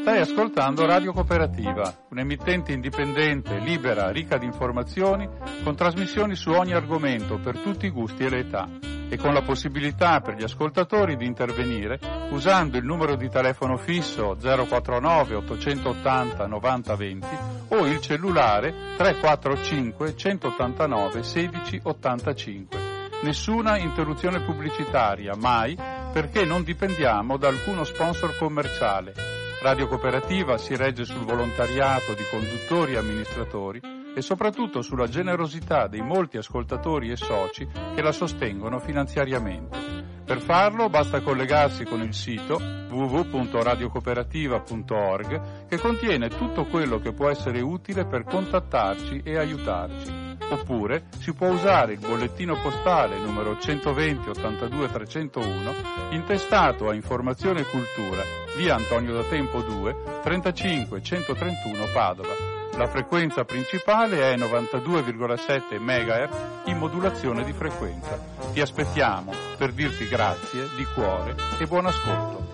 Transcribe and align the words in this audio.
Stai 0.00 0.20
ascoltando 0.20 0.86
Radio 0.86 1.12
Cooperativa, 1.12 2.06
un'emittente 2.08 2.72
indipendente, 2.72 3.58
libera, 3.58 4.10
ricca 4.10 4.38
di 4.38 4.46
informazioni, 4.46 5.28
con 5.62 5.76
trasmissioni 5.76 6.34
su 6.34 6.48
ogni 6.50 6.72
argomento 6.72 7.38
per 7.38 7.58
tutti 7.58 7.84
i 7.84 7.90
gusti 7.90 8.24
e 8.24 8.30
le 8.30 8.38
età 8.38 8.66
e 9.10 9.18
con 9.18 9.34
la 9.34 9.42
possibilità 9.42 10.20
per 10.22 10.36
gli 10.36 10.44
ascoltatori 10.44 11.14
di 11.16 11.26
intervenire 11.26 12.17
usando 12.30 12.76
il 12.76 12.84
numero 12.84 13.16
di 13.16 13.28
telefono 13.28 13.76
fisso 13.76 14.36
049 14.40 15.34
880 15.34 16.46
90 16.46 16.96
20 16.96 17.26
o 17.68 17.86
il 17.86 18.00
cellulare 18.00 18.94
345 18.96 20.16
189 20.16 21.22
16 21.22 21.80
85. 21.82 22.78
Nessuna 23.20 23.78
interruzione 23.78 24.40
pubblicitaria, 24.40 25.34
mai, 25.34 25.76
perché 26.12 26.44
non 26.44 26.62
dipendiamo 26.62 27.36
da 27.36 27.48
alcuno 27.48 27.82
sponsor 27.82 28.36
commerciale. 28.36 29.12
Radio 29.60 29.88
Cooperativa 29.88 30.56
si 30.56 30.76
regge 30.76 31.04
sul 31.04 31.24
volontariato 31.24 32.14
di 32.14 32.22
conduttori 32.30 32.92
e 32.92 32.98
amministratori 32.98 33.80
e 34.14 34.22
soprattutto 34.22 34.82
sulla 34.82 35.08
generosità 35.08 35.88
dei 35.88 36.00
molti 36.00 36.36
ascoltatori 36.36 37.10
e 37.10 37.16
soci 37.16 37.66
che 37.94 38.02
la 38.02 38.12
sostengono 38.12 38.78
finanziariamente. 38.78 40.17
Per 40.28 40.40
farlo 40.42 40.90
basta 40.90 41.22
collegarsi 41.22 41.84
con 41.84 42.02
il 42.02 42.12
sito 42.12 42.60
www.radiocooperativa.org 42.90 45.66
che 45.66 45.78
contiene 45.78 46.28
tutto 46.28 46.66
quello 46.66 46.98
che 46.98 47.14
può 47.14 47.30
essere 47.30 47.62
utile 47.62 48.04
per 48.04 48.24
contattarci 48.24 49.22
e 49.24 49.38
aiutarci. 49.38 50.36
Oppure 50.50 51.06
si 51.18 51.32
può 51.32 51.48
usare 51.48 51.94
il 51.94 52.00
bollettino 52.00 52.60
postale 52.60 53.18
numero 53.18 53.58
120 53.58 54.28
82 54.28 54.90
301 54.90 55.72
intestato 56.10 56.90
a 56.90 56.94
Informazione 56.94 57.60
e 57.60 57.64
Cultura, 57.64 58.22
via 58.58 58.74
Antonio 58.74 59.14
da 59.14 59.24
Tempo 59.24 59.62
2, 59.62 60.20
35 60.24 61.00
131 61.00 61.86
Padova. 61.94 62.57
La 62.78 62.86
frequenza 62.86 63.44
principale 63.44 64.32
è 64.32 64.36
92,7 64.36 65.80
MHz 65.80 66.66
in 66.66 66.78
modulazione 66.78 67.42
di 67.42 67.52
frequenza. 67.52 68.16
Ti 68.52 68.60
aspettiamo 68.60 69.32
per 69.56 69.72
dirti 69.72 70.06
grazie 70.06 70.68
di 70.76 70.86
cuore 70.94 71.34
e 71.58 71.66
buon 71.66 71.86
ascolto. 71.86 72.46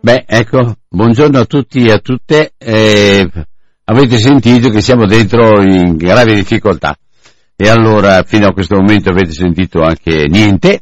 Beh, 0.00 0.24
ecco, 0.26 0.76
buongiorno 0.86 1.38
a 1.38 1.44
tutti 1.46 1.86
e 1.86 1.92
a 1.92 1.98
tutte. 1.98 2.52
Eh, 2.58 3.26
avete 3.84 4.18
sentito 4.18 4.68
che 4.68 4.82
siamo 4.82 5.06
dentro 5.06 5.62
in 5.62 5.96
gravi 5.96 6.34
difficoltà 6.34 6.94
e 7.56 7.68
allora 7.68 8.22
fino 8.24 8.48
a 8.48 8.52
questo 8.52 8.76
momento 8.76 9.10
avete 9.10 9.32
sentito 9.32 9.82
anche 9.82 10.26
niente. 10.28 10.80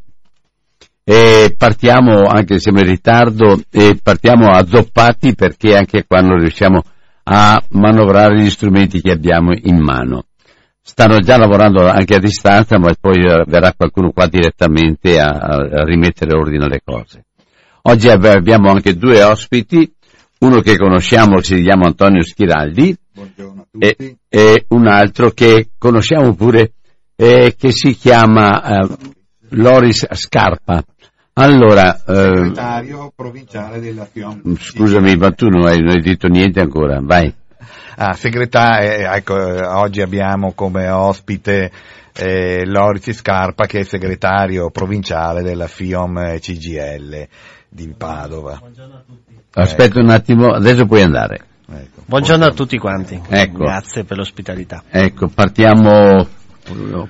E 1.04 1.54
partiamo, 1.58 2.26
anche 2.28 2.54
se 2.54 2.60
siamo 2.60 2.78
in 2.78 2.86
ritardo, 2.86 3.60
e 3.70 3.98
partiamo 4.00 4.48
azzoppati 4.48 5.34
perché 5.34 5.76
anche 5.76 6.06
qua 6.06 6.20
non 6.20 6.38
riusciamo 6.38 6.82
a 7.24 7.62
manovrare 7.70 8.40
gli 8.40 8.50
strumenti 8.50 9.00
che 9.00 9.10
abbiamo 9.10 9.52
in 9.52 9.80
mano. 9.80 10.26
Stanno 10.80 11.18
già 11.18 11.36
lavorando 11.36 11.88
anche 11.88 12.14
a 12.14 12.18
distanza, 12.18 12.78
ma 12.78 12.92
poi 12.98 13.20
verrà 13.46 13.72
qualcuno 13.76 14.10
qua 14.10 14.26
direttamente 14.26 15.20
a, 15.20 15.28
a 15.28 15.84
rimettere 15.84 16.36
ordine 16.36 16.64
alle 16.64 16.80
cose. 16.84 17.24
Oggi 17.82 18.08
abbiamo 18.08 18.70
anche 18.70 18.96
due 18.96 19.22
ospiti, 19.22 19.92
uno 20.40 20.60
che 20.60 20.76
conosciamo 20.76 21.40
si 21.40 21.62
chiama 21.62 21.86
Antonio 21.86 22.22
Schiraldi 22.22 22.96
e, 23.78 24.16
e, 24.28 24.64
un 24.68 24.86
altro 24.86 25.30
che 25.30 25.70
conosciamo 25.78 26.34
pure 26.34 26.72
eh, 27.16 27.54
che 27.56 27.70
si 27.72 27.94
chiama 27.94 28.62
eh, 28.62 28.88
Loris 29.50 30.06
Scarpa. 30.12 30.82
Allora, 31.34 31.96
eh, 31.96 32.02
segretario 32.04 33.12
provinciale 33.14 33.80
della 33.80 34.04
FIOM. 34.04 34.56
Scusami, 34.56 35.16
ma 35.16 35.30
tu 35.32 35.48
non 35.48 35.66
hai, 35.66 35.78
non 35.78 35.90
hai 35.90 36.02
detto 36.02 36.28
niente 36.28 36.60
ancora, 36.60 37.00
vai. 37.02 37.32
Ah, 37.96 38.14
segretario, 38.14 39.10
ecco, 39.12 39.34
oggi 39.34 40.00
abbiamo 40.00 40.52
come 40.52 40.88
ospite 40.88 41.70
eh, 42.14 42.66
Loris 42.66 43.12
Scarpa 43.12 43.66
che 43.66 43.80
è 43.80 43.84
segretario 43.84 44.70
provinciale 44.70 45.42
della 45.42 45.66
FIOM 45.66 46.38
CGL 46.38 47.28
di 47.68 47.94
Padova. 47.96 48.60
Aspetta 49.54 50.00
un 50.00 50.10
attimo, 50.10 50.52
adesso 50.52 50.86
puoi 50.86 51.02
andare. 51.02 51.46
Ecco, 51.74 52.02
Buongiorno 52.06 52.44
a 52.44 52.52
tutti 52.52 52.76
quanti, 52.76 53.20
ecco. 53.28 53.64
grazie 53.64 54.04
per 54.04 54.18
l'ospitalità. 54.18 54.82
Ecco, 54.90 55.28
partiamo 55.28 56.26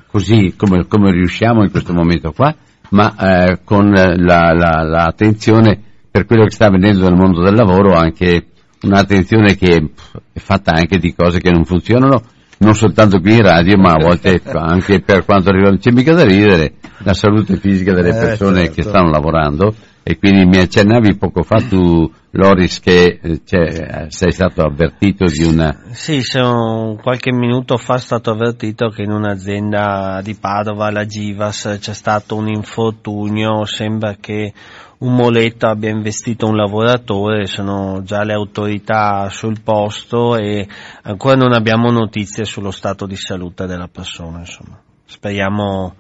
così 0.07 0.55
come, 0.57 0.87
come 0.87 1.11
riusciamo 1.11 1.63
in 1.63 1.71
questo 1.71 1.93
momento 1.93 2.33
qua, 2.33 2.55
ma 2.91 3.15
eh, 3.17 3.61
con 3.65 3.91
la, 3.91 4.53
la, 4.53 4.83
l'attenzione 4.83 5.81
per 6.11 6.27
quello 6.27 6.45
che 6.45 6.51
sta 6.51 6.67
avvenendo 6.67 7.09
nel 7.09 7.17
mondo 7.17 7.43
del 7.43 7.55
lavoro, 7.55 7.95
anche 7.95 8.47
un'attenzione 8.83 9.57
che 9.57 9.91
è 10.33 10.39
fatta 10.39 10.73
anche 10.73 10.99
di 10.99 11.15
cose 11.15 11.41
che 11.41 11.51
non 11.51 11.65
funzionano, 11.65 12.23
non 12.59 12.75
soltanto 12.75 13.19
qui 13.21 13.35
in 13.35 13.43
radio, 13.43 13.77
ma 13.79 13.93
a 13.93 14.05
volte 14.05 14.41
anche 14.53 15.01
per 15.01 15.25
quanto 15.25 15.51
riguarda, 15.51 15.79
c'è 15.79 15.91
mica 15.91 16.13
da 16.13 16.25
ridere, 16.25 16.75
la 16.99 17.15
salute 17.15 17.57
fisica 17.57 17.93
delle 17.93 18.13
persone 18.13 18.61
eh, 18.61 18.65
certo. 18.67 18.75
che 18.75 18.83
stanno 18.83 19.11
lavorando 19.11 19.75
e 20.05 20.19
quindi 20.19 20.45
mi 20.45 20.59
accennavi 20.59 21.17
poco 21.17 21.43
fa 21.43 21.61
tu 21.61 22.11
Loris 22.35 22.81
che 22.81 23.21
cioè, 23.45 24.07
sei 24.09 24.33
stato 24.33 24.63
avvertito 24.63 25.27
di 25.27 25.43
una... 25.45 25.83
Sì, 25.91 26.23
sono, 26.23 26.99
qualche 27.01 27.31
minuto 27.31 27.77
fa 27.77 27.99
stato 27.99 28.31
avvertito 28.31 28.89
che 28.89 29.03
in 29.03 29.11
un'azienda 29.11 30.21
di 30.23 30.35
Padova, 30.35 30.91
la 30.91 31.05
Givas, 31.05 31.77
c'è 31.79 31.93
stato 31.93 32.37
un 32.37 32.49
infortunio, 32.49 33.67
sembra 33.67 34.17
che 34.19 34.55
un 35.01 35.15
moletto 35.15 35.67
abbia 35.67 35.91
investito 35.91 36.47
un 36.47 36.57
lavoratore, 36.57 37.47
sono 37.47 38.03
già 38.03 38.25
le 38.25 38.33
autorità 38.33 39.29
sul 39.29 39.61
posto 39.61 40.37
e 40.37 40.67
ancora 41.03 41.35
non 41.35 41.53
abbiamo 41.53 41.91
notizie 41.91 42.45
sullo 42.47 42.71
stato 42.71 43.05
di 43.05 43.17
salute 43.17 43.67
della 43.67 43.89
persona, 43.89 44.39
insomma. 44.39 44.81
Speriamo 45.05 45.97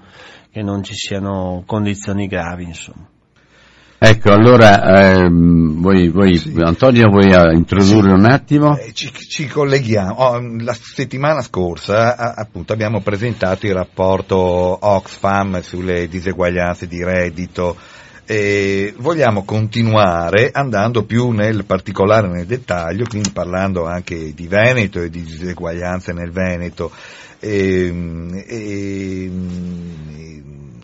che 0.50 0.62
non 0.62 0.82
ci 0.82 0.94
siano 0.94 1.62
condizioni 1.66 2.26
gravi, 2.26 2.64
insomma. 2.64 3.11
Ecco, 4.04 4.32
allora 4.32 5.12
ehm, 5.12 5.80
voi, 5.80 6.08
voi 6.08 6.36
sì. 6.36 6.52
Antonio 6.58 7.08
vuoi 7.08 7.32
introdurre 7.54 8.08
sì. 8.08 8.14
un 8.14 8.24
attimo? 8.24 8.76
Eh, 8.76 8.92
ci, 8.92 9.12
ci, 9.14 9.46
colleghiamo. 9.46 10.14
Oh, 10.14 10.40
la 10.58 10.74
settimana 10.74 11.40
scorsa 11.40 12.16
a, 12.16 12.34
appunto 12.36 12.72
abbiamo 12.72 13.00
presentato 13.00 13.66
il 13.66 13.74
rapporto 13.74 14.36
Oxfam 14.36 15.60
sulle 15.60 16.08
diseguaglianze 16.08 16.88
di 16.88 17.04
reddito 17.04 17.76
e 18.26 18.92
vogliamo 18.98 19.44
continuare 19.44 20.50
andando 20.52 21.04
più 21.04 21.30
nel 21.30 21.64
particolare 21.64 22.26
nel 22.26 22.46
dettaglio, 22.46 23.04
quindi 23.08 23.30
parlando 23.30 23.86
anche 23.86 24.34
di 24.34 24.48
Veneto 24.48 25.00
e 25.00 25.10
di 25.10 25.22
diseguaglianze 25.22 26.12
nel 26.12 26.32
Veneto. 26.32 26.90
E, 27.44 27.92
e, 28.47 29.30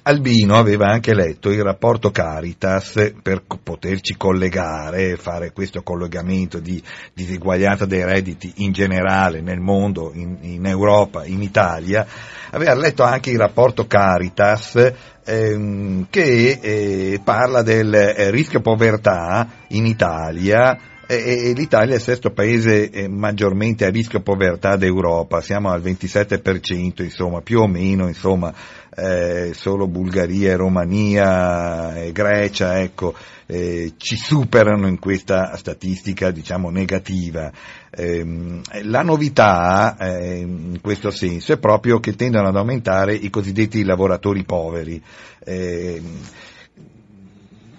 Albino 0.03 0.57
aveva 0.57 0.87
anche 0.87 1.15
letto 1.15 1.51
il 1.51 1.63
rapporto 1.63 2.11
Caritas 2.11 3.13
per 3.23 3.45
poterci 3.63 4.17
collegare, 4.17 5.17
fare 5.17 5.53
questo 5.53 5.83
collegamento 5.83 6.59
di 6.61 6.83
diseguaglianza 7.13 7.85
dei 7.85 8.03
redditi 8.05 8.55
in 8.57 8.73
generale 8.73 9.43
nel 9.43 9.61
mondo, 9.61 10.11
in, 10.15 10.39
in 10.41 10.67
Europa, 10.67 11.27
in 11.27 11.43
Italia, 11.43 12.07
aveva 12.51 12.75
letto 12.75 13.03
anche 13.03 13.31
il 13.31 13.39
rapporto 13.39 13.87
Caritas 13.87 14.93
ehm, 15.25 16.07
che 16.09 16.59
eh, 16.61 17.21
parla 17.23 17.61
del 17.61 17.93
eh, 17.93 18.31
rischio 18.31 18.61
povertà 18.61 19.47
in 19.69 19.85
Italia 19.85 20.97
e, 21.17 21.53
l'Italia 21.55 21.95
è 21.95 21.97
il 21.97 22.03
sesto 22.03 22.31
paese 22.31 22.91
eh, 22.91 23.09
maggiormente 23.09 23.87
a 23.87 23.91
rischio 23.91 24.21
povertà 24.21 24.77
d'Europa, 24.77 25.41
siamo 25.41 25.71
al 25.71 25.81
27%, 25.81 27.03
insomma, 27.03 27.41
più 27.41 27.61
o 27.61 27.67
meno, 27.67 28.09
insomma, 28.09 28.53
eh, 28.95 29.53
solo 29.55 29.89
Bulgaria 29.89 30.51
e 30.51 30.57
Romania 30.57 31.97
e 31.97 32.13
Grecia, 32.13 32.81
ecco, 32.81 33.15
eh, 33.47 33.95
ci 33.97 34.17
superano 34.17 34.87
in 34.87 34.99
questa 34.99 35.57
statistica, 35.57 36.31
diciamo, 36.31 36.69
negativa. 36.69 37.51
Eh, 37.91 38.61
la 38.83 39.03
novità, 39.03 39.97
eh, 39.99 40.41
in 40.41 40.79
questo 40.83 41.11
senso, 41.11 41.55
è 41.55 41.59
proprio 41.59 42.01
che 42.01 42.17
tendono 42.17 42.49
ad 42.49 42.57
aumentare 42.57 43.15
i 43.15 43.31
cosiddetti 43.31 43.83
lavoratori 43.83 44.45
poveri 44.45 45.03
ehm, 45.45 46.21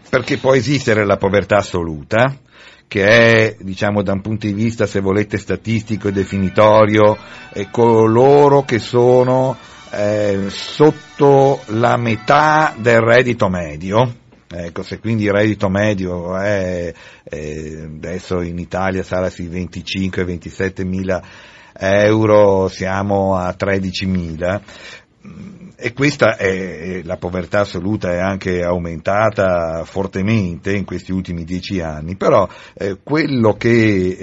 perché 0.09 0.37
può 0.37 0.55
esistere 0.55 1.05
la 1.05 1.17
povertà 1.17 1.57
assoluta, 1.57 2.35
che 2.89 3.05
è, 3.05 3.55
diciamo, 3.59 4.01
da 4.01 4.13
un 4.13 4.21
punto 4.21 4.47
di 4.47 4.53
vista, 4.53 4.87
se 4.87 4.99
volete, 4.99 5.37
statistico 5.37 6.07
e 6.07 6.11
definitorio, 6.11 7.15
eh, 7.53 7.69
coloro 7.69 8.63
che 8.63 8.79
sono 8.79 9.55
eh, 9.91 10.45
sotto 10.49 11.61
la 11.67 11.97
metà 11.97 12.73
del 12.77 12.99
reddito 12.99 13.47
medio, 13.47 14.15
Ecco, 14.51 14.81
se 14.81 14.97
quindi 14.97 15.25
il 15.25 15.31
reddito 15.31 15.69
medio 15.69 16.35
è, 16.35 16.91
è 17.23 17.83
adesso 17.85 18.41
in 18.41 18.57
Italia 18.57 19.03
sarà 19.03 19.29
sui 19.29 19.47
25-27 19.47 20.87
mila 20.87 21.21
euro, 21.77 22.67
siamo 22.67 23.35
a 23.35 23.53
13 23.53 24.05
mila, 24.07 24.59
e 25.75 25.93
questa 25.93 26.35
è, 26.37 27.01
la 27.03 27.17
povertà 27.17 27.61
assoluta 27.61 28.11
è 28.11 28.19
anche 28.19 28.63
aumentata 28.63 29.83
fortemente 29.85 30.73
in 30.73 30.85
questi 30.85 31.11
ultimi 31.11 31.43
dieci 31.43 31.81
anni, 31.81 32.15
però 32.15 32.47
eh, 32.73 32.97
quello 33.03 33.53
che 33.53 34.17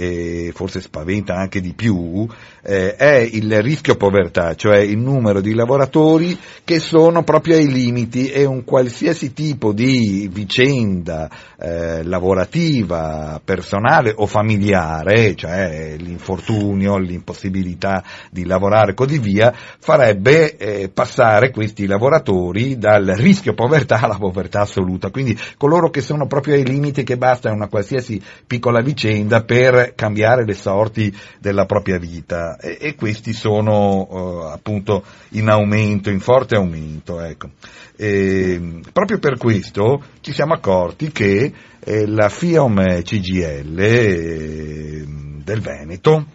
eh, 0.46 0.52
forse 0.54 0.80
spaventa 0.80 1.34
anche 1.34 1.60
di 1.60 1.74
più 1.74 2.26
eh, 2.66 2.96
è 2.96 3.16
il 3.18 3.62
rischio 3.62 3.94
povertà, 3.94 4.54
cioè 4.54 4.78
il 4.78 4.98
numero 4.98 5.40
di 5.40 5.54
lavoratori 5.54 6.36
che 6.64 6.80
sono 6.80 7.22
proprio 7.22 7.56
ai 7.56 7.70
limiti 7.70 8.28
e 8.28 8.44
un 8.44 8.64
qualsiasi 8.64 9.32
tipo 9.32 9.72
di 9.72 10.28
vicenda 10.32 11.30
eh, 11.56 12.02
lavorativa, 12.02 13.40
personale 13.44 14.12
o 14.16 14.26
familiare, 14.26 15.36
cioè 15.36 15.94
l'infortunio, 15.96 16.98
l'impossibilità 16.98 18.02
di 18.30 18.44
lavorare 18.44 18.90
e 18.90 18.94
così 18.94 19.18
via, 19.20 19.54
farebbe 19.54 20.56
eh, 20.56 20.88
passare 20.88 21.52
questi 21.52 21.86
lavoratori 21.86 22.78
dal 22.78 23.04
rischio 23.16 23.54
povertà 23.54 24.00
alla 24.00 24.18
povertà 24.18 24.62
assoluta, 24.62 25.10
quindi 25.10 25.38
coloro 25.56 25.88
che 25.90 26.00
sono 26.00 26.26
proprio 26.26 26.54
ai 26.54 26.66
limiti 26.66 27.04
che 27.04 27.16
basta 27.16 27.52
una 27.52 27.68
qualsiasi 27.68 28.20
piccola 28.44 28.80
vicenda 28.80 29.44
per 29.44 29.94
cambiare 29.94 30.44
le 30.44 30.54
sorti 30.54 31.14
della 31.38 31.64
propria 31.64 31.98
vita 31.98 32.55
e, 32.60 32.78
e 32.80 32.94
questi 32.94 33.32
sono 33.32 34.08
eh, 34.10 34.52
appunto 34.52 35.04
in 35.30 35.48
aumento, 35.48 36.10
in 36.10 36.20
forte 36.20 36.56
aumento. 36.56 37.20
Ecco. 37.20 37.50
E, 37.96 38.80
proprio 38.92 39.18
per 39.18 39.38
questo 39.38 40.02
ci 40.20 40.32
siamo 40.32 40.54
accorti 40.54 41.10
che 41.10 41.52
eh, 41.80 42.06
la 42.06 42.28
FIOM 42.28 43.02
CGL 43.02 43.78
eh, 43.78 45.04
del 45.42 45.60
Veneto 45.60 46.26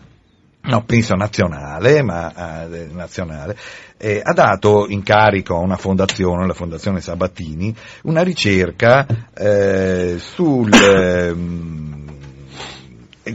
no, 0.64 0.84
penso 0.84 1.16
nazionale, 1.16 2.04
ma 2.04 2.66
eh, 2.66 2.88
nazionale, 2.92 3.58
eh, 3.98 4.22
ha 4.24 4.34
dato 4.34 4.86
in 4.88 5.02
carico 5.04 5.56
a 5.56 5.60
una 5.60 5.78
fondazione, 5.78 6.46
la 6.46 6.54
Fondazione 6.54 7.02
Sabatini, 7.02 7.76
una 8.04 8.22
ricerca 8.22 9.06
eh, 9.34 10.16
sul, 10.20 10.72
ehm, 10.72 12.06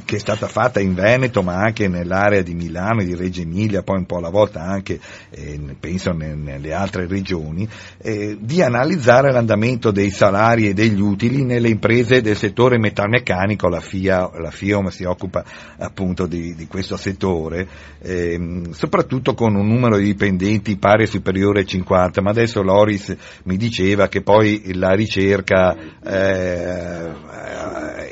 che 0.04 0.16
è 0.16 0.18
stata 0.18 0.48
fatta 0.48 0.80
in 0.80 0.94
Veneto 0.94 1.42
ma 1.42 1.56
anche 1.56 1.86
nell'area 1.86 2.42
di 2.42 2.54
Milano 2.54 3.02
e 3.02 3.04
di 3.04 3.14
Reggio 3.14 3.42
Emilia, 3.42 3.82
poi 3.82 3.98
un 3.98 4.06
po' 4.06 4.16
alla 4.16 4.30
volta 4.30 4.62
anche, 4.62 4.98
eh, 5.30 5.60
penso 5.78 6.12
nelle 6.12 6.72
altre 6.72 7.06
regioni, 7.06 7.68
eh, 7.98 8.36
di 8.40 8.62
analizzare 8.62 9.30
l'andamento 9.30 9.92
dei 9.92 10.10
salari 10.10 10.68
e 10.68 10.74
degli 10.74 11.00
utili 11.00 11.44
nelle 11.44 11.68
imprese 11.68 12.20
del 12.20 12.36
settore 12.36 12.78
metalmeccanico, 12.78 13.68
la, 13.68 13.80
FIA, 13.80 14.30
la 14.38 14.50
FIOM 14.50 14.88
si 14.88 15.04
occupa 15.04 15.44
appunto 15.78 16.26
di, 16.26 16.54
di 16.54 16.66
questo 16.66 16.96
settore, 16.96 17.68
eh, 18.00 18.62
soprattutto 18.70 19.34
con 19.34 19.54
un 19.54 19.68
numero 19.68 19.98
di 19.98 20.04
dipendenti 20.04 20.76
pari 20.76 21.04
e 21.04 21.06
superiore 21.06 21.60
ai 21.60 21.66
50, 21.66 22.22
ma 22.22 22.30
adesso 22.30 22.62
Loris 22.62 23.14
mi 23.44 23.56
diceva 23.56 24.08
che 24.08 24.22
poi 24.22 24.74
la 24.74 24.92
ricerca 24.94 25.76
eh, 26.02 27.14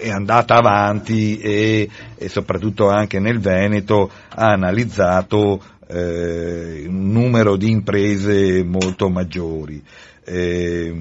è 0.04 0.10
andata 0.10 0.56
avanti 0.56 1.38
e, 1.38 1.63
e, 1.64 2.28
soprattutto 2.28 2.88
anche 2.88 3.18
nel 3.18 3.40
Veneto 3.40 4.10
ha 4.28 4.52
analizzato 4.52 5.62
eh, 5.88 6.84
un 6.86 7.10
numero 7.10 7.56
di 7.56 7.70
imprese 7.70 8.62
molto 8.64 9.08
maggiori. 9.08 9.82
Eh, 10.24 10.94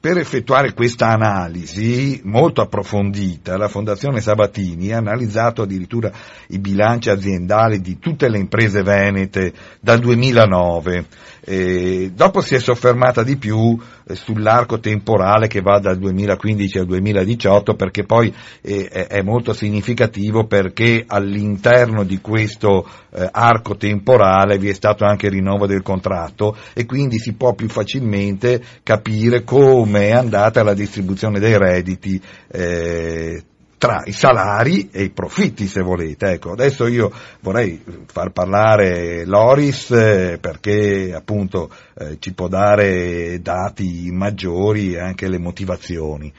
per 0.00 0.16
effettuare 0.16 0.72
questa 0.72 1.08
analisi 1.08 2.22
molto 2.24 2.62
approfondita, 2.62 3.58
la 3.58 3.68
Fondazione 3.68 4.22
Sabatini 4.22 4.92
ha 4.92 4.96
analizzato 4.96 5.60
addirittura 5.60 6.10
i 6.48 6.58
bilanci 6.58 7.10
aziendali 7.10 7.82
di 7.82 7.98
tutte 7.98 8.30
le 8.30 8.38
imprese 8.38 8.82
venete 8.82 9.52
dal 9.78 9.98
2009 9.98 11.06
eh, 11.42 12.10
dopo 12.14 12.40
si 12.40 12.54
è 12.54 12.58
soffermata 12.58 13.22
di 13.22 13.36
più 13.36 13.78
eh, 14.04 14.14
sull'arco 14.14 14.78
temporale 14.78 15.46
che 15.46 15.60
va 15.60 15.78
dal 15.78 15.98
2015 15.98 16.78
al 16.78 16.86
2018 16.86 17.74
perché 17.74 18.04
poi 18.04 18.32
eh, 18.60 18.88
è 18.88 19.22
molto 19.22 19.52
significativo 19.52 20.46
perché 20.46 21.04
all'interno 21.06 22.04
di 22.04 22.20
questo 22.20 22.88
eh, 23.12 23.28
arco 23.30 23.76
temporale 23.76 24.58
vi 24.58 24.68
è 24.68 24.74
stato 24.74 25.04
anche 25.04 25.26
il 25.26 25.32
rinnovo 25.32 25.66
del 25.66 25.82
contratto 25.82 26.56
e 26.74 26.86
quindi 26.86 27.18
si 27.18 27.34
può 27.34 27.54
più 27.54 27.68
facilmente 27.68 28.62
capire 28.82 29.44
come 29.44 30.08
è 30.08 30.12
andata 30.12 30.62
la 30.62 30.74
distribuzione 30.74 31.38
dei 31.38 31.56
redditi 31.56 32.20
eh, 32.48 33.42
tra 33.80 34.02
i 34.04 34.12
salari 34.12 34.90
e 34.92 35.04
i 35.04 35.08
profitti 35.08 35.66
se 35.66 35.80
volete. 35.80 36.32
Ecco, 36.32 36.52
adesso 36.52 36.86
io 36.86 37.10
vorrei 37.40 37.82
far 38.12 38.30
parlare 38.30 39.24
Loris 39.24 39.90
eh, 39.92 40.36
perché 40.38 41.14
appunto 41.16 41.70
eh, 41.96 42.18
ci 42.18 42.34
può 42.34 42.46
dare 42.46 43.40
dati 43.40 44.10
maggiori 44.12 44.92
e 44.92 45.00
anche 45.00 45.30
le 45.30 45.38
motivazioni. 45.38 46.30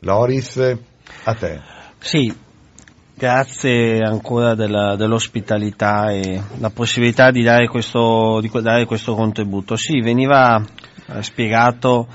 Loris, 0.00 0.56
a 1.24 1.34
te. 1.34 1.60
Sì, 1.98 2.34
grazie 3.14 4.00
ancora 4.00 4.56
della, 4.56 4.96
dell'ospitalità 4.96 6.10
e 6.10 6.42
la 6.58 6.70
possibilità 6.70 7.30
di 7.30 7.44
dare 7.44 7.68
questo, 7.68 8.40
di 8.40 8.50
dare 8.60 8.84
questo 8.84 9.14
contributo. 9.14 9.76
Sì, 9.76 10.00
veniva 10.00 10.60
spiegato 11.20 12.08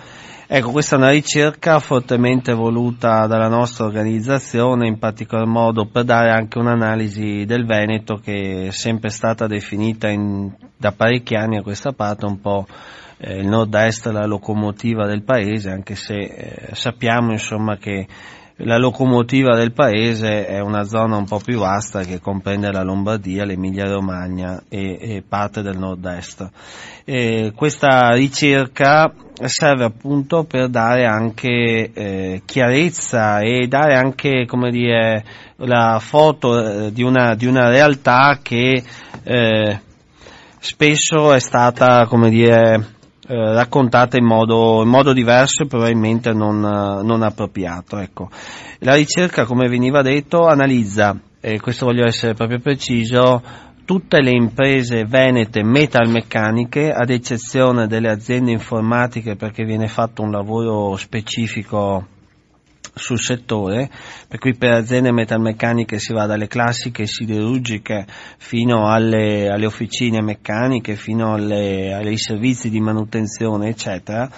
Ecco, 0.47 0.69
questa 0.69 0.95
è 0.95 0.99
una 0.99 1.09
ricerca 1.09 1.79
fortemente 1.79 2.53
voluta 2.53 3.25
dalla 3.25 3.47
nostra 3.47 3.85
organizzazione, 3.85 4.87
in 4.87 4.99
particolar 4.99 5.47
modo 5.47 5.87
per 5.87 6.03
dare 6.03 6.29
anche 6.29 6.59
un'analisi 6.59 7.45
del 7.45 7.65
Veneto 7.65 8.21
che 8.23 8.67
è 8.67 8.71
sempre 8.71 9.09
stata 9.09 9.47
definita 9.47 10.07
in, 10.07 10.53
da 10.77 10.91
parecchi 10.91 11.33
anni 11.33 11.57
a 11.57 11.63
questa 11.63 11.93
parte 11.93 12.27
un 12.27 12.39
po' 12.41 12.67
eh, 13.17 13.39
il 13.39 13.47
nord-est 13.47 14.05
la 14.05 14.27
locomotiva 14.27 15.07
del 15.07 15.23
paese, 15.23 15.71
anche 15.71 15.95
se 15.95 16.13
eh, 16.13 16.69
sappiamo 16.73 17.31
insomma 17.31 17.77
che 17.77 18.05
la 18.57 18.77
locomotiva 18.77 19.55
del 19.57 19.73
paese 19.73 20.45
è 20.45 20.59
una 20.59 20.83
zona 20.83 21.17
un 21.17 21.25
po' 21.25 21.39
più 21.39 21.59
vasta 21.59 22.03
che 22.03 22.21
comprende 22.21 22.71
la 22.71 22.83
Lombardia, 22.83 23.43
l'Emilia 23.43 23.91
Romagna 23.91 24.63
e, 24.69 24.97
e 24.99 25.23
parte 25.27 25.61
del 25.61 25.77
nord-est. 25.77 26.49
E 27.03 27.51
questa 27.53 28.13
ricerca 28.13 29.13
serve 29.43 29.83
appunto 29.83 30.45
per 30.45 30.69
dare 30.69 31.05
anche 31.05 31.91
eh, 31.93 32.41
chiarezza 32.45 33.39
e 33.39 33.67
dare 33.67 33.95
anche 33.95 34.45
come 34.45 34.71
dire, 34.71 35.25
la 35.57 35.99
foto 35.99 36.85
eh, 36.85 36.91
di, 36.93 37.03
una, 37.03 37.35
di, 37.35 37.45
una, 37.45 37.67
realtà 37.69 38.39
che 38.41 38.81
eh, 39.23 39.79
spesso 40.59 41.33
è 41.33 41.39
stata 41.39 42.05
come 42.05 42.29
dire, 42.29 42.94
eh, 43.27 43.67
in 44.17 44.25
modo, 44.25 44.81
in 44.81 44.89
modo, 44.89 45.13
diverso 45.13 45.63
e 45.63 45.67
probabilmente 45.67 46.31
non, 46.31 46.59
non 46.59 47.21
appropriato. 47.23 47.97
Ecco. 47.97 48.29
La 48.79 48.95
ricerca, 48.95 49.45
come 49.45 49.67
veniva 49.67 50.01
detto, 50.01 50.45
analizza, 50.47 51.17
e 51.39 51.59
questo 51.59 51.85
voglio 51.85 52.05
essere 52.05 52.33
proprio 52.33 52.59
preciso, 52.59 53.41
tutte 53.85 54.21
le 54.21 54.31
imprese 54.31 55.05
venete 55.05 55.63
metalmeccaniche, 55.63 56.91
ad 56.91 57.09
eccezione 57.09 57.87
delle 57.87 58.09
aziende 58.09 58.51
informatiche 58.51 59.35
perché 59.35 59.63
viene 59.63 59.87
fatto 59.87 60.23
un 60.23 60.31
lavoro 60.31 60.95
specifico 60.97 62.07
sul 62.95 63.19
settore, 63.19 63.89
per 64.27 64.39
cui 64.39 64.55
per 64.55 64.71
aziende 64.71 65.11
metalmeccaniche 65.11 65.99
si 65.99 66.13
va 66.13 66.25
dalle 66.25 66.47
classiche 66.47 67.05
siderurgiche 67.05 68.05
fino 68.37 68.89
alle, 68.89 69.49
alle 69.49 69.65
officine 69.65 70.21
meccaniche, 70.21 70.95
fino 70.95 71.33
alle, 71.33 71.93
ai 71.93 72.17
servizi 72.17 72.69
di 72.69 72.79
manutenzione, 72.79 73.69
eccetera, 73.69 74.29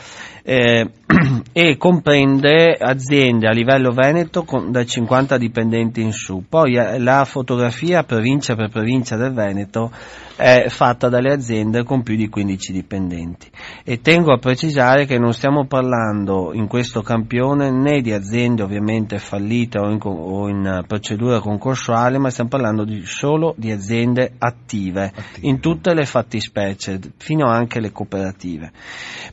eh, 0.49 0.89
e 1.51 1.75
comprende 1.75 2.77
aziende 2.79 3.47
a 3.47 3.51
livello 3.51 3.91
veneto 3.91 4.43
con 4.43 4.71
da 4.71 4.85
50 4.85 5.37
dipendenti 5.37 6.01
in 6.01 6.13
su. 6.13 6.43
Poi 6.47 6.75
eh, 6.75 6.99
la 6.99 7.25
fotografia 7.25 8.03
provincia 8.03 8.55
per 8.55 8.69
provincia 8.69 9.17
del 9.17 9.33
Veneto 9.33 9.91
è 10.37 10.67
fatta 10.69 11.09
dalle 11.09 11.33
aziende 11.33 11.83
con 11.83 12.03
più 12.03 12.15
di 12.15 12.29
15 12.29 12.71
dipendenti 12.71 13.49
e 13.83 14.01
tengo 14.01 14.31
a 14.31 14.37
precisare 14.37 15.05
che 15.05 15.17
non 15.17 15.33
stiamo 15.33 15.65
parlando 15.65 16.51
in 16.53 16.67
questo 16.67 17.01
campione 17.01 17.71
né 17.71 18.01
di 18.01 18.13
aziende 18.13 18.61
ovviamente 18.61 19.17
fallite 19.17 19.79
o 19.79 19.89
in, 19.89 19.99
o 20.03 20.47
in 20.47 20.83
procedura 20.87 21.39
concorsuale, 21.39 22.19
ma 22.19 22.29
stiamo 22.29 22.51
parlando 22.51 22.83
di, 22.83 23.03
solo 23.03 23.55
di 23.57 23.71
aziende 23.71 24.33
attive, 24.37 24.67
attive 24.67 25.11
in 25.41 25.59
tutte 25.59 25.93
le 25.93 26.05
fattispecie, 26.05 26.99
fino 27.17 27.47
anche 27.47 27.79
le 27.79 27.91
cooperative. 27.91 28.71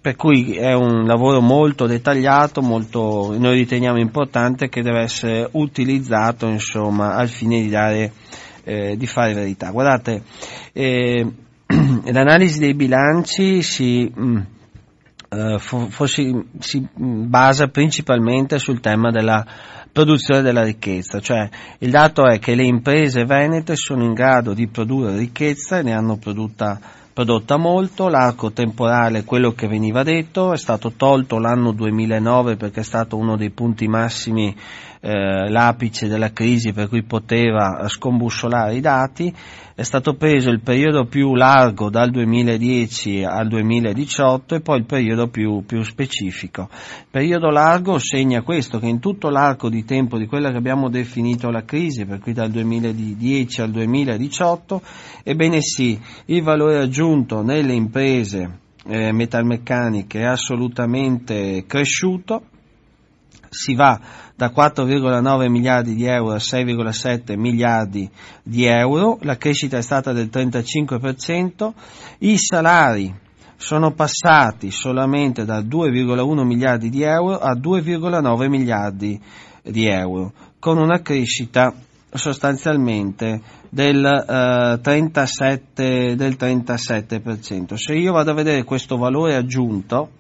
Per 0.01 0.17
cui 0.17 0.57
è 0.57 0.73
un 0.73 1.04
lavoro 1.07 1.41
molto 1.41 1.87
dettagliato, 1.87 2.63
molto, 2.63 3.35
noi 3.39 3.57
riteniamo 3.57 3.99
importante 3.99 4.69
che 4.69 4.83
deve 4.83 5.01
essere 5.01 5.49
utilizzato 5.53 6.47
insomma, 6.47 7.15
al 7.15 7.29
fine 7.29 7.61
di 7.61 7.69
dare 7.69 8.13
eh, 8.65 8.97
di 8.97 9.07
fare 9.07 9.35
verità. 9.35 9.71
Guardate, 9.71 10.23
eh, 10.73 11.27
l'analisi 12.05 12.59
dei 12.59 12.75
bilanci 12.75 13.63
si 13.63 14.11
mh, 14.13 14.23
mm, 14.25 14.39
eh, 15.29 15.59
si, 16.07 16.45
si 16.59 16.89
basa 16.95 17.69
principalmente 17.69 18.59
sul 18.59 18.81
tema 18.81 19.11
della 19.11 19.45
produzione 19.93 20.43
della 20.43 20.63
ricchezza, 20.63 21.21
cioè 21.21 21.49
il 21.79 21.91
dato 21.91 22.27
è 22.27 22.39
che 22.39 22.55
le 22.55 22.65
imprese 22.65 23.25
venete 23.25 23.77
sono 23.77 24.05
in 24.05 24.13
grado 24.13 24.53
di 24.53 24.67
produrre 24.67 25.17
ricchezza 25.17 25.79
e 25.79 25.83
ne 25.83 25.93
hanno 25.93 26.17
prodotta, 26.17 26.81
prodotta 27.15 27.57
molto, 27.57 28.09
l'arco 28.09 28.51
temporale, 28.51 29.23
quello 29.23 29.53
che 29.53 29.69
veniva 29.69 30.03
detto, 30.03 30.53
è 30.53 30.59
stato 30.59 30.95
tolto 30.97 31.39
l'anno 31.39 31.71
2009 31.71 32.57
perché 32.57 32.81
è 32.81 32.85
stato 32.85 33.17
uno 33.17 33.37
dei 33.37 33.51
punti 33.51 33.87
massimi 33.87 34.55
eh, 35.07 35.51
l'apice 35.51 36.09
della 36.09 36.33
crisi 36.33 36.73
per 36.73 36.89
cui 36.89 37.03
poteva 37.03 37.87
scombussolare 37.89 38.77
i 38.77 38.81
dati, 38.81 39.31
è 39.75 39.83
stato 39.83 40.15
preso 40.15 40.49
il 40.49 40.63
periodo 40.63 41.05
più 41.05 41.35
largo 41.35 41.91
dal 41.91 42.11
2010 42.11 43.23
al 43.23 43.49
2018 43.49 44.55
e 44.55 44.61
poi 44.61 44.79
il 44.79 44.87
periodo 44.87 45.29
più, 45.29 45.63
più 45.67 45.83
specifico. 45.83 46.69
Il 46.71 47.07
periodo 47.11 47.51
largo 47.51 47.99
segna 47.99 48.41
questo, 48.41 48.79
che 48.79 48.87
in 48.87 48.99
tutto 48.99 49.29
l'arco 49.29 49.69
di 49.69 49.85
tempo 49.85 50.17
di 50.17 50.27
quella 50.27 50.51
che 50.51 50.57
abbiamo 50.57 50.89
definito 50.89 51.51
la 51.51 51.65
crisi, 51.65 52.07
per 52.07 52.21
cui 52.21 52.33
dal 52.33 52.51
2010 52.51 53.61
al 53.61 53.73
2018, 53.73 54.81
ebbene 55.23 55.61
sì, 55.61 56.01
il 56.27 56.43
valore 56.43 56.79
aggiunto 56.79 57.43
nelle 57.43 57.75
imprese 57.75 58.61
eh, 58.87 59.13
metalmeccaniche 59.13 60.21
è 60.21 60.25
assolutamente 60.25 61.65
cresciuto, 61.67 62.45
si 63.51 63.75
va 63.75 64.01
da 64.37 64.51
4,9 64.51 65.49
miliardi 65.49 65.95
di 65.95 66.07
euro 66.07 66.33
a 66.33 66.39
6,7 66.39 67.39
miliardi 67.39 68.11
di 68.43 68.65
euro, 68.65 69.19
la 69.23 69.37
crescita 69.37 69.79
è 69.79 69.83
stata 69.83 70.13
del 70.13 70.29
35%, 70.33 71.73
i 72.19 72.37
salari 72.37 73.15
sono 73.57 73.93
passati 73.93 74.71
solamente 74.71 75.45
da 75.45 75.61
2,1 75.61 76.45
miliardi 76.45 76.91
di 76.91 77.03
euro 77.03 77.39
a 77.39 77.55
2,9 77.55 78.49
miliardi 78.49 79.21
di 79.63 79.87
euro, 79.87 80.33
con 80.59 80.79
una 80.79 81.01
crescita 81.01 81.73
sostanzialmente 82.11 83.41
del, 83.69 84.05
eh, 84.05 84.81
37, 84.81 86.15
del 86.17 86.37
37%. 86.37 87.77
Se 87.77 87.95
io 87.95 88.13
vado 88.13 88.31
a 88.31 88.35
vedere 88.35 88.65
questo 88.65 88.97
valore 88.97 89.35
aggiunto, 89.35 90.11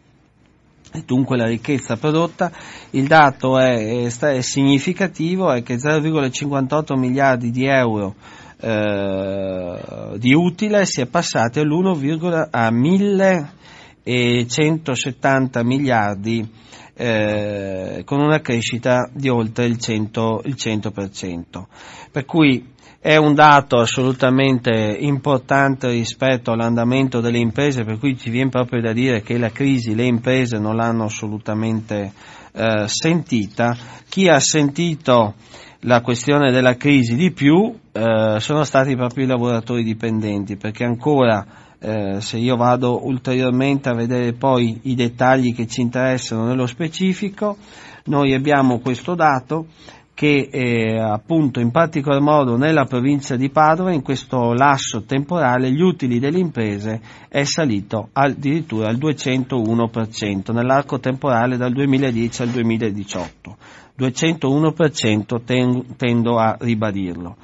dunque 1.04 1.36
la 1.36 1.46
ricchezza 1.46 1.96
prodotta, 1.96 2.50
il 2.90 3.06
dato 3.06 3.58
è, 3.58 4.04
è 4.04 4.40
significativo, 4.40 5.52
è 5.52 5.62
che 5.62 5.76
0,58 5.76 6.98
miliardi 6.98 7.50
di 7.50 7.66
euro 7.66 8.14
eh, 8.60 10.14
di 10.16 10.32
utile 10.32 10.86
si 10.86 11.00
è 11.00 11.06
passati 11.06 11.58
all'1, 11.60 12.48
a 12.50 12.70
1170 12.70 15.64
miliardi 15.64 16.48
eh, 16.96 18.02
con 18.04 18.20
una 18.20 18.40
crescita 18.40 19.10
di 19.12 19.28
oltre 19.28 19.64
il 19.66 19.78
100%. 19.78 20.40
Il 20.44 20.54
100%. 20.56 21.64
Per 22.10 22.24
cui 22.24 22.72
è 23.04 23.16
un 23.16 23.34
dato 23.34 23.80
assolutamente 23.80 24.70
importante 24.99 25.90
rispetto 25.90 26.52
all'andamento 26.52 27.20
delle 27.20 27.37
imprese, 27.37 27.84
per 27.84 27.99
cui 27.99 28.16
ci 28.16 28.30
viene 28.30 28.49
proprio 28.49 28.80
da 28.80 28.94
dire 28.94 29.20
che 29.20 29.37
la 29.37 29.50
crisi 29.50 29.94
le 29.94 30.06
imprese 30.06 30.56
non 30.56 30.76
l'hanno 30.76 31.04
assolutamente 31.04 32.11
eh, 32.52 32.88
sentita. 32.88 33.76
Chi 34.08 34.26
ha 34.28 34.40
sentito 34.40 35.34
la 35.80 36.00
questione 36.00 36.50
della 36.50 36.76
crisi 36.76 37.14
di 37.14 37.30
più 37.30 37.78
eh, 37.92 38.37
sono 38.38 38.64
stati 38.64 38.96
proprio 38.96 39.25
i 39.25 39.28
lavoratori 39.28 39.84
dipendenti, 39.84 40.56
perché 40.56 40.84
ancora 40.84 41.44
eh, 41.78 42.23
se 42.23 42.38
io 42.38 42.56
vado 42.56 43.04
ulteriormente 43.04 43.90
a 43.90 43.94
vedere 43.94 44.32
poi 44.32 44.80
i 44.84 44.94
dettagli 44.94 45.54
che 45.54 45.66
ci 45.66 45.82
interessano 45.82 46.46
nello 46.46 46.66
specifico, 46.66 47.58
noi 48.04 48.32
abbiamo 48.32 48.78
questo 48.78 49.14
dato 49.14 49.66
che 50.14 50.49
eh, 50.50 50.97
appunto 50.97 51.59
in 51.59 51.73
particolar 51.73 52.21
modo 52.21 52.56
nella 52.56 52.85
provincia 52.85 53.35
di 53.35 53.50
Padova 53.50 53.92
in 53.92 54.02
questo 54.02 54.52
lasso 54.52 55.02
temporale 55.02 55.73
gli 55.73 55.80
utili 55.80 56.21
delle 56.21 56.38
imprese 56.38 57.00
è 57.28 57.42
salito 57.42 58.11
addirittura 58.12 58.88
al 58.88 58.97
201% 58.97 60.52
nell'arco 60.52 61.00
temporale 61.00 61.56
dal 61.56 61.73
2010 61.73 62.42
al 62.42 62.49
2018 62.49 63.56
201% 63.99 65.44
ten, 65.44 65.97
tendo 65.97 66.38
a 66.38 66.56
ribadirlo. 66.59 67.37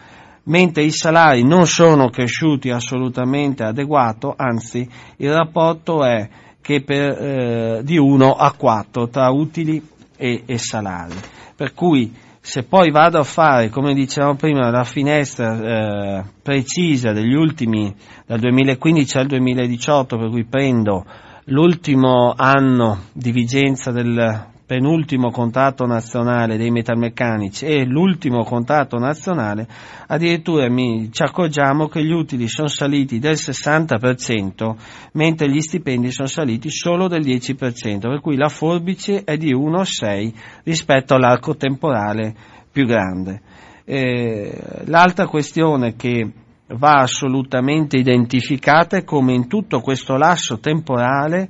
Mentre 0.44 0.82
i 0.82 0.90
salari 0.90 1.44
non 1.44 1.66
sono 1.66 2.08
cresciuti 2.08 2.70
assolutamente 2.70 3.62
adeguato 3.62 4.34
anzi 4.36 4.88
il 5.18 5.32
rapporto 5.32 6.04
è 6.04 6.28
che 6.60 6.82
per, 6.82 7.22
eh, 7.22 7.80
di 7.84 7.96
1 7.98 8.32
a 8.32 8.52
4 8.52 9.08
tra 9.08 9.30
utili 9.30 9.80
e, 10.16 10.42
e 10.44 10.58
salari. 10.58 11.14
Per 11.54 11.72
cui 11.72 12.12
se 12.40 12.62
poi 12.62 12.90
vado 12.90 13.18
a 13.18 13.24
fare, 13.24 13.68
come 13.68 13.92
dicevamo 13.92 14.34
prima, 14.34 14.70
la 14.70 14.84
finestra 14.84 16.20
eh, 16.20 16.24
precisa 16.42 17.12
degli 17.12 17.34
ultimi, 17.34 17.94
dal 18.26 18.38
2015 18.38 19.18
al 19.18 19.26
2018, 19.26 20.16
per 20.16 20.28
cui 20.30 20.44
prendo 20.44 21.04
l'ultimo 21.44 22.32
anno 22.34 23.04
di 23.12 23.30
vigenza 23.30 23.90
del 23.90 24.49
penultimo 24.70 25.32
contratto 25.32 25.84
nazionale 25.84 26.56
dei 26.56 26.70
metalmeccanici 26.70 27.64
e 27.64 27.84
l'ultimo 27.84 28.44
contratto 28.44 28.98
nazionale, 28.98 29.66
addirittura 30.06 30.70
mi, 30.70 31.10
ci 31.10 31.24
accorgiamo 31.24 31.88
che 31.88 32.04
gli 32.04 32.12
utili 32.12 32.46
sono 32.46 32.68
saliti 32.68 33.18
del 33.18 33.32
60%, 33.32 34.76
mentre 35.14 35.50
gli 35.50 35.60
stipendi 35.60 36.12
sono 36.12 36.28
saliti 36.28 36.70
solo 36.70 37.08
del 37.08 37.22
10%, 37.22 37.98
per 37.98 38.20
cui 38.20 38.36
la 38.36 38.48
forbice 38.48 39.24
è 39.24 39.36
di 39.36 39.52
1,6 39.52 40.32
rispetto 40.62 41.14
all'arco 41.14 41.56
temporale 41.56 42.32
più 42.70 42.86
grande. 42.86 43.40
Eh, 43.84 44.56
l'altra 44.84 45.26
questione 45.26 45.96
che 45.96 46.30
va 46.68 47.00
assolutamente 47.00 47.96
identificata 47.96 48.98
è 48.98 49.02
come 49.02 49.32
in 49.32 49.48
tutto 49.48 49.80
questo 49.80 50.16
lasso 50.16 50.60
temporale 50.60 51.48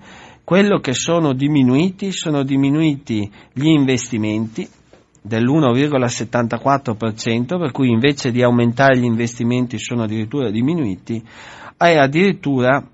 quello 0.50 0.80
che 0.80 0.94
sono 0.94 1.32
diminuiti 1.32 2.10
sono 2.10 2.42
diminuiti 2.42 3.30
gli 3.52 3.68
investimenti 3.68 4.68
dell'1,74%, 5.22 7.56
per 7.56 7.70
cui 7.70 7.88
invece 7.88 8.32
di 8.32 8.42
aumentare 8.42 8.98
gli 8.98 9.04
investimenti 9.04 9.78
sono 9.78 10.02
addirittura 10.02 10.50
diminuiti, 10.50 11.24
e 11.78 11.96
addirittura 11.96 12.84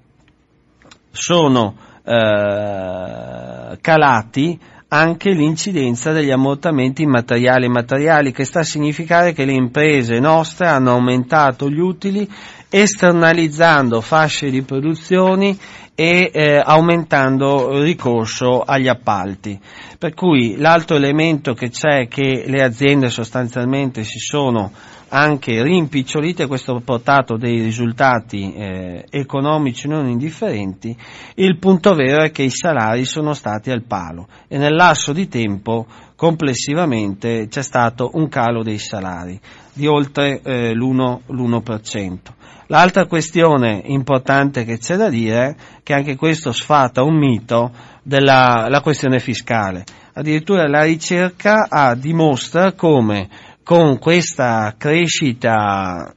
sono 1.10 1.74
eh, 2.04 3.78
calati 3.80 4.60
anche 4.88 5.30
l'incidenza 5.30 6.12
degli 6.12 6.30
ammortamenti 6.30 7.02
immateriali 7.02 7.64
e 7.64 7.70
materiali, 7.70 8.32
che 8.32 8.44
sta 8.44 8.60
a 8.60 8.64
significare 8.64 9.32
che 9.32 9.44
le 9.44 9.54
imprese 9.54 10.20
nostre 10.20 10.68
hanno 10.68 10.92
aumentato 10.92 11.68
gli 11.68 11.80
utili 11.80 12.28
esternalizzando 12.68 14.00
fasce 14.00 14.50
di 14.50 14.62
produzioni 14.62 15.58
e 15.94 16.30
eh, 16.32 16.62
aumentando 16.62 17.78
il 17.78 17.82
ricorso 17.82 18.60
agli 18.60 18.86
appalti. 18.86 19.58
Per 19.98 20.14
cui 20.14 20.56
l'altro 20.56 20.96
elemento 20.96 21.54
che 21.54 21.70
c'è 21.70 22.02
è 22.02 22.08
che 22.08 22.44
le 22.46 22.62
aziende 22.62 23.08
sostanzialmente 23.08 24.04
si 24.04 24.18
sono 24.18 24.70
anche 25.08 25.62
rimpicciolite 25.62 26.46
questo 26.46 26.74
ha 26.74 26.80
portato 26.80 27.36
dei 27.36 27.62
risultati 27.62 28.52
eh, 28.52 29.04
economici 29.10 29.86
non 29.86 30.08
indifferenti, 30.08 30.96
il 31.36 31.58
punto 31.58 31.94
vero 31.94 32.24
è 32.24 32.30
che 32.30 32.42
i 32.42 32.50
salari 32.50 33.04
sono 33.04 33.32
stati 33.32 33.70
al 33.70 33.84
palo 33.84 34.26
e 34.48 34.58
nel 34.58 34.74
lasso 34.74 35.12
di 35.12 35.28
tempo 35.28 35.86
complessivamente 36.16 37.46
c'è 37.48 37.62
stato 37.62 38.10
un 38.14 38.28
calo 38.28 38.62
dei 38.62 38.78
salari 38.78 39.38
di 39.72 39.86
oltre 39.86 40.40
eh, 40.42 40.74
l'1%. 40.74 41.20
l'1%. 41.26 42.18
L'altra 42.68 43.06
questione 43.06 43.80
importante 43.84 44.64
che 44.64 44.78
c'è 44.78 44.96
da 44.96 45.08
dire 45.08 45.46
è 45.46 45.54
che 45.84 45.92
anche 45.94 46.16
questo 46.16 46.50
sfata 46.50 47.04
un 47.04 47.16
mito 47.16 47.70
della 48.02 48.80
questione 48.82 49.20
fiscale. 49.20 49.84
Addirittura 50.14 50.66
la 50.66 50.82
ricerca 50.82 51.66
ha, 51.68 51.94
dimostra 51.94 52.72
come 52.72 53.28
con 53.66 53.98
questa 53.98 54.76
crescita 54.78 56.14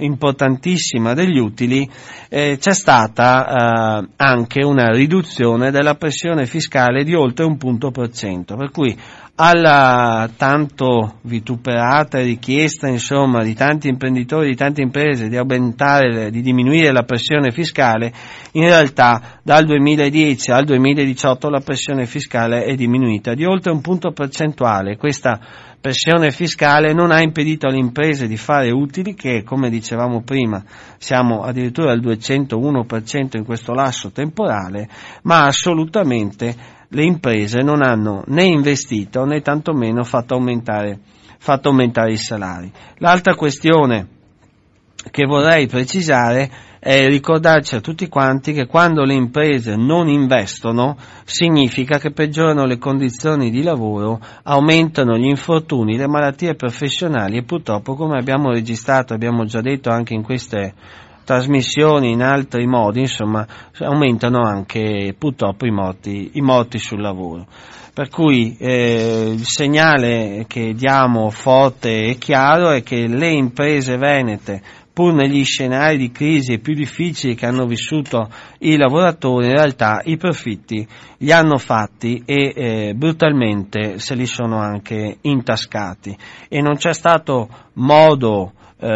importantissima 0.00 1.14
degli 1.14 1.38
utili 1.38 1.88
eh, 2.28 2.58
c'è 2.60 2.74
stata 2.74 4.02
eh, 4.02 4.08
anche 4.16 4.62
una 4.62 4.90
riduzione 4.90 5.70
della 5.70 5.94
pressione 5.94 6.44
fiscale 6.44 7.02
di 7.02 7.14
oltre 7.14 7.46
un 7.46 7.56
punto 7.56 7.90
percento, 7.90 8.54
per 8.54 8.70
cui 8.70 8.94
alla 9.36 10.28
tanto 10.36 11.14
vituperata 11.22 12.20
richiesta 12.20 12.88
insomma, 12.88 13.42
di 13.42 13.54
tanti 13.54 13.88
imprenditori, 13.88 14.50
di 14.50 14.56
tante 14.56 14.82
imprese 14.82 15.30
di 15.30 15.38
aumentare, 15.38 16.30
di 16.30 16.42
diminuire 16.42 16.92
la 16.92 17.04
pressione 17.04 17.50
fiscale, 17.50 18.12
in 18.52 18.64
realtà 18.64 19.40
dal 19.42 19.64
2010 19.64 20.50
al 20.50 20.66
2018 20.66 21.48
la 21.48 21.60
pressione 21.60 22.04
fiscale 22.04 22.64
è 22.64 22.74
diminuita 22.74 23.32
di 23.32 23.46
oltre 23.46 23.72
un 23.72 23.80
punto 23.80 24.12
percentuale. 24.12 24.98
Questa 24.98 25.40
pressione 25.80 26.30
fiscale 26.30 26.92
non 26.92 27.10
ha 27.10 27.22
impedito 27.22 27.66
alle 27.66 27.78
imprese 27.78 28.26
di 28.26 28.36
fare 28.36 28.70
utili 28.70 29.14
che, 29.14 29.42
come 29.42 29.70
dicevamo 29.70 30.22
prima, 30.22 30.62
siamo 30.98 31.42
addirittura 31.42 31.92
al 31.92 32.00
201% 32.00 33.36
in 33.38 33.44
questo 33.44 33.72
lasso 33.72 34.10
temporale, 34.10 34.88
ma 35.22 35.46
assolutamente 35.46 36.54
le 36.88 37.04
imprese 37.04 37.60
non 37.62 37.82
hanno 37.82 38.22
né 38.26 38.44
investito 38.44 39.24
né 39.24 39.40
tantomeno 39.40 40.04
fatto 40.04 40.34
aumentare, 40.34 40.98
fatto 41.38 41.68
aumentare 41.68 42.12
i 42.12 42.18
salari. 42.18 42.70
L'altra 42.98 43.34
questione 43.34 44.18
che 45.10 45.24
vorrei 45.24 45.66
precisare 45.66 46.50
è 46.78 47.06
ricordarci 47.06 47.74
a 47.74 47.80
tutti 47.80 48.08
quanti 48.08 48.52
che 48.52 48.66
quando 48.66 49.04
le 49.04 49.14
imprese 49.14 49.76
non 49.76 50.08
investono 50.08 50.96
significa 51.24 51.98
che 51.98 52.10
peggiorano 52.10 52.64
le 52.64 52.78
condizioni 52.78 53.50
di 53.50 53.62
lavoro, 53.62 54.18
aumentano 54.44 55.16
gli 55.16 55.28
infortuni, 55.28 55.96
le 55.96 56.08
malattie 56.08 56.54
professionali 56.54 57.36
e 57.36 57.44
purtroppo 57.44 57.94
come 57.94 58.18
abbiamo 58.18 58.50
registrato, 58.50 59.12
abbiamo 59.12 59.44
già 59.44 59.60
detto 59.60 59.90
anche 59.90 60.14
in 60.14 60.22
queste 60.22 60.74
trasmissioni 61.30 62.10
in 62.10 62.22
altri 62.22 62.66
modi, 62.66 63.00
insomma, 63.00 63.46
aumentano 63.78 64.42
anche 64.42 65.14
purtroppo 65.16 65.66
i 65.66 65.70
morti, 65.70 66.30
i 66.34 66.40
morti 66.40 66.78
sul 66.78 67.00
lavoro. 67.00 67.46
Per 67.92 68.08
cui 68.08 68.56
eh, 68.58 69.32
il 69.34 69.44
segnale 69.44 70.44
che 70.48 70.74
diamo 70.74 71.30
forte 71.30 72.04
e 72.04 72.18
chiaro 72.18 72.70
è 72.70 72.82
che 72.82 73.06
le 73.06 73.30
imprese 73.30 73.96
venete, 73.96 74.62
pur 75.00 75.14
negli 75.14 75.44
scenari 75.44 75.96
di 75.96 76.10
crisi 76.10 76.58
più 76.58 76.74
difficili 76.74 77.34
che 77.34 77.46
hanno 77.46 77.64
vissuto 77.64 78.28
i 78.58 78.76
lavoratori, 78.76 79.46
in 79.46 79.54
realtà 79.54 80.02
i 80.04 80.18
profitti 80.18 80.86
li 81.16 81.32
hanno 81.32 81.56
fatti 81.56 82.22
e 82.26 82.52
eh, 82.54 82.92
brutalmente 82.94 83.98
se 83.98 84.14
li 84.14 84.26
sono 84.26 84.58
anche 84.58 85.16
intascati. 85.22 86.14
E 86.50 86.60
non 86.60 86.76
c'è 86.76 86.92
stato 86.92 87.48
modo 87.76 88.52
eh, 88.80 88.86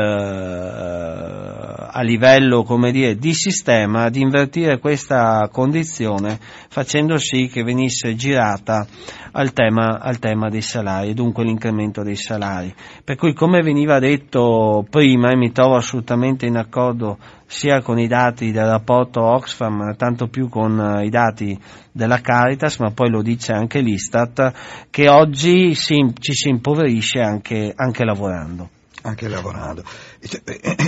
a 1.97 2.01
livello 2.03 2.63
come 2.63 2.91
dire, 2.91 3.17
di 3.17 3.35
sistema 3.35 4.09
di 4.09 4.21
invertire 4.21 4.79
questa 4.79 5.49
condizione 5.53 6.39
facendo 6.69 7.19
sì 7.19 7.49
che 7.49 7.63
venisse 7.63 8.15
girata 8.15 8.87
al 9.33 9.53
tema, 9.53 10.01
al 10.01 10.19
tema 10.19 10.49
dei 10.49 10.63
salari 10.63 11.11
e 11.11 11.15
dunque 11.15 11.45
l'incremento 11.45 12.03
dei 12.03 12.17
salari. 12.17 12.75
Per 13.05 13.17
cui 13.17 13.35
come 13.35 13.61
veniva 13.61 13.99
detto 13.99 14.85
prima 14.89 15.31
e 15.31 15.37
mi 15.37 15.53
trovo 15.53 15.77
assolutamente 15.77 16.47
in 16.47 16.57
accordo 16.57 17.19
sia 17.47 17.81
con 17.83 17.99
i 17.99 18.07
dati 18.07 18.51
del 18.51 18.67
rapporto 18.67 19.23
Oxfam, 19.23 19.95
tanto 19.97 20.29
più 20.29 20.49
con 20.49 21.01
i 21.05 21.11
dati 21.11 21.57
della 21.93 22.21
Caritas, 22.21 22.79
ma 22.79 22.91
poi 22.91 23.11
lo 23.11 23.23
dice 23.23 23.53
anche 23.53 23.81
l'Istat, 23.81 24.87
che 24.91 25.09
oggi 25.09 25.75
si, 25.75 26.13
ci 26.19 26.33
si 26.33 26.49
impoverisce 26.49 27.21
anche, 27.21 27.73
anche 27.77 28.05
lavorando 28.05 28.74
anche 29.05 29.29
lavorando. 29.29 29.83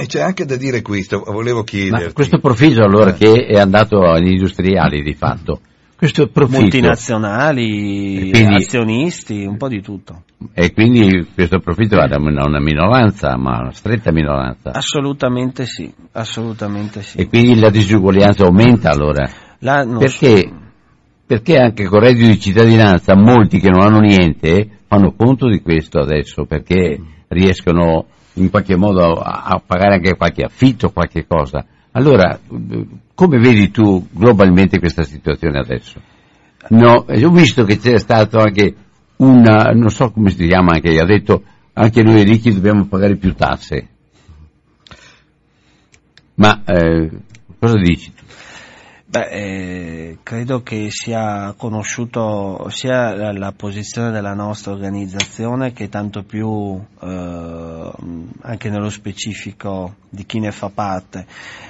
C'è 0.06 0.20
anche 0.20 0.44
da 0.44 0.56
dire 0.56 0.82
questo, 0.82 1.22
volevo 1.26 1.62
chiederti. 1.62 2.04
Ma 2.06 2.12
questo 2.12 2.38
profilo 2.38 2.84
allora 2.84 3.10
eh. 3.10 3.14
che 3.14 3.46
è 3.46 3.58
andato 3.58 4.00
agli 4.00 4.30
industriali 4.30 5.02
di 5.02 5.14
fatto, 5.14 5.60
questo 5.96 6.28
profitto, 6.28 6.60
multinazionali, 6.60 8.30
quindi, 8.30 8.54
azionisti, 8.54 9.44
un 9.44 9.56
po' 9.56 9.68
di 9.68 9.82
tutto. 9.82 10.24
E 10.52 10.72
quindi 10.72 11.26
questo 11.34 11.58
profitto 11.60 11.96
va 11.96 12.06
da 12.06 12.16
una 12.18 12.60
minoranza, 12.60 13.36
ma 13.36 13.60
una 13.60 13.72
stretta 13.72 14.12
minoranza. 14.12 14.72
Assolutamente 14.72 15.66
sì, 15.66 15.92
assolutamente 16.12 17.02
sì. 17.02 17.18
E 17.18 17.28
quindi 17.28 17.58
la 17.58 17.70
disuguaglianza 17.70 18.44
aumenta 18.44 18.90
allora? 18.90 19.28
La, 19.60 19.86
perché, 19.98 20.38
so. 20.38 20.54
perché 21.26 21.56
anche 21.56 21.84
con 21.84 22.00
reddito 22.00 22.28
di 22.28 22.40
cittadinanza 22.40 23.14
molti 23.14 23.58
che 23.58 23.70
non 23.70 23.82
hanno 23.82 24.00
niente 24.00 24.80
fanno 24.86 25.14
conto 25.16 25.48
di 25.48 25.60
questo 25.60 25.98
adesso, 25.98 26.44
perché 26.44 27.00
riescono 27.28 28.06
in 28.34 28.50
qualche 28.50 28.76
modo 28.76 29.14
a, 29.14 29.44
a 29.44 29.62
pagare 29.64 29.94
anche 29.94 30.16
qualche 30.16 30.44
affitto, 30.44 30.90
qualche 30.90 31.26
cosa. 31.26 31.64
Allora, 31.92 32.38
come 33.14 33.38
vedi 33.38 33.70
tu 33.70 34.06
globalmente 34.10 34.78
questa 34.78 35.02
situazione 35.02 35.58
adesso? 35.58 36.00
No, 36.68 37.06
ho 37.08 37.30
visto 37.30 37.64
che 37.64 37.78
c'è 37.78 37.98
stato 37.98 38.38
anche 38.38 38.74
una, 39.16 39.70
non 39.72 39.88
so 39.88 40.10
come 40.10 40.30
si 40.30 40.46
chiama, 40.46 40.72
anche, 40.72 40.98
ha 40.98 41.06
detto 41.06 41.42
anche 41.72 42.02
noi 42.02 42.22
ricchi 42.24 42.52
dobbiamo 42.52 42.86
pagare 42.86 43.16
più 43.16 43.34
tasse. 43.34 43.88
Ma 46.34 46.62
eh, 46.66 47.10
cosa 47.58 47.78
dici 47.78 48.12
tu? 48.12 48.24
Beh, 49.08 49.28
eh, 49.30 50.18
credo 50.24 50.64
che 50.64 50.88
sia 50.90 51.54
conosciuto 51.56 52.66
sia 52.70 53.14
la, 53.14 53.30
la, 53.30 53.52
posizione 53.52 54.10
della 54.10 54.34
nostra 54.34 54.72
organizzazione 54.72 55.72
che 55.72 55.88
tanto 55.88 56.24
più 56.24 56.76
eh, 57.00 57.92
anche 58.40 58.68
nello 58.68 58.90
specifico 58.90 59.94
di 60.10 60.26
chi 60.26 60.40
ne 60.40 60.50
fa 60.50 60.70
parte. 60.74 61.24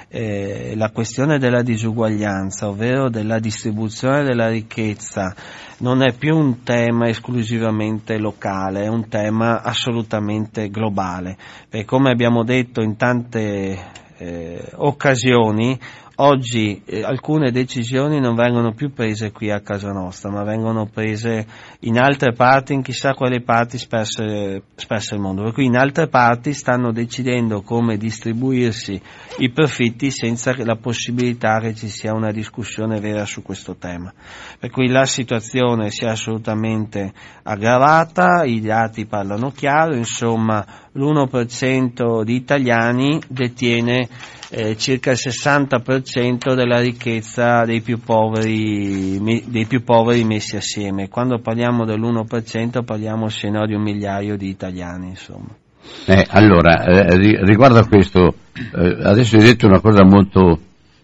Eh, 0.07 0.73
la 0.75 0.89
questione 0.89 1.37
della 1.37 1.61
disuguaglianza, 1.61 2.69
ovvero 2.69 3.07
della 3.07 3.37
distribuzione 3.37 4.23
della 4.23 4.49
ricchezza, 4.49 5.35
non 5.77 6.01
è 6.01 6.13
più 6.13 6.35
un 6.35 6.63
tema 6.63 7.07
esclusivamente 7.07 8.17
locale, 8.17 8.85
è 8.85 8.87
un 8.87 9.09
tema 9.09 9.61
assolutamente 9.61 10.71
globale. 10.71 11.37
E 11.69 11.85
come 11.85 12.09
abbiamo 12.09 12.43
detto 12.43 12.81
in 12.81 12.95
tante 12.95 13.77
eh, 14.17 14.71
occasioni, 14.73 15.79
oggi 16.19 16.81
eh, 16.85 17.03
alcune 17.03 17.51
decisioni 17.51 18.19
non 18.19 18.35
vengono 18.35 18.73
più 18.73 18.91
prese 18.91 19.31
qui 19.31 19.51
a 19.51 19.61
casa 19.61 19.91
nostra, 19.91 20.29
ma 20.29 20.43
vengono 20.43 20.87
prese 20.87 21.45
in 21.81 21.99
altre 21.99 22.33
parti, 22.33 22.73
in 22.73 22.81
chissà 22.81 23.13
quali 23.13 23.41
parti 23.41 23.77
sperse, 23.77 24.63
sperse 24.75 25.15
il 25.15 25.21
mondo. 25.21 25.43
Per 25.43 25.53
cui 25.53 25.65
in 25.65 25.77
altre 25.77 26.07
parti 26.07 26.53
stanno 26.53 26.91
decidendo 26.91 27.61
come 27.61 27.97
distribuirsi 27.97 28.99
i 29.39 29.51
profitti 29.51 30.09
senza 30.09 30.55
la 30.63 30.75
possibilità 30.75 31.59
che 31.59 31.75
ci 31.75 31.87
sia 31.87 32.13
una 32.13 32.31
discussione 32.31 32.99
vera 32.99 33.25
su 33.25 33.43
questo 33.43 33.75
tema. 33.75 34.11
Per 34.59 34.71
cui 34.71 34.87
la 34.87 35.05
situazione 35.05 35.91
si 35.91 36.05
è 36.05 36.07
assolutamente 36.07 37.13
aggravata, 37.43 38.43
i 38.43 38.59
dati 38.59 39.05
parlano 39.05 39.51
chiaro, 39.51 39.95
insomma 39.95 40.65
l'1% 40.93 42.23
di 42.23 42.35
italiani 42.35 43.21
detiene 43.27 44.09
eh, 44.49 44.77
circa 44.77 45.11
il 45.11 45.17
60% 45.19 46.53
della 46.53 46.79
ricchezza 46.79 47.63
dei 47.65 47.81
più, 47.81 47.99
poveri, 47.99 49.43
dei 49.45 49.65
più 49.65 49.83
poveri 49.83 50.23
messi 50.23 50.55
assieme. 50.55 51.09
Quando 51.09 51.39
parliamo 51.39 51.85
dell'1% 51.85 52.83
parliamo 52.83 53.27
se 53.29 53.49
no 53.49 53.65
di 53.65 53.73
un 53.73 53.81
migliaio 53.81 54.37
di 54.37 54.47
italiani. 54.47 55.09
Insomma. 55.09 55.49
Eh, 56.05 56.25
allora, 56.29 56.83
eh, 56.83 57.43
riguardo 57.43 57.79
a 57.79 57.87
questo, 57.87 58.35
eh, 58.55 58.97
adesso 59.03 59.35
hai 59.35 59.43
detto 59.43 59.67
una 59.67 59.79
cosa 59.79 60.03
molto, 60.03 60.59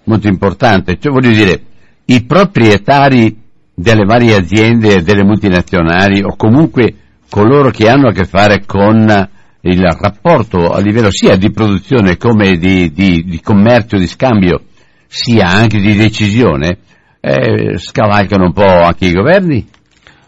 molto 0.06 0.27
importante, 0.27 0.97
cioè 0.99 1.12
voglio 1.12 1.32
dire, 1.32 1.62
i 2.06 2.23
proprietari 2.23 3.41
delle 3.73 4.06
varie 4.06 4.36
aziende, 4.36 5.01
delle 5.01 5.23
multinazionali 5.23 6.21
o 6.21 6.36
comunque 6.36 6.95
coloro 7.29 7.71
che 7.71 7.89
hanno 7.89 8.10
a 8.10 8.12
che 8.12 8.25
fare 8.25 8.63
con 8.65 9.32
il 9.65 9.82
rapporto 9.82 10.71
a 10.71 10.80
livello 10.80 11.10
sia 11.10 11.38
di 11.38 11.52
produzione 11.52 12.17
come 12.17 12.58
di, 12.58 12.91
di, 12.91 13.23
di 13.23 13.39
commercio, 13.39 13.97
di 13.97 14.08
scambio, 14.08 14.63
sia 15.08 15.47
anche 15.47 15.80
di 15.80 15.95
decisione, 15.95 16.80
eh, 17.21 17.78
scavalcano 17.78 18.45
un 18.45 18.54
po' 18.54 18.82
anche 18.84 19.06
i 19.06 19.13
governi? 19.13 19.65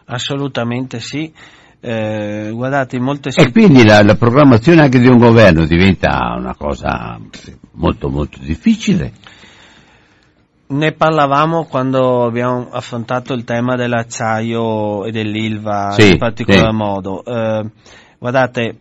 Assolutamente 0.06 1.00
sì. 1.00 1.32
Eh, 1.82 2.50
guardate, 2.54 2.98
molte 3.00 3.30
E 3.36 3.52
quindi 3.52 3.84
la, 3.86 4.02
la, 4.02 4.16
programmazione 4.16 4.82
anche 4.82 5.00
di 5.00 5.08
un 5.08 5.18
governo 5.18 5.66
diventa 5.66 6.34
una 6.38 6.56
cosa 6.56 7.20
molto 7.74 8.10
molto 8.10 8.40
difficile. 8.42 9.12
Ne 10.68 10.94
parlavamo 10.94 11.66
quando 11.66 12.26
abbiamo 12.26 12.70
affrontato 12.72 13.34
il 13.34 13.44
tema 13.44 13.76
dell'acciaio 13.76 15.06
e 15.06 15.12
dell'ILVA 15.12 15.92
sì, 15.92 16.12
in 16.12 16.18
particolar 16.18 16.72
sì. 16.72 16.76
modo. 16.76 17.24
Eh, 17.24 17.70
Guardate, 18.20 18.78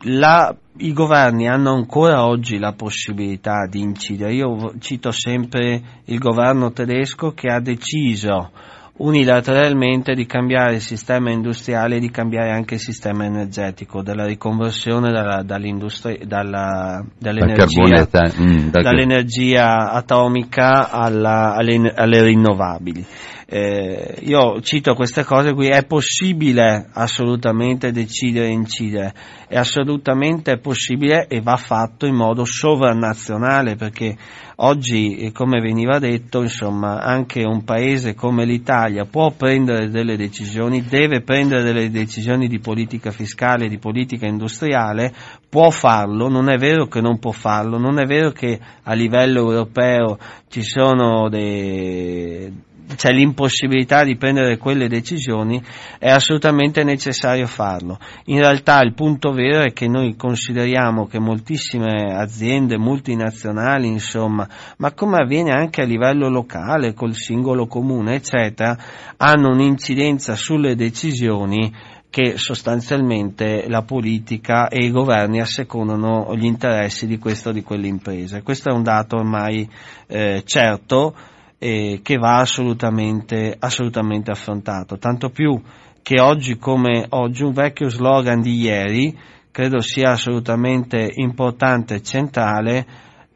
la, 0.00 0.54
i 0.78 0.92
governi 0.92 1.48
hanno 1.48 1.72
ancora 1.72 2.26
oggi 2.26 2.58
la 2.58 2.72
possibilità 2.72 3.66
di 3.68 3.80
incidere. 3.80 4.34
Io 4.34 4.74
cito 4.78 5.10
sempre 5.10 5.82
il 6.04 6.18
governo 6.18 6.72
tedesco 6.72 7.32
che 7.32 7.48
ha 7.48 7.60
deciso 7.60 8.50
unilateralmente 8.98 10.14
di 10.14 10.24
cambiare 10.24 10.76
il 10.76 10.80
sistema 10.80 11.30
industriale 11.30 11.96
e 11.96 12.00
di 12.00 12.10
cambiare 12.10 12.50
anche 12.50 12.74
il 12.74 12.80
sistema 12.80 13.26
energetico, 13.26 14.02
della 14.02 14.24
riconversione 14.24 15.10
dalla, 15.10 15.42
dalla, 15.42 17.04
dall'energia, 17.18 18.32
mm, 18.40 18.68
dall'energia, 18.70 19.90
atomica 19.90 20.90
alla, 20.90 21.54
alle, 21.54 21.92
alle 21.94 22.22
rinnovabili 22.22 23.06
eh, 23.48 24.18
io 24.22 24.60
cito 24.60 24.94
queste 24.94 25.22
cose 25.22 25.52
qui, 25.52 25.68
è 25.68 25.84
possibile 25.84 26.88
assolutamente 26.92 27.92
decidere 27.92 28.46
e 28.46 28.50
incidere, 28.50 29.14
è 29.46 29.56
assolutamente 29.56 30.58
possibile 30.58 31.28
e 31.28 31.40
va 31.40 31.56
fatto 31.56 32.06
in 32.06 32.16
modo 32.16 32.44
sovranazionale 32.44 33.76
perché 33.76 34.16
oggi, 34.56 35.18
eh, 35.18 35.30
come 35.30 35.60
veniva 35.60 36.00
detto, 36.00 36.42
insomma, 36.42 37.00
anche 37.00 37.44
un 37.44 37.62
paese 37.62 38.14
come 38.14 38.44
l'Italia 38.44 39.04
può 39.04 39.30
prendere 39.30 39.90
delle 39.90 40.16
decisioni, 40.16 40.82
deve 40.82 41.22
prendere 41.22 41.62
delle 41.62 41.88
decisioni 41.88 42.48
di 42.48 42.58
politica 42.58 43.12
fiscale, 43.12 43.68
di 43.68 43.78
politica 43.78 44.26
industriale, 44.26 45.14
può 45.48 45.70
farlo, 45.70 46.28
non 46.28 46.48
è 46.48 46.56
vero 46.56 46.86
che 46.86 47.00
non 47.00 47.20
può 47.20 47.30
farlo, 47.30 47.78
non 47.78 48.00
è 48.00 48.06
vero 48.06 48.32
che 48.32 48.58
a 48.82 48.92
livello 48.94 49.52
europeo 49.52 50.18
ci 50.48 50.62
sono 50.62 51.28
dei, 51.28 52.52
c'è 52.94 53.10
l'impossibilità 53.10 54.04
di 54.04 54.16
prendere 54.16 54.58
quelle 54.58 54.88
decisioni, 54.88 55.62
è 55.98 56.08
assolutamente 56.08 56.84
necessario 56.84 57.46
farlo. 57.46 57.98
In 58.26 58.38
realtà 58.38 58.80
il 58.82 58.94
punto 58.94 59.32
vero 59.32 59.62
è 59.62 59.72
che 59.72 59.88
noi 59.88 60.14
consideriamo 60.16 61.06
che 61.06 61.18
moltissime 61.18 62.14
aziende 62.14 62.78
multinazionali, 62.78 63.88
insomma, 63.88 64.48
ma 64.78 64.92
come 64.92 65.18
avviene 65.18 65.52
anche 65.52 65.82
a 65.82 65.86
livello 65.86 66.28
locale, 66.28 66.94
col 66.94 67.14
singolo 67.14 67.66
comune, 67.66 68.14
eccetera, 68.14 68.76
hanno 69.16 69.50
un'incidenza 69.50 70.34
sulle 70.34 70.76
decisioni 70.76 71.72
che 72.08 72.38
sostanzialmente 72.38 73.68
la 73.68 73.82
politica 73.82 74.68
e 74.68 74.86
i 74.86 74.90
governi 74.90 75.40
assecondano 75.40 76.34
gli 76.34 76.46
interessi 76.46 77.06
di 77.06 77.18
questa 77.18 77.50
o 77.50 77.52
di 77.52 77.62
quell'impresa. 77.62 78.40
Questo 78.40 78.70
è 78.70 78.72
un 78.72 78.82
dato 78.82 79.16
ormai 79.16 79.68
eh, 80.06 80.42
certo 80.46 81.14
eh, 81.58 82.00
che 82.02 82.16
va 82.16 82.38
assolutamente, 82.38 83.56
assolutamente 83.58 84.30
affrontato. 84.30 84.98
Tanto 84.98 85.30
più 85.30 85.60
che 86.02 86.20
oggi 86.20 86.56
come 86.56 87.06
oggi 87.10 87.42
un 87.42 87.52
vecchio 87.52 87.88
slogan 87.88 88.40
di 88.40 88.60
ieri 88.60 89.18
credo 89.50 89.80
sia 89.80 90.10
assolutamente 90.10 91.10
importante 91.14 91.94
e 91.94 92.02
centrale 92.02 92.86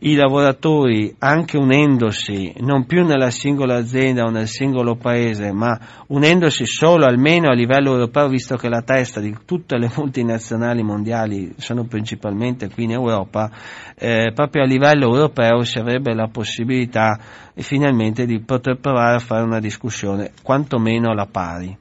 i 0.02 0.14
lavoratori, 0.14 1.14
anche 1.18 1.58
unendosi 1.58 2.54
non 2.60 2.86
più 2.86 3.04
nella 3.04 3.30
singola 3.30 3.76
azienda 3.76 4.24
o 4.24 4.30
nel 4.30 4.46
singolo 4.46 4.96
paese, 4.96 5.52
ma 5.52 5.78
unendosi 6.08 6.64
solo 6.64 7.04
almeno 7.04 7.48
a 7.48 7.54
livello 7.54 7.92
europeo, 7.92 8.28
visto 8.28 8.56
che 8.56 8.68
la 8.68 8.82
testa 8.82 9.20
di 9.20 9.36
tutte 9.44 9.76
le 9.76 9.90
multinazionali 9.94 10.82
mondiali 10.82 11.52
sono 11.58 11.84
principalmente 11.84 12.70
qui 12.70 12.84
in 12.84 12.92
Europa, 12.92 13.50
eh, 13.94 14.32
proprio 14.34 14.62
a 14.62 14.66
livello 14.66 15.06
europeo 15.06 15.64
si 15.64 15.78
avrebbe 15.78 16.14
la 16.14 16.28
possibilità 16.28 17.18
eh, 17.52 17.62
finalmente 17.62 18.24
di 18.24 18.40
poter 18.40 18.78
provare 18.78 19.16
a 19.16 19.20
fare 19.20 19.42
una 19.42 19.60
discussione, 19.60 20.32
quantomeno 20.42 21.10
alla 21.10 21.26
pari. 21.26 21.76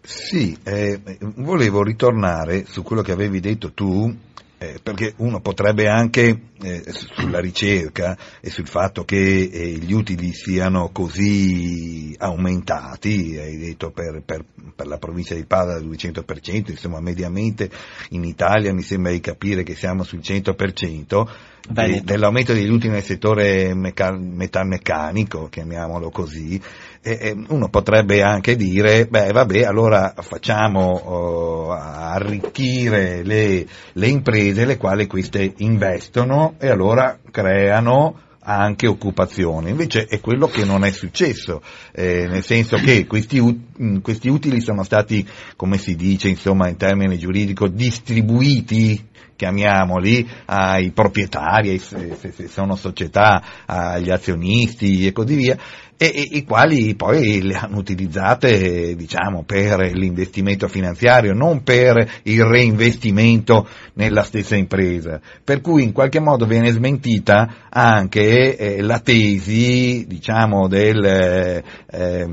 Sì, 0.00 0.56
eh, 0.62 1.00
volevo 1.34 1.82
ritornare 1.82 2.64
su 2.66 2.84
quello 2.84 3.02
che 3.02 3.10
avevi 3.10 3.40
detto 3.40 3.72
tu 3.72 4.14
eh, 4.58 4.80
perché 4.82 5.14
uno 5.18 5.40
potrebbe 5.40 5.88
anche 5.88 6.38
eh, 6.62 6.82
sulla 6.88 7.40
ricerca 7.40 8.16
e 8.40 8.50
sul 8.50 8.66
fatto 8.66 9.04
che 9.04 9.16
eh, 9.52 9.68
gli 9.72 9.92
utili 9.92 10.32
siano 10.32 10.90
così 10.90 12.14
aumentati, 12.18 13.36
hai 13.38 13.56
detto 13.56 13.90
per, 13.90 14.22
per, 14.24 14.44
per 14.74 14.86
la 14.86 14.98
provincia 14.98 15.34
di 15.34 15.44
Padova 15.44 15.78
del 15.78 15.88
200%, 15.88 16.70
insomma 16.70 17.00
mediamente 17.00 17.70
in 18.10 18.24
Italia 18.24 18.72
mi 18.72 18.82
sembra 18.82 19.12
di 19.12 19.20
capire 19.20 19.62
che 19.62 19.74
siamo 19.74 20.02
sul 20.02 20.20
100%, 20.20 21.26
de, 21.68 22.02
dell'aumento 22.04 22.52
degli 22.52 22.70
utili 22.70 22.92
nel 22.92 23.02
settore 23.02 23.74
meca- 23.74 24.16
metalmeccanico, 24.16 25.48
chiamiamolo 25.48 26.10
così, 26.10 26.60
eh, 27.02 27.36
uno 27.48 27.68
potrebbe 27.68 28.22
anche 28.22 28.56
dire, 28.56 29.06
beh 29.06 29.32
vabbè, 29.32 29.64
allora 29.64 30.14
facciamo 30.18 30.90
oh, 30.90 31.70
arricchire 31.72 33.22
le, 33.22 33.66
le 33.92 34.06
imprese 34.08 34.64
le 34.64 34.76
quali 34.76 35.06
queste 35.06 35.52
investono 35.58 36.45
e 36.58 36.68
allora 36.68 37.18
creano 37.30 38.20
anche 38.48 38.86
occupazione. 38.86 39.70
Invece 39.70 40.06
è 40.06 40.20
quello 40.20 40.46
che 40.46 40.64
non 40.64 40.84
è 40.84 40.92
successo, 40.92 41.62
eh, 41.92 42.26
nel 42.28 42.44
senso 42.44 42.76
che 42.76 43.06
questi, 43.06 43.40
questi, 44.00 44.28
utili 44.28 44.60
sono 44.60 44.84
stati, 44.84 45.26
come 45.56 45.78
si 45.78 45.96
dice 45.96 46.28
insomma 46.28 46.68
in 46.68 46.76
termini 46.76 47.18
giuridico, 47.18 47.66
distribuiti 47.68 49.14
chiamiamoli, 49.36 50.26
ai 50.46 50.90
proprietari, 50.92 51.78
se, 51.78 52.16
se 52.16 52.48
sono 52.48 52.74
società, 52.74 53.42
agli 53.66 54.10
azionisti 54.10 55.06
e 55.06 55.12
così 55.12 55.34
via, 55.34 55.58
e, 55.96 56.06
i 56.32 56.44
quali 56.44 56.94
poi 56.94 57.42
le 57.42 57.54
hanno 57.54 57.78
utilizzate 57.78 58.94
diciamo, 58.94 59.44
per 59.44 59.92
l'investimento 59.94 60.68
finanziario, 60.68 61.32
non 61.32 61.62
per 61.62 62.20
il 62.24 62.42
reinvestimento 62.44 63.66
nella 63.94 64.22
stessa 64.22 64.56
impresa. 64.56 65.20
Per 65.42 65.60
cui 65.60 65.82
in 65.82 65.92
qualche 65.92 66.20
modo 66.20 66.46
viene 66.46 66.70
smentita 66.70 67.66
anche 67.70 68.56
eh, 68.56 68.82
la 68.82 69.00
tesi 69.00 70.04
diciamo, 70.06 70.68
del 70.68 71.04
eh, 71.04 72.26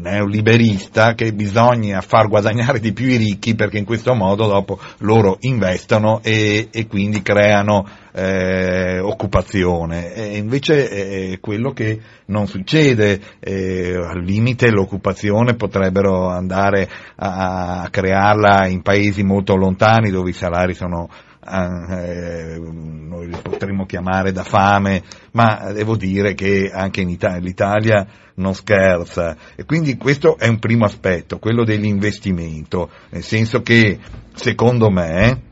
neoliberista 0.00 1.14
che 1.14 1.32
bisogna 1.32 2.00
far 2.00 2.28
guadagnare 2.28 2.80
di 2.80 2.92
più 2.92 3.06
i 3.06 3.16
ricchi 3.16 3.54
perché 3.54 3.78
in 3.78 3.84
questo 3.84 4.14
modo 4.14 4.46
dopo 4.46 4.78
loro 4.98 5.36
investono 5.40 6.20
e, 6.22 6.68
e 6.70 6.86
quindi 6.86 7.22
creano 7.22 7.86
eh, 8.12 8.98
occupazione. 9.00 10.12
E 10.14 10.36
invece 10.36 10.88
è 10.88 11.40
quello 11.40 11.72
che 11.72 12.00
non 12.26 12.46
succede, 12.46 13.20
eh, 13.40 13.94
al 13.96 14.22
limite 14.22 14.70
l'occupazione 14.70 15.54
potrebbero 15.54 16.28
andare 16.28 16.88
a, 17.16 17.82
a, 17.82 17.88
crearla 17.90 18.66
in 18.66 18.82
paesi 18.82 19.22
molto 19.22 19.56
lontani 19.56 20.10
dove 20.10 20.30
i 20.30 20.34
salari 20.34 20.74
sono 20.74 21.08
eh, 21.42 22.58
noi 22.60 23.26
li 23.26 23.36
potremmo 23.42 23.86
chiamare 23.86 24.30
da 24.30 24.44
fame, 24.44 25.02
ma 25.32 25.72
devo 25.72 25.96
dire 25.96 26.34
che 26.34 26.70
anche 26.72 27.00
in 27.00 27.08
Italia, 27.08 27.40
l'Italia 27.40 28.06
non 28.34 28.54
scherza. 28.54 29.36
E 29.56 29.64
quindi 29.64 29.96
questo 29.96 30.36
è 30.38 30.46
un 30.48 30.58
primo 30.58 30.84
aspetto, 30.84 31.38
quello 31.38 31.64
dell'investimento, 31.64 32.90
nel 33.10 33.22
senso 33.22 33.62
che 33.62 33.98
secondo 34.34 34.90
me 34.90 35.48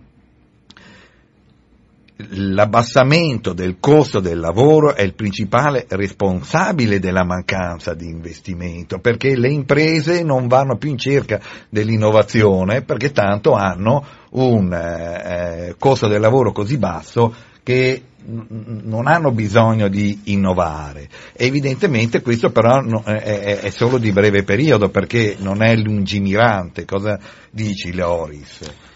l'abbassamento 2.30 3.52
del 3.52 3.76
costo 3.78 4.18
del 4.18 4.40
lavoro 4.40 4.94
è 4.94 5.02
il 5.02 5.14
principale 5.14 5.86
responsabile 5.88 6.98
della 6.98 7.24
mancanza 7.24 7.94
di 7.94 8.06
investimento, 8.06 8.98
perché 8.98 9.36
le 9.36 9.48
imprese 9.48 10.22
non 10.24 10.48
vanno 10.48 10.76
più 10.76 10.90
in 10.90 10.98
cerca 10.98 11.40
dell'innovazione, 11.68 12.82
perché 12.82 13.12
tanto 13.12 13.52
hanno 13.52 14.04
un 14.30 14.72
eh, 14.72 15.74
costo 15.78 16.08
del 16.08 16.20
lavoro 16.20 16.52
così 16.52 16.76
basso 16.76 17.34
che 17.62 18.02
non 18.24 19.06
hanno 19.06 19.30
bisogno 19.30 19.88
di 19.88 20.22
innovare. 20.24 21.08
Evidentemente 21.34 22.20
questo 22.20 22.50
però 22.50 22.82
è, 23.04 23.70
solo 23.70 23.98
di 23.98 24.10
breve 24.10 24.42
periodo 24.42 24.90
perché 24.90 25.36
non 25.38 25.62
è 25.62 25.74
lungimirante. 25.76 26.84
Cosa 26.84 27.18
dici 27.50 27.92
Leoris? 27.92 28.87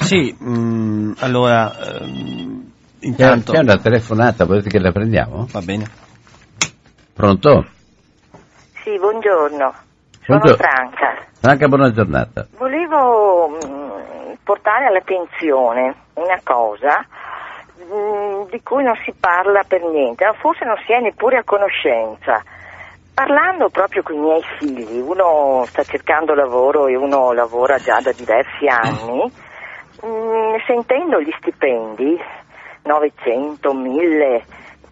Sì, 0.00 0.36
mh, 0.38 0.50
mm, 0.50 1.12
allora 1.20 1.72
ehm, 1.78 2.72
intanto... 3.00 3.52
C'è 3.52 3.60
una 3.60 3.78
telefonata, 3.78 4.44
volete 4.44 4.68
che 4.68 4.80
la 4.80 4.92
prendiamo? 4.92 5.46
Va 5.50 5.60
bene. 5.60 5.84
Pronto? 7.14 7.64
Sì, 8.82 8.98
buongiorno. 8.98 9.72
Sono 10.24 10.38
buongiorno. 10.38 10.56
Franca. 10.56 11.26
Franca, 11.40 11.68
buona 11.68 11.90
giornata. 11.92 12.46
Volevo 12.58 13.48
mh, 13.48 13.66
mm, 13.66 14.32
portare 14.42 14.86
all'attenzione 14.86 15.94
una 16.14 16.40
cosa 16.42 17.06
mh, 17.76 17.94
mm, 17.94 18.42
di 18.50 18.60
cui 18.62 18.82
non 18.82 18.96
si 19.04 19.14
parla 19.18 19.62
per 19.66 19.82
niente, 19.84 20.24
forse 20.40 20.64
non 20.64 20.76
si 20.84 20.92
è 20.92 21.00
neppure 21.00 21.38
a 21.38 21.44
conoscenza. 21.44 22.42
Parlando 23.14 23.68
proprio 23.68 24.02
con 24.02 24.16
i 24.16 24.18
miei 24.18 24.42
figli, 24.58 24.98
uno 24.98 25.64
sta 25.66 25.84
cercando 25.84 26.34
lavoro 26.34 26.88
e 26.88 26.96
uno 26.96 27.32
lavora 27.32 27.78
già 27.78 28.00
da 28.00 28.10
diversi 28.10 28.66
anni, 28.66 29.30
Mm, 30.04 30.56
sentendo 30.66 31.18
gli 31.18 31.32
stipendi, 31.38 32.20
900, 32.82 33.72
1000, 33.72 34.44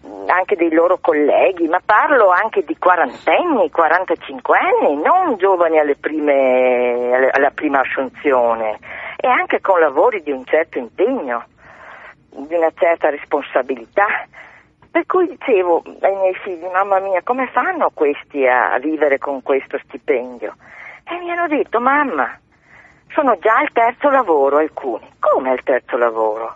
mm, 0.07 0.29
anche 0.29 0.55
dei 0.55 0.71
loro 0.71 0.97
colleghi, 0.99 1.67
ma 1.67 1.79
parlo 1.85 2.29
anche 2.29 2.63
di 2.63 2.75
quarantenni, 2.79 3.69
45 3.69 4.57
anni, 4.57 4.95
non 4.95 5.37
giovani 5.37 5.77
alle 5.77 5.95
prime, 5.95 7.29
alla 7.31 7.51
prima 7.51 7.81
assunzione, 7.81 8.79
e 9.17 9.27
anche 9.27 9.61
con 9.61 9.79
lavori 9.79 10.23
di 10.23 10.31
un 10.31 10.43
certo 10.45 10.79
impegno, 10.79 11.43
di 12.31 12.55
una 12.55 12.71
certa 12.73 13.11
responsabilità. 13.11 14.07
Per 14.89 15.05
cui 15.05 15.27
dicevo 15.27 15.83
ai 16.01 16.15
miei 16.15 16.35
figli, 16.35 16.65
mamma 16.71 16.97
mia, 16.99 17.21
come 17.23 17.47
fanno 17.51 17.91
questi 17.93 18.47
a 18.47 18.77
vivere 18.79 19.19
con 19.19 19.43
questo 19.43 19.77
stipendio? 19.83 20.55
E 21.03 21.19
mi 21.19 21.29
hanno 21.29 21.47
detto, 21.47 21.79
mamma, 21.79 22.35
sono 23.13 23.37
già 23.37 23.55
al 23.55 23.71
terzo 23.71 24.09
lavoro 24.09 24.57
alcuni. 24.57 25.07
Come 25.19 25.51
al 25.51 25.63
terzo 25.63 25.97
lavoro? 25.97 26.55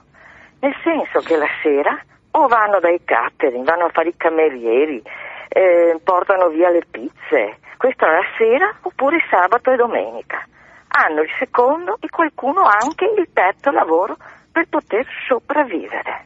Nel 0.59 0.75
senso 0.83 1.19
che 1.19 1.37
la 1.37 1.47
sera 1.61 1.97
o 2.31 2.47
vanno 2.47 2.79
dai 2.79 2.99
catering, 3.03 3.63
vanno 3.63 3.85
a 3.85 3.89
fare 3.89 4.09
i 4.09 4.17
camerieri, 4.17 5.01
eh, 5.49 5.99
portano 6.03 6.49
via 6.49 6.69
le 6.69 6.83
pizze. 6.89 7.57
Questo 7.77 8.05
è 8.05 8.09
la 8.09 8.25
sera 8.37 8.75
oppure 8.81 9.23
sabato 9.29 9.71
e 9.71 9.75
domenica. 9.75 10.45
Hanno 10.89 11.21
il 11.21 11.29
secondo 11.37 11.97
e 11.99 12.09
qualcuno 12.09 12.61
anche 12.63 13.05
il 13.05 13.29
terzo 13.31 13.71
lavoro 13.71 14.17
per 14.51 14.67
poter 14.67 15.05
sopravvivere. 15.27 16.25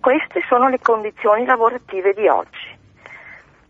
Queste 0.00 0.42
sono 0.48 0.68
le 0.68 0.78
condizioni 0.80 1.44
lavorative 1.44 2.12
di 2.12 2.28
oggi. 2.28 2.78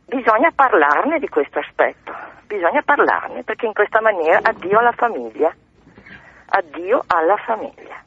Bisogna 0.07 0.51
parlarne 0.55 1.19
di 1.19 1.29
questo 1.29 1.59
aspetto, 1.59 2.13
bisogna 2.47 2.83
parlarne 2.83 3.43
perché 3.45 3.65
in 3.65 3.73
questa 3.73 4.01
maniera 4.03 4.41
addio 4.43 4.79
alla 4.79 4.93
famiglia, 4.93 5.55
addio 6.55 7.03
alla 7.07 7.37
famiglia. 7.47 8.05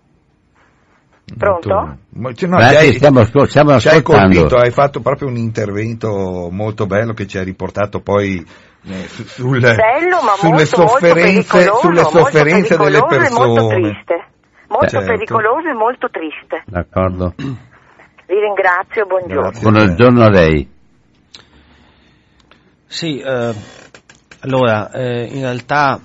Pronto? 1.38 1.98
Molto, 2.10 2.46
no, 2.48 2.58
Grazie, 2.58 2.78
hai, 2.78 2.94
stiamo, 2.94 3.24
stiamo 3.24 3.80
ci 3.80 3.88
hai 3.88 3.98
ascoltando. 3.98 4.36
colpito, 4.36 4.58
hai 4.58 4.70
fatto 4.70 5.00
proprio 5.02 5.28
un 5.28 5.38
intervento 5.38 6.50
molto 6.52 6.86
bello 6.86 7.14
che 7.14 7.26
ci 7.26 7.40
ha 7.40 7.44
riportato 7.44 8.02
poi 8.02 8.46
eh, 8.88 9.08
su- 9.08 9.24
sul- 9.24 9.60
Bello 9.60 10.22
ma 10.22 10.34
sulle 10.38 10.52
molto, 10.54 10.78
molto 10.78 10.88
sofferenze, 10.88 11.58
pericoloso, 11.58 11.80
sulle 11.80 12.02
molto 12.04 12.20
sofferenze 12.20 12.78
delle 12.78 13.00
pericoloso 13.08 13.26
e 13.26 13.30
molto 13.48 13.68
persone. 13.68 13.82
triste. 13.82 14.26
Molto 14.68 14.88
Certo. 14.88 15.06
pericoloso 15.06 15.68
e 15.68 15.74
molto 15.74 16.10
triste. 16.10 16.64
D'accordo. 16.66 17.34
Vi 17.38 18.40
ringrazio, 18.40 19.06
buongiorno. 19.06 19.50
Grazie. 19.50 19.72
Buongiorno 19.72 20.24
a 20.24 20.30
lei. 20.30 20.70
Sì, 22.88 23.20
eh, 23.20 23.54
allora, 24.42 24.92
eh, 24.92 25.26
in 25.26 25.42
realtà 25.42 26.00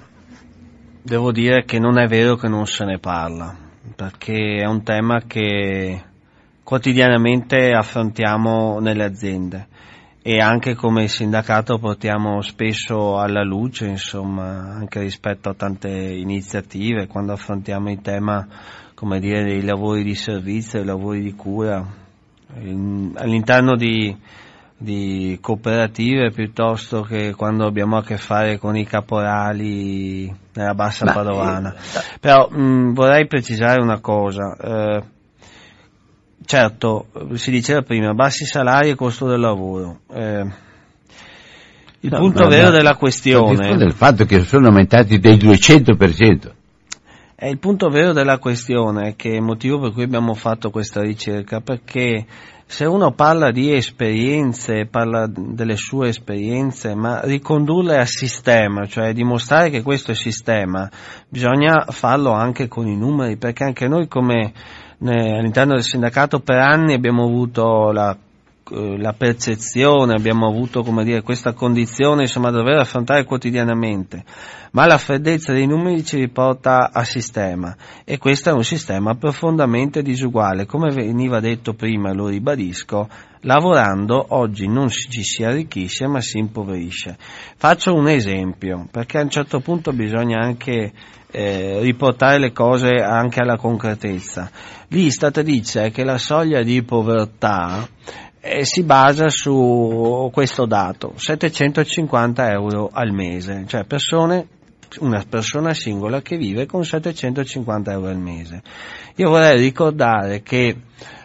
devo 1.02 1.32
dire 1.32 1.64
che 1.64 1.78
non 1.78 1.98
è 1.98 2.06
vero 2.06 2.36
che 2.36 2.48
non 2.48 2.66
se 2.66 2.84
ne 2.84 2.98
parla, 2.98 3.56
perché 3.96 4.56
è 4.56 4.66
un 4.66 4.82
tema 4.82 5.22
che 5.26 6.02
quotidianamente 6.62 7.72
affrontiamo 7.72 8.78
nelle 8.80 9.04
aziende 9.04 9.68
e 10.22 10.38
anche 10.38 10.74
come 10.74 11.08
sindacato 11.08 11.78
portiamo 11.78 12.42
spesso 12.42 13.18
alla 13.18 13.42
luce, 13.42 13.86
insomma, 13.86 14.74
anche 14.74 15.00
rispetto 15.00 15.48
a 15.48 15.54
tante 15.54 15.88
iniziative, 15.88 17.06
quando 17.06 17.32
affrontiamo 17.32 17.90
il 17.90 18.02
tema, 18.02 18.46
come 18.94 19.18
dire, 19.18 19.44
dei 19.44 19.62
lavori 19.62 20.02
di 20.02 20.14
servizio, 20.14 20.78
dei 20.80 20.86
lavori 20.86 21.22
di 21.22 21.34
cura, 21.34 21.84
in- 22.58 23.12
all'interno 23.16 23.76
di, 23.76 24.14
di 24.82 25.36
cooperative 25.42 26.30
piuttosto 26.30 27.02
che 27.02 27.34
quando 27.34 27.66
abbiamo 27.66 27.98
a 27.98 28.02
che 28.02 28.16
fare 28.16 28.56
con 28.58 28.76
i 28.76 28.86
caporali 28.86 30.34
nella 30.54 30.72
bassa 30.72 31.04
Ma, 31.04 31.12
padovana. 31.12 31.74
eh, 31.74 32.00
Però 32.18 32.48
mh, 32.48 32.94
vorrei 32.94 33.26
precisare 33.26 33.82
una 33.82 34.00
cosa. 34.00 34.56
eh, 34.56 35.02
certo, 36.46 37.06
si 37.34 37.50
diceva 37.50 37.82
prima, 37.82 38.14
bassi 38.14 38.46
salari 38.46 38.88
e 38.88 38.94
costo 38.94 39.26
del 39.28 39.40
lavoro. 39.40 40.00
eh, 40.14 40.46
il 42.02 42.10
No, 42.10 42.16
punto 42.18 42.48
vero 42.48 42.70
della 42.70 42.96
questione 42.96 43.76
del 43.76 43.92
fatto 43.92 44.24
che 44.24 44.40
sono 44.40 44.68
aumentati 44.68 45.18
del 45.18 45.36
200%. 45.36 46.50
è 47.34 47.46
il 47.46 47.58
punto 47.58 47.88
vero 47.90 48.14
della 48.14 48.38
questione, 48.38 49.14
che 49.16 49.32
è 49.32 49.34
il 49.34 49.42
motivo 49.42 49.78
per 49.78 49.92
cui 49.92 50.04
abbiamo 50.04 50.32
fatto 50.32 50.70
questa 50.70 51.02
ricerca, 51.02 51.60
perché 51.60 52.24
se 52.70 52.85
uno 52.85 53.11
parla 53.11 53.50
di 53.50 53.74
esperienze, 53.74 54.87
parla 54.87 55.26
delle 55.26 55.74
sue 55.74 56.11
esperienze, 56.11 56.94
ma 56.94 57.20
ricondurle 57.24 57.98
a 57.98 58.06
sistema, 58.06 58.87
cioè 58.87 59.12
dimostrare 59.12 59.70
che 59.70 59.83
questo 59.83 60.12
è 60.12 60.14
sistema, 60.14 60.88
bisogna 61.28 61.87
farlo 61.88 62.30
anche 62.30 62.68
con 62.68 62.87
i 62.87 62.96
numeri, 62.96 63.37
perché 63.38 63.64
anche 63.64 63.88
noi 63.88 64.06
come 64.06 64.52
eh, 65.00 65.38
all'interno 65.38 65.74
del 65.74 65.83
sindacato 65.83 66.38
per 66.38 66.59
anni 66.59 66.94
abbiamo 66.94 67.24
avuto 67.24 67.90
la 67.90 68.16
eh, 68.70 68.98
la 68.98 69.12
percezione, 69.12 70.14
abbiamo 70.14 70.46
avuto 70.46 70.83
dire, 71.02 71.22
questa 71.22 71.52
condizione 71.52 72.22
insomma, 72.22 72.50
da 72.50 72.59
dover 72.59 72.78
affrontare 72.78 73.24
quotidianamente, 73.24 74.24
ma 74.72 74.87
la 74.87 74.98
freddezza 74.98 75.52
dei 75.52 75.66
numeri 75.66 76.04
ci 76.04 76.16
riporta 76.16 76.90
a 76.92 77.02
sistema 77.04 77.76
e 78.04 78.18
questo 78.18 78.50
è 78.50 78.52
un 78.52 78.64
sistema 78.64 79.14
profondamente 79.14 80.02
disuguale, 80.02 80.66
come 80.66 80.92
veniva 80.92 81.40
detto 81.40 81.74
prima, 81.74 82.12
lo 82.12 82.28
ribadisco, 82.28 83.09
lavorando 83.40 84.26
oggi 84.30 84.68
non 84.68 84.88
ci 84.88 85.22
si 85.22 85.42
arricchisce 85.42 86.06
ma 86.06 86.20
si 86.20 86.38
impoverisce. 86.38 87.16
Faccio 87.56 87.94
un 87.94 88.09
esempio, 88.09 88.87
perché 88.90 89.18
a 89.18 89.22
un 89.22 89.30
certo 89.30 89.61
punto 89.61 89.92
bisogna 89.92 90.40
anche 90.40 90.92
eh, 91.30 91.78
riportare 91.80 92.38
le 92.38 92.52
cose 92.52 92.90
anche 93.02 93.40
alla 93.40 93.56
concretezza. 93.56 94.50
L'Istat 94.88 95.40
dice 95.42 95.90
che 95.90 96.04
la 96.04 96.18
soglia 96.18 96.62
di 96.62 96.83
povertà 96.83 97.87
eh, 98.40 98.64
si 98.64 98.83
basa 98.83 99.29
su 99.29 100.31
questo 100.33 100.64
dato, 100.64 101.12
750 101.16 102.50
euro 102.50 102.88
al 102.90 103.12
mese, 103.12 103.64
cioè 103.66 103.85
persone, 103.85 104.48
una 105.00 105.22
persona 105.29 105.74
singola 105.74 106.22
che 106.22 106.37
vive 106.37 106.66
con 106.66 106.85
750 106.85 107.92
euro 107.92 108.09
al 108.09 108.18
mese. 108.18 108.62
Io 109.16 109.29
vorrei 109.29 109.61
ricordare 109.61 110.40
che 110.42 110.74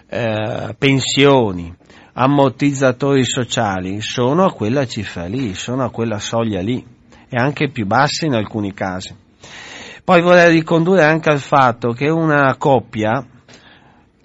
eh, 0.07 0.75
pensioni, 0.77 1.73
ammortizzatori 2.13 3.23
sociali 3.23 4.01
sono 4.01 4.45
a 4.45 4.53
quella 4.53 4.85
cifra 4.85 5.25
lì, 5.25 5.53
sono 5.53 5.83
a 5.83 5.89
quella 5.89 6.19
soglia 6.19 6.61
lì 6.61 6.85
e 7.29 7.37
anche 7.37 7.69
più 7.71 7.85
bassi 7.85 8.25
in 8.25 8.33
alcuni 8.33 8.73
casi. 8.73 9.15
Poi 10.03 10.21
vorrei 10.21 10.51
ricondurre 10.51 11.03
anche 11.03 11.29
al 11.29 11.39
fatto 11.39 11.91
che 11.91 12.09
una 12.09 12.55
coppia 12.57 13.25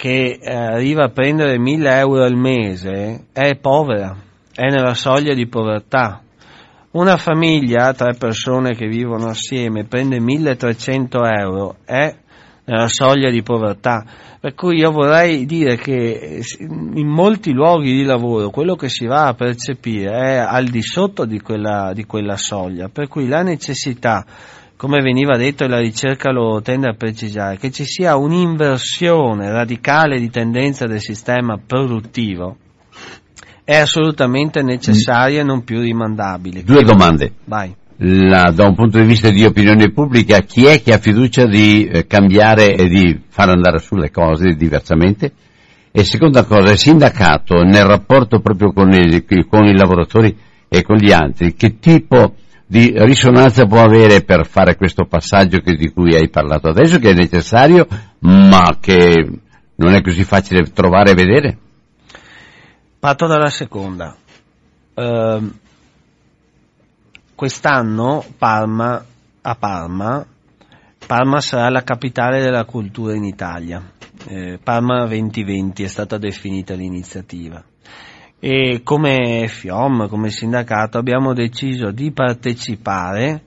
che 0.01 0.39
eh, 0.41 0.51
arriva 0.51 1.05
a 1.05 1.11
prendere 1.11 1.59
1000 1.59 1.99
euro 1.99 2.25
al 2.25 2.35
mese 2.35 3.27
è 3.33 3.55
povera, 3.57 4.17
è 4.51 4.71
nella 4.71 4.95
soglia 4.95 5.35
di 5.35 5.47
povertà. 5.47 6.23
Una 6.93 7.19
famiglia, 7.19 7.93
tre 7.93 8.15
persone 8.15 8.75
che 8.75 8.87
vivono 8.87 9.27
assieme, 9.29 9.85
prende 9.85 10.19
1300 10.19 11.19
euro, 11.27 11.77
è 11.85 12.17
nella 12.65 12.89
soglia 12.89 13.29
di 13.29 13.43
povertà. 13.43 14.07
Per 14.41 14.55
cui 14.55 14.79
io 14.79 14.91
vorrei 14.91 15.45
dire 15.45 15.77
che 15.77 16.43
in 16.59 17.07
molti 17.07 17.53
luoghi 17.53 17.93
di 17.93 18.05
lavoro 18.05 18.49
quello 18.49 18.77
che 18.77 18.89
si 18.89 19.05
va 19.05 19.27
a 19.27 19.35
percepire 19.35 20.13
è 20.13 20.37
al 20.37 20.65
di 20.65 20.81
sotto 20.81 21.27
di 21.27 21.41
quella, 21.41 21.93
di 21.93 22.07
quella 22.07 22.39
soglia, 22.39 22.89
per 22.89 23.07
cui 23.07 23.29
la 23.29 23.43
necessità 23.43 24.25
come 24.81 25.03
veniva 25.03 25.37
detto 25.37 25.65
e 25.65 25.69
la 25.69 25.79
ricerca 25.79 26.31
lo 26.31 26.63
tende 26.63 26.89
a 26.89 26.95
precisare, 26.95 27.59
che 27.59 27.71
ci 27.71 27.85
sia 27.85 28.17
un'inversione 28.17 29.51
radicale 29.51 30.19
di 30.19 30.31
tendenza 30.31 30.87
del 30.87 31.01
sistema 31.01 31.59
produttivo 31.59 32.57
è 33.63 33.77
assolutamente 33.77 34.63
necessaria 34.63 35.43
e 35.43 35.45
non 35.45 35.65
più 35.65 35.81
rimandabile. 35.81 36.63
Due 36.63 36.83
domande. 36.83 37.31
La- 37.99 38.51
da 38.53 38.65
un 38.65 38.75
punto 38.75 38.99
di 38.99 39.05
vista 39.05 39.29
di 39.29 39.45
opinione 39.45 39.93
pubblica, 39.93 40.41
chi 40.41 40.65
è 40.65 40.81
che 40.81 40.95
ha 40.95 40.99
fiducia 40.99 41.45
di 41.45 41.85
eh, 41.85 42.07
cambiare 42.07 42.75
e 42.75 42.89
di 42.89 43.21
far 43.29 43.51
andare 43.51 43.81
sulle 43.81 44.11
cose 44.11 44.55
diversamente? 44.55 45.31
E 45.93 46.05
seconda 46.05 46.45
cosa, 46.45 46.73
il 46.73 46.79
sindacato 46.79 47.63
nel 47.65 47.85
rapporto 47.85 48.41
proprio 48.41 48.73
con 48.73 48.91
i, 48.95 49.27
con 49.47 49.67
i 49.67 49.77
lavoratori 49.77 50.35
e 50.71 50.83
con 50.83 50.97
gli 50.97 51.13
altri, 51.13 51.53
che 51.53 51.79
tipo 51.79 52.37
di 52.71 52.93
risonanza 52.95 53.67
può 53.67 53.83
avere 53.83 54.23
per 54.23 54.47
fare 54.47 54.77
questo 54.77 55.05
passaggio 55.05 55.59
che- 55.59 55.75
di 55.75 55.91
cui 55.91 56.15
hai 56.15 56.31
parlato 56.31 56.69
adesso, 56.69 57.01
che 57.01 57.11
è 57.11 57.15
necessario, 57.15 57.85
ma 58.21 58.77
che 58.81 59.29
non 59.75 59.93
è 59.93 60.01
così 60.01 60.23
facile 60.23 60.63
trovare 60.71 61.11
e 61.11 61.15
vedere? 61.15 61.59
Parto 62.97 63.27
dalla 63.27 63.51
seconda. 63.51 64.15
Ehm, 64.95 65.53
quest'anno 67.35 68.25
Parma, 68.39 69.05
a 69.41 69.55
Parma, 69.57 70.25
Parma 71.05 71.41
sarà 71.41 71.71
la 71.71 71.83
capitale 71.83 72.41
della 72.41 72.67
cultura 72.67 73.17
in 73.17 73.25
Italia. 73.25 73.83
Eh, 74.29 74.61
Parma 74.63 75.07
2020 75.07 75.83
è 75.83 75.89
stata 75.89 76.19
definita 76.19 76.75
l'iniziativa. 76.75 77.65
E 78.43 78.81
come 78.83 79.49
FIOM, 79.49 80.09
come 80.09 80.31
sindacato, 80.31 80.97
abbiamo 80.97 81.35
deciso 81.35 81.91
di 81.91 82.11
partecipare 82.11 83.43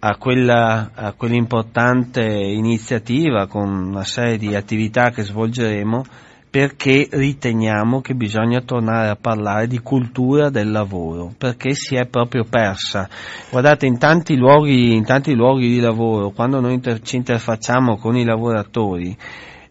a 0.00 0.16
quella, 0.18 0.90
a 0.94 1.12
quell'importante 1.14 2.20
iniziativa 2.20 3.46
con 3.46 3.70
una 3.70 4.04
serie 4.04 4.36
di 4.36 4.54
attività 4.54 5.08
che 5.08 5.22
svolgeremo 5.22 6.04
perché 6.50 7.08
riteniamo 7.10 8.02
che 8.02 8.12
bisogna 8.12 8.60
tornare 8.60 9.08
a 9.08 9.16
parlare 9.16 9.66
di 9.66 9.78
cultura 9.78 10.50
del 10.50 10.70
lavoro, 10.70 11.32
perché 11.38 11.72
si 11.72 11.94
è 11.94 12.04
proprio 12.04 12.44
persa. 12.44 13.08
Guardate, 13.50 13.86
in 13.86 13.96
tanti 13.96 14.36
luoghi, 14.36 14.94
in 14.94 15.06
tanti 15.06 15.32
luoghi 15.32 15.68
di 15.68 15.80
lavoro, 15.80 16.28
quando 16.32 16.60
noi 16.60 16.74
inter- 16.74 17.00
ci 17.00 17.16
interfacciamo 17.16 17.96
con 17.96 18.14
i 18.18 18.24
lavoratori, 18.24 19.16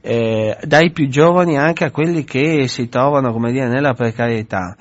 eh, 0.01 0.57
dai 0.63 0.91
più 0.91 1.07
giovani 1.07 1.57
anche 1.57 1.85
a 1.85 1.91
quelli 1.91 2.23
che 2.23 2.67
si 2.67 2.89
trovano, 2.89 3.31
come 3.31 3.51
dire, 3.51 3.67
nella 3.67 3.93
precarietà, 3.93 4.75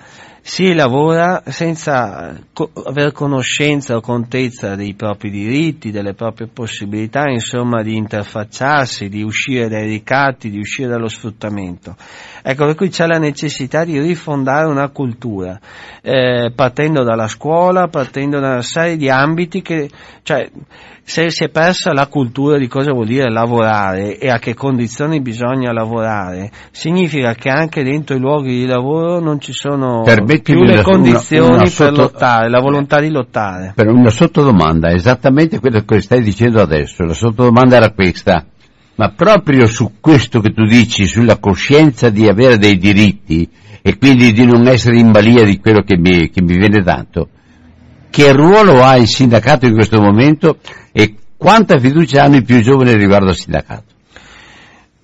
si 0.50 0.74
lavora 0.74 1.44
senza 1.46 2.36
aver 2.84 3.12
conoscenza 3.12 3.94
o 3.94 4.00
contezza 4.00 4.74
dei 4.74 4.94
propri 4.94 5.30
diritti, 5.30 5.92
delle 5.92 6.14
proprie 6.14 6.48
possibilità, 6.48 7.28
insomma, 7.28 7.84
di 7.84 7.94
interfacciarsi, 7.96 9.08
di 9.08 9.22
uscire 9.22 9.68
dai 9.68 9.86
ricatti, 9.86 10.50
di 10.50 10.58
uscire 10.58 10.88
dallo 10.88 11.06
sfruttamento. 11.06 11.94
Ecco, 12.42 12.66
per 12.66 12.74
cui 12.74 12.88
c'è 12.88 13.06
la 13.06 13.18
necessità 13.18 13.84
di 13.84 14.00
rifondare 14.00 14.66
una 14.66 14.88
cultura, 14.88 15.56
eh, 16.02 16.50
partendo 16.52 17.04
dalla 17.04 17.28
scuola, 17.28 17.86
partendo 17.86 18.40
da 18.40 18.48
una 18.48 18.62
serie 18.62 18.96
di 18.96 19.08
ambiti 19.08 19.62
che, 19.62 19.88
cioè, 20.24 20.50
se 21.02 21.30
si 21.30 21.44
è 21.44 21.48
persa 21.48 21.92
la 21.92 22.06
cultura 22.06 22.56
di 22.56 22.68
cosa 22.68 22.92
vuol 22.92 23.06
dire 23.06 23.30
lavorare 23.30 24.16
e 24.18 24.30
a 24.30 24.38
che 24.38 24.54
condizioni 24.54 25.20
bisogna 25.20 25.72
lavorare, 25.72 26.50
significa 26.70 27.34
che 27.34 27.48
anche 27.48 27.82
dentro 27.82 28.14
i 28.14 28.20
luoghi 28.20 28.58
di 28.60 28.66
lavoro 28.66 29.18
non 29.18 29.40
ci 29.40 29.52
sono 29.52 30.02
più 30.40 30.62
le 30.62 30.82
condizioni 30.82 31.46
una, 31.46 31.56
una 31.56 31.66
sotto, 31.66 31.90
per 31.90 32.00
lottare, 32.00 32.50
la 32.50 32.60
volontà 32.60 33.00
di 33.00 33.10
lottare. 33.10 33.72
Per 33.74 33.88
una 33.88 34.10
sottodomanda, 34.10 34.90
esattamente 34.92 35.58
quello 35.58 35.82
che 35.82 36.00
stai 36.00 36.22
dicendo 36.22 36.60
adesso, 36.60 37.04
la 37.04 37.14
sottodomanda 37.14 37.76
era 37.76 37.90
questa, 37.92 38.46
ma 38.96 39.10
proprio 39.10 39.66
su 39.66 39.92
questo 40.00 40.40
che 40.40 40.52
tu 40.52 40.64
dici, 40.64 41.06
sulla 41.06 41.38
coscienza 41.38 42.10
di 42.10 42.28
avere 42.28 42.58
dei 42.58 42.76
diritti 42.76 43.48
e 43.82 43.96
quindi 43.96 44.32
di 44.32 44.44
non 44.44 44.66
essere 44.66 44.98
in 44.98 45.10
balia 45.10 45.44
di 45.44 45.58
quello 45.58 45.82
che 45.82 45.96
mi, 45.96 46.30
che 46.30 46.42
mi 46.42 46.56
viene 46.56 46.82
dato, 46.82 47.28
che 48.10 48.32
ruolo 48.32 48.82
ha 48.82 48.96
il 48.96 49.06
sindacato 49.06 49.66
in 49.66 49.74
questo 49.74 50.00
momento 50.00 50.58
e 50.92 51.14
quanta 51.36 51.78
fiducia 51.78 52.24
hanno 52.24 52.36
i 52.36 52.42
più 52.42 52.60
giovani 52.60 52.94
riguardo 52.94 53.28
al 53.28 53.36
sindacato? 53.36 53.84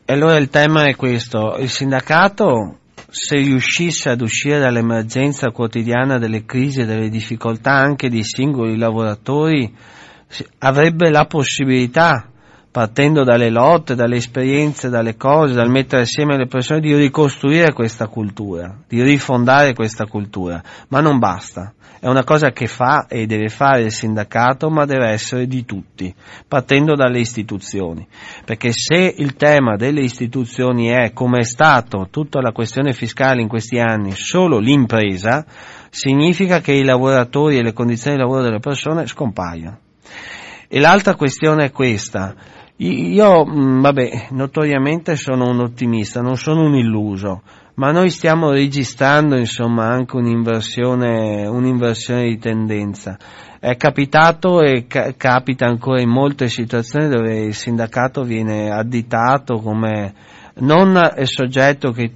Allora 0.07 0.37
il 0.37 0.51
tema 0.51 0.85
è 0.85 0.95
questo, 0.95 1.57
il 1.59 1.71
sindacato 1.71 2.79
se 3.09 3.37
riuscisse 3.37 4.11
ad 4.11 4.21
uscire 4.21 4.59
dall'emergenza 4.59 5.51
quotidiana 5.51 6.19
delle 6.19 6.45
crisi 6.45 6.81
e 6.81 6.85
delle 6.85 7.09
difficoltà 7.09 7.73
anche 7.73 8.09
dei 8.09 8.25
singoli 8.25 8.77
lavoratori, 8.77 9.73
avrebbe 10.59 11.11
la 11.11 11.27
possibilità, 11.27 12.31
partendo 12.71 13.25
dalle 13.25 13.51
lotte, 13.51 13.95
dalle 13.95 14.17
esperienze, 14.17 14.89
dalle 14.89 15.17
cose, 15.17 15.55
dal 15.55 15.71
mettere 15.71 16.03
assieme 16.03 16.37
le 16.37 16.47
persone, 16.47 16.81
di 16.81 16.95
ricostruire 16.95 17.73
questa 17.73 18.07
cultura, 18.07 18.77
di 18.87 19.03
rifondare 19.03 19.75
questa 19.75 20.07
cultura, 20.07 20.63
ma 20.89 21.01
non 21.01 21.19
basta 21.19 21.73
è 21.99 22.09
una 22.09 22.25
cosa 22.25 22.53
che 22.53 22.67
fa 22.67 23.07
e 23.09 23.27
deve 23.27 23.49
fare 23.49 23.83
il 23.83 23.91
sindacato, 23.91 24.69
ma 24.71 24.85
deve 24.85 25.09
essere 25.09 25.47
di 25.47 25.65
tutti, 25.65 26.15
partendo 26.47 26.95
dalle 26.95 27.19
istituzioni. 27.19 28.07
Perché 28.45 28.71
se 28.71 29.15
il 29.17 29.35
tema 29.35 29.77
delle 29.77 30.03
istituzioni 30.03 30.87
è, 30.87 31.13
come 31.13 31.41
è 31.41 31.45
stato 31.45 32.09
tutta 32.11 32.41
la 32.41 32.53
questione 32.53 32.93
fiscale 32.93 33.41
in 33.41 33.49
questi 33.49 33.79
anni, 33.79 34.13
solo 34.13 34.59
l'impresa, 34.59 35.45
significa 35.91 36.61
che 36.61 36.73
i 36.73 36.85
lavoratori 36.85 37.59
e 37.59 37.63
le 37.63 37.73
condizioni 37.73 38.17
di 38.17 38.23
lavoro 38.23 38.43
delle 38.43 38.61
persone 38.61 39.07
scompaiono. 39.07 39.79
E 40.69 40.81
l'altra 40.81 41.15
questione 41.15 41.65
è 41.65 41.71
questa. 41.73 42.35
Io, 42.79 43.47
mm, 43.47 43.81
vabbè, 43.81 44.27
notoriamente 44.31 45.17
sono 45.17 45.49
un 45.49 45.61
ottimista, 45.61 46.21
non 46.21 46.37
sono 46.37 46.65
un 46.65 46.75
illuso 46.75 47.43
ma 47.77 47.91
noi 47.91 48.11
stiamo 48.11 48.53
registrando 48.53 49.37
insomma 49.37 49.89
anche 49.89 50.17
un'inversione, 50.17 51.47
un'inversione 51.47 52.25
di 52.25 52.39
tendenza. 52.39 53.19
È 53.59 53.77
capitato 53.77 54.63
e 54.63 54.87
ca- 54.87 55.13
capita 55.17 55.67
ancora 55.67 56.01
in 56.01 56.09
molte 56.09 56.49
situazioni 56.49 57.09
dove 57.09 57.45
il 57.45 57.55
sindacato 57.55 58.23
viene 58.23 58.71
additato 58.71 59.59
come 59.59 60.15
non 60.61 60.99
il 61.19 61.29
soggetto 61.29 61.91
che 61.91 62.13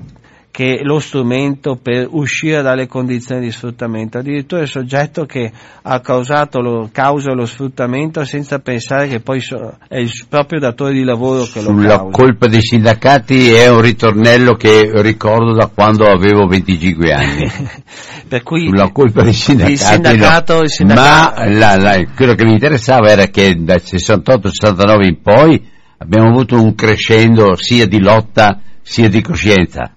che 0.50 0.80
lo 0.82 0.98
strumento 0.98 1.78
per 1.80 2.08
uscire 2.10 2.60
dalle 2.60 2.88
condizioni 2.88 3.42
di 3.42 3.52
sfruttamento, 3.52 4.18
addirittura 4.18 4.62
il 4.62 4.68
soggetto 4.68 5.24
che 5.24 5.50
ha 5.82 6.00
causato 6.00 6.60
lo, 6.60 6.88
causa 6.90 7.32
lo 7.32 7.46
sfruttamento 7.46 8.24
senza 8.24 8.58
pensare 8.58 9.06
che 9.06 9.20
poi 9.20 9.40
so, 9.40 9.76
è 9.88 9.98
il 9.98 10.10
proprio 10.28 10.58
datore 10.58 10.92
di 10.92 11.04
lavoro 11.04 11.44
che 11.44 11.62
lo 11.62 11.68
causa. 11.68 11.80
Sulla 11.80 11.98
colpa 12.10 12.46
dei 12.48 12.62
sindacati 12.62 13.52
è 13.52 13.68
un 13.68 13.80
ritornello 13.80 14.54
che 14.54 14.90
ricordo 15.02 15.54
da 15.54 15.70
quando 15.72 16.06
avevo 16.06 16.46
25 16.46 17.12
anni. 17.12 17.50
per 18.28 18.42
cui 18.42 18.66
Sulla 18.66 18.90
colpa 18.90 19.22
dei 19.22 19.32
sindacati, 19.32 19.72
il 19.72 19.78
sindacato, 19.78 20.54
no. 20.54 20.62
il 20.62 20.70
sindacato... 20.70 21.40
ma 21.40 21.48
la, 21.48 21.76
la, 21.76 22.04
quello 22.14 22.34
che 22.34 22.44
mi 22.44 22.52
interessava 22.52 23.08
era 23.08 23.26
che 23.26 23.54
dal 23.56 23.80
68-69 23.84 25.06
in 25.06 25.20
poi 25.22 25.64
abbiamo 25.98 26.28
avuto 26.28 26.60
un 26.60 26.74
crescendo 26.74 27.54
sia 27.54 27.86
di 27.86 28.00
lotta 28.00 28.60
sia 28.82 29.08
di 29.08 29.20
coscienza 29.22 29.94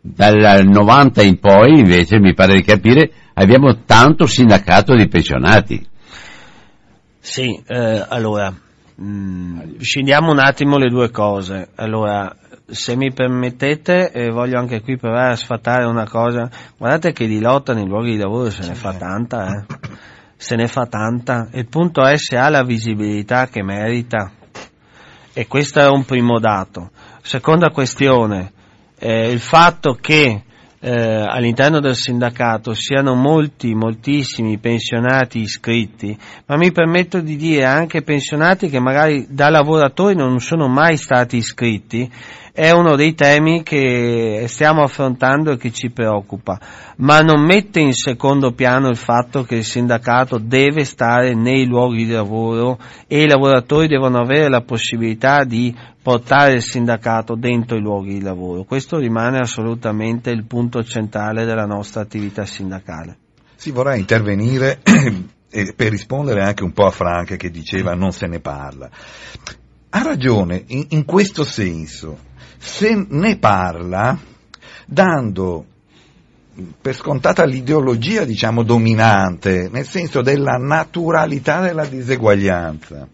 dal 0.00 0.66
90 0.66 1.22
in 1.22 1.38
poi 1.38 1.78
invece 1.78 2.18
mi 2.18 2.32
pare 2.32 2.54
di 2.54 2.62
capire 2.62 3.10
abbiamo 3.34 3.84
tanto 3.84 4.26
sindacato 4.26 4.94
di 4.94 5.08
pensionati. 5.08 5.86
Sì, 7.18 7.62
eh, 7.66 8.04
allora, 8.08 8.50
mh, 8.50 9.04
mm, 9.04 9.60
scendiamo 9.78 10.30
un 10.30 10.38
attimo 10.38 10.78
le 10.78 10.88
due 10.88 11.10
cose. 11.10 11.68
Allora, 11.74 12.34
se 12.66 12.96
mi 12.96 13.12
permettete, 13.12 14.10
eh, 14.10 14.30
voglio 14.30 14.58
anche 14.58 14.80
qui 14.80 14.96
provare 14.96 15.32
a 15.32 15.36
sfatare 15.36 15.84
una 15.84 16.08
cosa. 16.08 16.48
Guardate 16.78 17.12
che 17.12 17.26
di 17.26 17.40
lotta 17.40 17.74
nei 17.74 17.86
luoghi 17.86 18.12
di 18.12 18.18
lavoro 18.18 18.50
se 18.50 18.66
ne 18.66 18.74
fa 18.74 18.94
tanta, 18.94 19.46
eh. 19.46 19.64
Se 20.36 20.56
ne 20.56 20.66
fa 20.68 20.86
tanta. 20.86 21.48
Il 21.52 21.68
punto 21.68 22.02
è 22.02 22.16
se 22.16 22.38
ha 22.38 22.48
la 22.48 22.62
visibilità 22.62 23.48
che 23.48 23.62
merita. 23.62 24.32
E 25.34 25.46
questo 25.46 25.80
è 25.80 25.88
un 25.88 26.04
primo 26.04 26.38
dato. 26.38 26.90
Seconda 27.20 27.68
questione, 27.68 28.52
eh, 29.00 29.30
il 29.30 29.40
fatto 29.40 29.96
che 30.00 30.42
eh, 30.82 30.90
all'interno 30.90 31.80
del 31.80 31.94
sindacato 31.94 32.72
siano 32.74 33.14
molti, 33.14 33.74
moltissimi 33.74 34.58
pensionati 34.58 35.40
iscritti, 35.40 36.16
ma 36.46 36.56
mi 36.56 36.70
permetto 36.70 37.20
di 37.20 37.36
dire 37.36 37.64
anche 37.64 38.02
pensionati 38.02 38.68
che 38.68 38.80
magari 38.80 39.26
da 39.28 39.50
lavoratori 39.50 40.14
non 40.14 40.38
sono 40.40 40.68
mai 40.68 40.96
stati 40.96 41.36
iscritti 41.36 42.10
è 42.52 42.70
uno 42.72 42.96
dei 42.96 43.14
temi 43.14 43.62
che 43.62 44.44
stiamo 44.48 44.82
affrontando 44.82 45.52
e 45.52 45.56
che 45.56 45.70
ci 45.70 45.90
preoccupa, 45.90 46.58
ma 46.96 47.20
non 47.20 47.42
mette 47.44 47.80
in 47.80 47.92
secondo 47.92 48.52
piano 48.52 48.88
il 48.88 48.96
fatto 48.96 49.44
che 49.44 49.56
il 49.56 49.64
sindacato 49.64 50.38
deve 50.38 50.84
stare 50.84 51.34
nei 51.34 51.64
luoghi 51.64 52.04
di 52.04 52.12
lavoro 52.12 52.78
e 53.06 53.22
i 53.22 53.28
lavoratori 53.28 53.86
devono 53.86 54.18
avere 54.18 54.48
la 54.48 54.62
possibilità 54.62 55.44
di 55.44 55.74
portare 56.02 56.54
il 56.54 56.62
sindacato 56.62 57.34
dentro 57.34 57.76
i 57.76 57.80
luoghi 57.80 58.14
di 58.14 58.22
lavoro. 58.22 58.64
Questo 58.64 58.98
rimane 58.98 59.38
assolutamente 59.38 60.30
il 60.30 60.44
punto 60.46 60.82
centrale 60.82 61.44
della 61.44 61.66
nostra 61.66 62.00
attività 62.00 62.46
sindacale. 62.46 63.18
Si 63.54 63.70
vorrà 63.70 63.96
intervenire 63.96 64.80
per 65.50 65.90
rispondere 65.90 66.42
anche 66.42 66.62
un 66.62 66.72
po' 66.72 66.86
a 66.86 66.90
Franca 66.90 67.36
che 67.36 67.50
diceva 67.50 67.94
non 67.94 68.12
se 68.12 68.26
ne 68.26 68.40
parla. 68.40 68.88
Ha 69.90 70.02
ragione 70.02 70.64
in, 70.68 70.86
in 70.90 71.04
questo 71.04 71.44
senso, 71.44 72.18
se 72.56 73.06
ne 73.08 73.36
parla 73.36 74.18
dando 74.86 75.66
per 76.80 76.94
scontata 76.94 77.44
l'ideologia, 77.44 78.24
diciamo, 78.24 78.62
dominante, 78.62 79.68
nel 79.70 79.86
senso 79.86 80.20
della 80.20 80.56
naturalità 80.56 81.60
della 81.60 81.86
diseguaglianza 81.86 83.08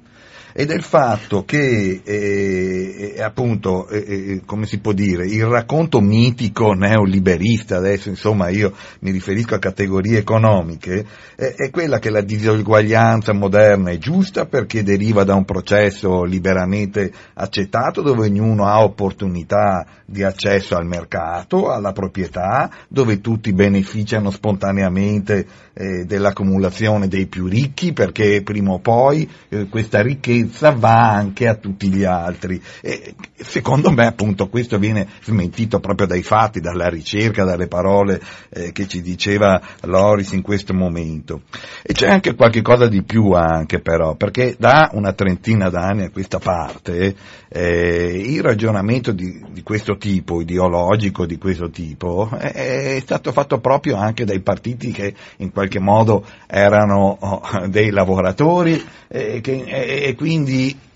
e 0.59 0.65
del 0.65 0.83
fatto 0.83 1.45
che 1.45 2.01
eh, 2.03 3.13
eh, 3.15 3.23
appunto, 3.23 3.89
eh, 3.89 3.99
eh, 3.99 4.43
come 4.47 4.65
si 4.65 4.79
può 4.79 4.93
dire, 4.93 5.27
il 5.27 5.45
racconto 5.45 6.01
mitico 6.01 6.73
neoliberista, 6.73 7.77
adesso 7.77 8.09
insomma 8.09 8.49
io 8.49 8.73
mi 9.01 9.11
riferisco 9.11 9.55
a 9.55 9.59
categorie 9.59 10.17
economiche, 10.17 11.05
è 11.35 11.69
quella 11.71 11.99
che 11.99 12.09
la 12.09 12.23
diseguaglianza 12.23 13.35
moderna 13.35 13.91
è 13.91 13.99
giusta 13.99 14.47
perché 14.47 14.83
deriva 14.83 15.25
da 15.25 15.35
un 15.35 15.45
processo 15.45 16.25
liberamente 16.25 17.13
accettato 17.35 18.01
dove 18.01 18.29
ognuno 18.29 18.65
ha 18.65 18.83
opportunità 18.83 19.85
di 20.07 20.23
accesso 20.23 20.75
al 20.75 20.87
mercato, 20.87 21.71
alla 21.71 21.93
proprietà, 21.93 22.71
dove 22.89 23.21
tutti 23.21 23.53
beneficiano 23.53 24.31
spontaneamente 24.31 25.47
eh, 25.75 26.05
dell'accumulazione 26.07 27.09
dei 27.09 27.27
più 27.27 27.47
ricchi 27.47 27.93
perché 27.93 28.41
prima 28.43 28.73
o 28.73 28.79
poi 28.79 29.29
eh, 29.51 29.69
questa 29.69 30.01
ricchezza 30.01 30.46
va 30.77 31.11
anche 31.11 31.49
a 31.49 31.55
tutti 31.55 31.89
gli 31.89 32.05
altri. 32.05 32.61
E, 32.81 33.15
secondo 33.37 33.91
me 33.91 34.07
appunto 34.07 34.49
questo 34.49 34.79
viene 34.79 35.07
smentito 35.23 35.81
proprio 35.81 36.07
dai 36.07 36.23
fatti, 36.23 36.61
dalla 36.61 36.89
ricerca, 36.89 37.45
dalle 37.45 37.69
parole 37.69 38.21
eh, 38.51 38.73
che 38.73 38.87
ci 38.87 39.03
diceva 39.03 39.61
Loris 39.83 40.33
in 40.33 40.43
questo 40.43 40.75
momento. 40.75 41.43
E 41.83 41.93
c'è 41.93 42.09
anche 42.09 42.35
qualche 42.35 42.63
cosa 42.63 42.89
di 42.89 43.03
più 43.03 43.33
anche 43.33 43.81
però, 43.81 44.15
perché 44.15 44.57
da 44.59 44.91
una 44.93 45.13
trentina 45.13 45.69
d'anni 45.69 46.05
a 46.05 46.11
questa 46.11 46.39
parte 46.39 47.15
eh, 47.49 48.23
il 48.25 48.43
ragionamento 48.43 49.13
di, 49.13 49.45
di, 49.51 49.63
questo 49.63 49.97
tipo, 49.97 50.41
ideologico 50.41 51.27
di 51.27 51.39
questo 51.39 51.71
tipo, 51.71 52.29
è, 52.31 52.97
è 52.97 53.01
stato 53.01 53.33
fatto 53.33 53.61
proprio 53.61 53.97
anche 53.97 54.25
dai 54.25 54.41
partiti 54.41 54.91
che 54.91 55.15
in 55.39 55.53
qualche 55.53 55.81
modo 55.81 56.25
erano 56.47 57.17
oh, 57.19 57.67
dei 57.69 57.91
lavoratori 57.91 58.83
e, 59.09 59.41
che, 59.41 59.63
e 59.65 60.15
quindi 60.15 60.36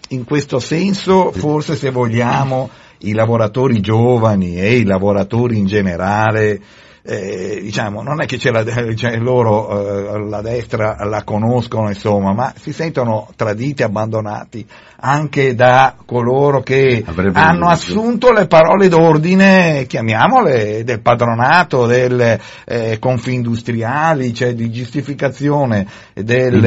in 0.08 0.24
questo 0.24 0.58
senso 0.58 1.32
forse 1.32 1.76
se 1.76 1.90
vogliamo 1.90 2.68
i 2.98 3.12
lavoratori 3.12 3.80
giovani 3.80 4.56
e 4.56 4.76
i 4.76 4.84
lavoratori 4.84 5.56
in 5.56 5.66
generale 5.66 6.60
eh, 7.02 7.60
diciamo, 7.62 8.02
non 8.02 8.20
è 8.20 8.26
che 8.26 8.38
la, 8.50 8.64
cioè, 8.94 9.16
loro 9.16 10.14
eh, 10.14 10.28
la 10.28 10.40
destra 10.42 10.96
la 11.04 11.22
conoscono, 11.24 11.88
insomma, 11.88 12.32
ma 12.32 12.52
si 12.58 12.72
sentono 12.72 13.28
traditi, 13.36 13.82
abbandonati 13.82 14.66
anche 15.02 15.54
da 15.54 15.94
coloro 16.04 16.60
che 16.60 17.02
Avrebbe 17.06 17.38
hanno 17.38 17.68
assunto 17.68 18.32
le 18.32 18.46
parole 18.46 18.88
d'ordine, 18.88 19.86
chiamiamole, 19.86 20.84
del 20.84 21.00
padronato, 21.00 21.86
del 21.86 22.38
eh, 22.64 22.98
confindustriali, 22.98 24.34
cioè 24.34 24.54
di 24.54 24.70
giustificazione 24.70 25.86
del, 26.12 26.60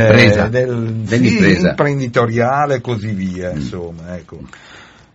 del 0.49 1.01
sì, 1.05 1.59
imprenditoriale 1.59 2.75
e 2.75 2.81
così 2.81 3.11
via, 3.11 3.51
mm. 3.51 3.55
insomma, 3.55 4.15
ecco. 4.15 4.39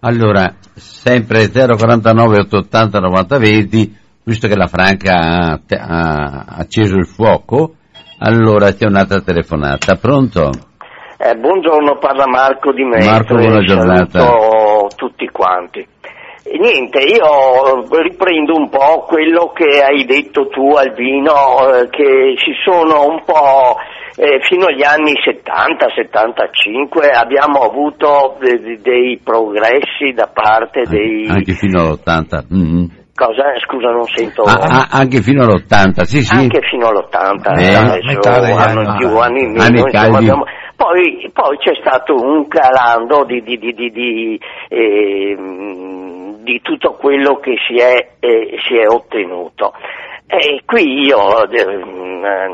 Allora, 0.00 0.54
sempre 0.74 1.50
049 1.50 2.36
880 2.42 2.98
90 3.00 3.38
20 3.38 3.96
visto 4.28 4.46
che 4.46 4.56
la 4.56 4.66
Franca 4.66 5.14
ha, 5.14 5.58
ha 5.66 6.44
acceso 6.58 6.96
il 6.96 7.06
fuoco, 7.06 7.76
allora 8.18 8.74
c'è 8.74 8.84
un'altra 8.84 9.22
telefonata. 9.22 9.96
Pronto? 9.96 10.50
Eh, 11.16 11.34
buongiorno, 11.34 11.96
parla 11.98 12.26
Marco 12.26 12.72
di 12.72 12.84
me. 12.84 13.02
Marco, 13.02 13.36
buona 13.36 13.60
giornata. 13.60 14.20
Saluto 14.20 14.88
tutti 14.96 15.26
quanti. 15.28 15.86
Niente, 16.60 16.98
io 17.00 17.86
riprendo 18.02 18.54
un 18.54 18.68
po' 18.68 19.06
quello 19.06 19.50
che 19.54 19.82
hai 19.82 20.04
detto 20.04 20.48
tu 20.48 20.74
Albino, 20.74 21.72
eh, 21.72 21.88
che 21.88 22.34
ci 22.36 22.52
sono 22.64 23.06
un 23.06 23.22
po' 23.24 23.76
eh, 24.16 24.40
fino 24.42 24.66
agli 24.66 24.82
anni 24.82 25.12
70-75 25.12 27.14
abbiamo 27.14 27.60
avuto 27.60 28.36
de- 28.40 28.78
dei 28.82 29.20
progressi 29.22 30.12
da 30.14 30.28
parte 30.32 30.82
dei... 30.88 31.26
Anche 31.28 31.52
fino 31.52 31.80
all'80. 31.80 32.46
Mm-hmm. 32.52 32.97
Cosa? 33.18 33.42
Scusa, 33.66 33.90
non 33.90 34.04
sento. 34.04 34.42
Ah, 34.44 34.86
anche 34.92 35.20
fino 35.22 35.42
all'80, 35.42 36.02
sì, 36.02 36.22
sì. 36.22 36.36
Anche 36.36 36.60
fino 36.70 36.86
all'80, 36.86 37.58
eh, 37.58 37.74
adesso 37.74 38.54
anno 38.54 38.94
più, 38.96 39.08
anni 39.18 39.44
meno. 39.48 39.64
Anni 39.64 39.80
insomma, 39.80 40.18
abbiamo... 40.18 40.44
poi, 40.76 41.28
poi, 41.32 41.56
c'è 41.58 41.74
stato 41.80 42.14
un 42.14 42.46
calando 42.46 43.24
di, 43.24 43.42
di, 43.42 43.58
di, 43.58 43.74
di 43.74 44.40
eh, 44.68 45.36
tutto 46.62 46.92
quello 46.92 47.40
che 47.40 47.56
si 47.66 47.74
è, 47.74 48.10
eh, 48.20 48.56
si 48.68 48.76
è 48.76 48.86
ottenuto. 48.86 49.72
E 50.30 50.60
qui 50.66 51.06
io 51.06 51.48
eh, 51.48 51.64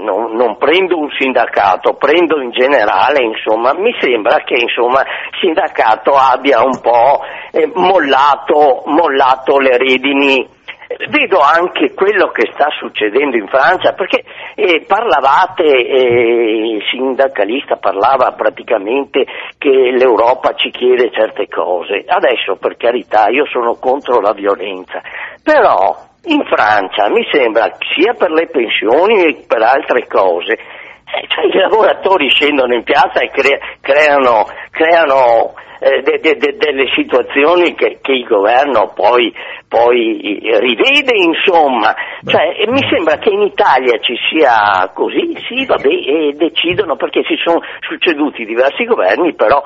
non, 0.00 0.32
non, 0.32 0.56
prendo 0.56 0.96
un 0.96 1.10
sindacato, 1.18 1.94
prendo 1.94 2.40
in 2.40 2.52
generale, 2.52 3.24
insomma, 3.24 3.74
mi 3.74 3.92
sembra 4.00 4.38
che 4.44 4.54
insomma, 4.54 5.00
il 5.00 5.38
sindacato 5.40 6.12
abbia 6.12 6.62
un 6.62 6.80
po' 6.80 7.20
eh, 7.50 7.68
mollato, 7.74 8.84
mollato 8.86 9.58
le 9.58 9.76
redini 9.76 10.53
Vedo 11.09 11.41
anche 11.41 11.95
quello 11.95 12.28
che 12.28 12.51
sta 12.53 12.68
succedendo 12.78 13.37
in 13.37 13.49
Francia, 13.49 13.93
perché 13.93 14.22
eh, 14.55 14.85
parlavate, 14.87 15.64
eh, 15.64 16.74
il 16.76 16.82
sindacalista 16.91 17.76
parlava 17.76 18.32
praticamente 18.32 19.24
che 19.57 19.70
l'Europa 19.70 20.55
ci 20.55 20.70
chiede 20.70 21.11
certe 21.11 21.49
cose. 21.49 22.05
Adesso, 22.07 22.57
per 22.57 22.76
carità, 22.76 23.28
io 23.28 23.47
sono 23.47 23.76
contro 23.80 24.20
la 24.20 24.32
violenza, 24.32 25.01
però 25.43 25.97
in 26.26 26.45
Francia 26.45 27.09
mi 27.09 27.26
sembra, 27.32 27.70
sia 27.95 28.12
per 28.12 28.30
le 28.30 28.47
pensioni 28.49 29.35
che 29.35 29.45
per 29.47 29.62
altre 29.62 30.07
cose, 30.07 30.53
eh, 30.53 31.26
cioè 31.28 31.47
i 31.47 31.53
lavoratori 31.53 32.28
scendono 32.28 32.74
in 32.74 32.82
piazza 32.82 33.20
e 33.20 33.30
cre- 33.30 33.61
creano, 33.80 34.47
creano 34.70 35.55
eh, 35.85 36.01
de- 36.01 36.18
de- 36.18 36.37
de- 36.37 36.57
delle 36.57 36.89
situazioni 36.95 37.74
che, 37.74 37.99
che, 38.01 38.12
il 38.12 38.24
governo 38.24 38.93
poi, 38.95 39.30
poi 39.68 40.41
rivede, 40.41 41.12
insomma. 41.12 41.95
Cioè, 42.24 42.64
mi 42.68 42.80
sembra 42.89 43.18
che 43.18 43.28
in 43.28 43.43
Italia 43.43 43.99
ci 44.01 44.16
sia 44.30 44.91
così, 44.95 45.37
sì, 45.47 45.66
vabbè, 45.66 45.87
e 45.87 46.32
decidono 46.37 46.97
perché 46.97 47.22
si 47.24 47.37
sono 47.37 47.61
succeduti 47.80 48.47
diversi 48.47 48.85
governi, 48.87 49.35
però 49.35 49.62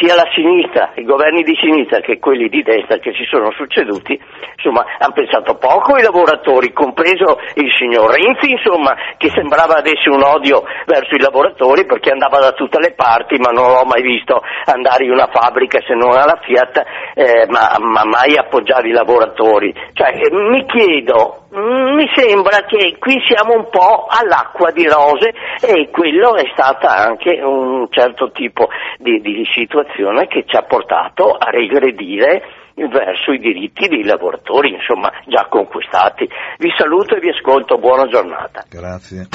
sia 0.00 0.16
la 0.16 0.26
sinistra, 0.34 0.90
i 0.96 1.04
governi 1.04 1.42
di 1.42 1.54
sinistra 1.54 2.00
che 2.00 2.18
quelli 2.18 2.48
di 2.48 2.62
destra 2.64 2.98
che 2.98 3.12
si 3.12 3.24
sono 3.30 3.52
succeduti, 3.52 4.18
insomma, 4.56 4.84
hanno 4.98 5.14
pensato 5.14 5.54
poco 5.58 5.94
ai 5.94 6.02
lavoratori, 6.02 6.72
compreso 6.72 7.38
il 7.54 7.70
signor 7.78 8.10
Renzi, 8.10 8.50
insomma, 8.50 8.96
che 9.16 9.30
sembrava 9.30 9.78
avesse 9.78 10.10
un 10.10 10.24
odio 10.24 10.64
verso 10.86 11.14
i 11.14 11.20
lavoratori 11.20 11.86
perché 11.86 12.10
andava 12.10 12.40
da 12.40 12.50
tutte 12.50 12.80
le 12.80 12.94
parti, 12.96 13.38
ma 13.38 13.54
non 13.54 13.70
l'ho 13.70 13.86
mai 13.86 14.02
visto 14.02 14.42
andare 14.66 15.04
in 15.04 15.12
una 15.12 15.28
fabbrica 15.30 15.50
fabbrica 15.52 15.78
se 15.86 15.94
non 15.94 16.12
alla 16.12 16.40
Fiat, 16.40 16.82
eh, 17.14 17.46
ma, 17.48 17.76
ma, 17.78 18.04
mai 18.04 18.36
appoggiare 18.36 18.88
i 18.88 18.92
lavoratori. 18.92 19.72
Cioè, 19.92 20.08
eh, 20.08 20.30
mi 20.32 20.64
chiedo, 20.66 21.46
mm, 21.54 21.94
mi 21.94 22.08
sembra 22.14 22.64
che 22.66 22.96
qui 22.98 23.20
siamo 23.28 23.54
un 23.54 23.68
po' 23.70 24.06
all'acqua 24.08 24.70
di 24.72 24.86
rose 24.88 25.32
e 25.60 25.90
quello 25.90 26.34
è 26.36 26.48
stata 26.52 26.96
anche 26.96 27.40
un 27.42 27.86
certo 27.90 28.30
tipo 28.32 28.68
di, 28.98 29.20
di 29.20 29.46
situazione 29.54 30.26
che 30.26 30.44
ci 30.46 30.56
ha 30.56 30.62
portato 30.62 31.32
a 31.32 31.50
regredire 31.50 32.42
verso 32.74 33.32
i 33.32 33.38
diritti 33.38 33.86
dei 33.86 34.02
lavoratori, 34.02 34.72
insomma, 34.72 35.12
già 35.26 35.46
conquistati. 35.48 36.26
Vi 36.58 36.72
saluto 36.76 37.16
e 37.16 37.20
vi 37.20 37.28
ascolto, 37.28 37.76
buona 37.76 38.06
giornata. 38.06 38.64
Grazie. 38.68 39.28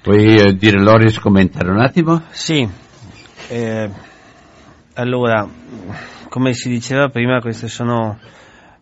Puoi 0.00 0.38
eh, 0.38 0.54
dire 0.54 0.80
Loris 0.80 1.18
commentare 1.18 1.68
un 1.70 1.80
attimo? 1.80 2.22
Sì, 2.30 2.66
eh, 3.50 3.90
allora, 4.98 5.48
come 6.28 6.52
si 6.54 6.68
diceva 6.68 7.08
prima, 7.08 7.40
queste 7.40 7.68
sono 7.68 8.18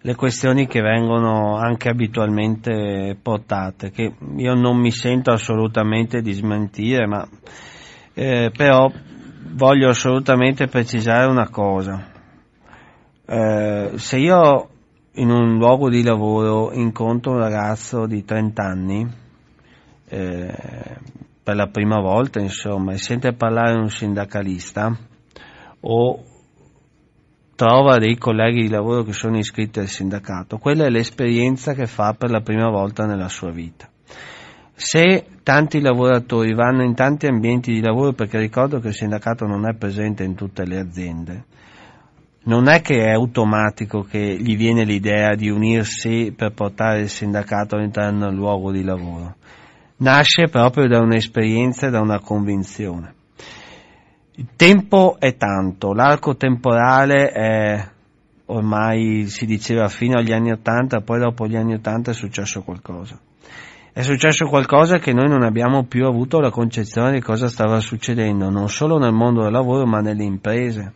le 0.00 0.14
questioni 0.14 0.66
che 0.66 0.80
vengono 0.80 1.56
anche 1.56 1.90
abitualmente 1.90 3.18
portate, 3.20 3.90
che 3.90 4.14
io 4.36 4.54
non 4.54 4.78
mi 4.78 4.90
sento 4.90 5.30
assolutamente 5.30 6.22
di 6.22 6.32
smentire, 6.32 7.06
ma 7.06 7.28
eh, 8.14 8.50
però 8.56 8.90
voglio 9.52 9.90
assolutamente 9.90 10.68
precisare 10.68 11.26
una 11.26 11.50
cosa. 11.50 12.10
Eh, 13.26 13.90
se 13.96 14.16
io 14.16 14.68
in 15.16 15.30
un 15.30 15.58
luogo 15.58 15.90
di 15.90 16.02
lavoro 16.02 16.72
incontro 16.72 17.32
un 17.32 17.38
ragazzo 17.40 18.06
di 18.06 18.24
30 18.24 18.62
anni, 18.62 19.06
eh, 20.08 20.54
per 21.42 21.56
la 21.56 21.66
prima 21.66 22.00
volta, 22.00 22.40
insomma, 22.40 22.92
e 22.92 22.96
sente 22.96 23.34
parlare 23.34 23.76
un 23.76 23.90
sindacalista, 23.90 25.14
o 25.80 26.24
trova 27.56 27.96
dei 27.98 28.16
colleghi 28.16 28.62
di 28.62 28.68
lavoro 28.68 29.02
che 29.02 29.12
sono 29.12 29.38
iscritti 29.38 29.80
al 29.80 29.88
sindacato. 29.88 30.58
Quella 30.58 30.84
è 30.84 30.90
l'esperienza 30.90 31.72
che 31.72 31.86
fa 31.86 32.14
per 32.14 32.30
la 32.30 32.40
prima 32.40 32.68
volta 32.68 33.06
nella 33.06 33.28
sua 33.28 33.50
vita. 33.50 33.88
Se 34.78 35.24
tanti 35.42 35.80
lavoratori 35.80 36.52
vanno 36.52 36.82
in 36.82 36.94
tanti 36.94 37.26
ambienti 37.26 37.72
di 37.72 37.80
lavoro, 37.80 38.12
perché 38.12 38.38
ricordo 38.38 38.78
che 38.78 38.88
il 38.88 38.94
sindacato 38.94 39.46
non 39.46 39.66
è 39.66 39.74
presente 39.74 40.22
in 40.22 40.34
tutte 40.34 40.66
le 40.66 40.78
aziende, 40.78 41.44
non 42.44 42.68
è 42.68 42.82
che 42.82 43.06
è 43.06 43.10
automatico 43.10 44.02
che 44.02 44.36
gli 44.38 44.54
viene 44.54 44.84
l'idea 44.84 45.34
di 45.34 45.48
unirsi 45.48 46.32
per 46.36 46.52
portare 46.52 47.00
il 47.00 47.08
sindacato 47.08 47.74
all'interno 47.74 48.26
del 48.26 48.36
luogo 48.36 48.70
di 48.70 48.84
lavoro. 48.84 49.36
Nasce 49.98 50.48
proprio 50.50 50.86
da 50.86 51.00
un'esperienza 51.00 51.86
e 51.86 51.90
da 51.90 52.00
una 52.00 52.20
convinzione. 52.20 53.15
Il 54.38 54.48
tempo 54.54 55.16
è 55.18 55.34
tanto, 55.38 55.94
l'arco 55.94 56.36
temporale 56.36 57.30
è 57.30 57.88
ormai 58.46 59.28
si 59.28 59.46
diceva 59.46 59.88
fino 59.88 60.18
agli 60.18 60.30
anni 60.30 60.52
Ottanta, 60.52 61.00
poi 61.00 61.20
dopo 61.20 61.46
gli 61.46 61.56
anni 61.56 61.72
Ottanta 61.72 62.10
è 62.10 62.14
successo 62.14 62.60
qualcosa. 62.60 63.18
È 63.94 64.02
successo 64.02 64.46
qualcosa 64.46 64.98
che 64.98 65.14
noi 65.14 65.26
non 65.30 65.42
abbiamo 65.42 65.84
più 65.84 66.04
avuto 66.04 66.38
la 66.38 66.50
concezione 66.50 67.12
di 67.12 67.20
cosa 67.22 67.48
stava 67.48 67.80
succedendo, 67.80 68.50
non 68.50 68.68
solo 68.68 68.98
nel 68.98 69.14
mondo 69.14 69.42
del 69.42 69.52
lavoro 69.52 69.86
ma 69.86 70.00
nelle 70.00 70.24
imprese. 70.24 70.92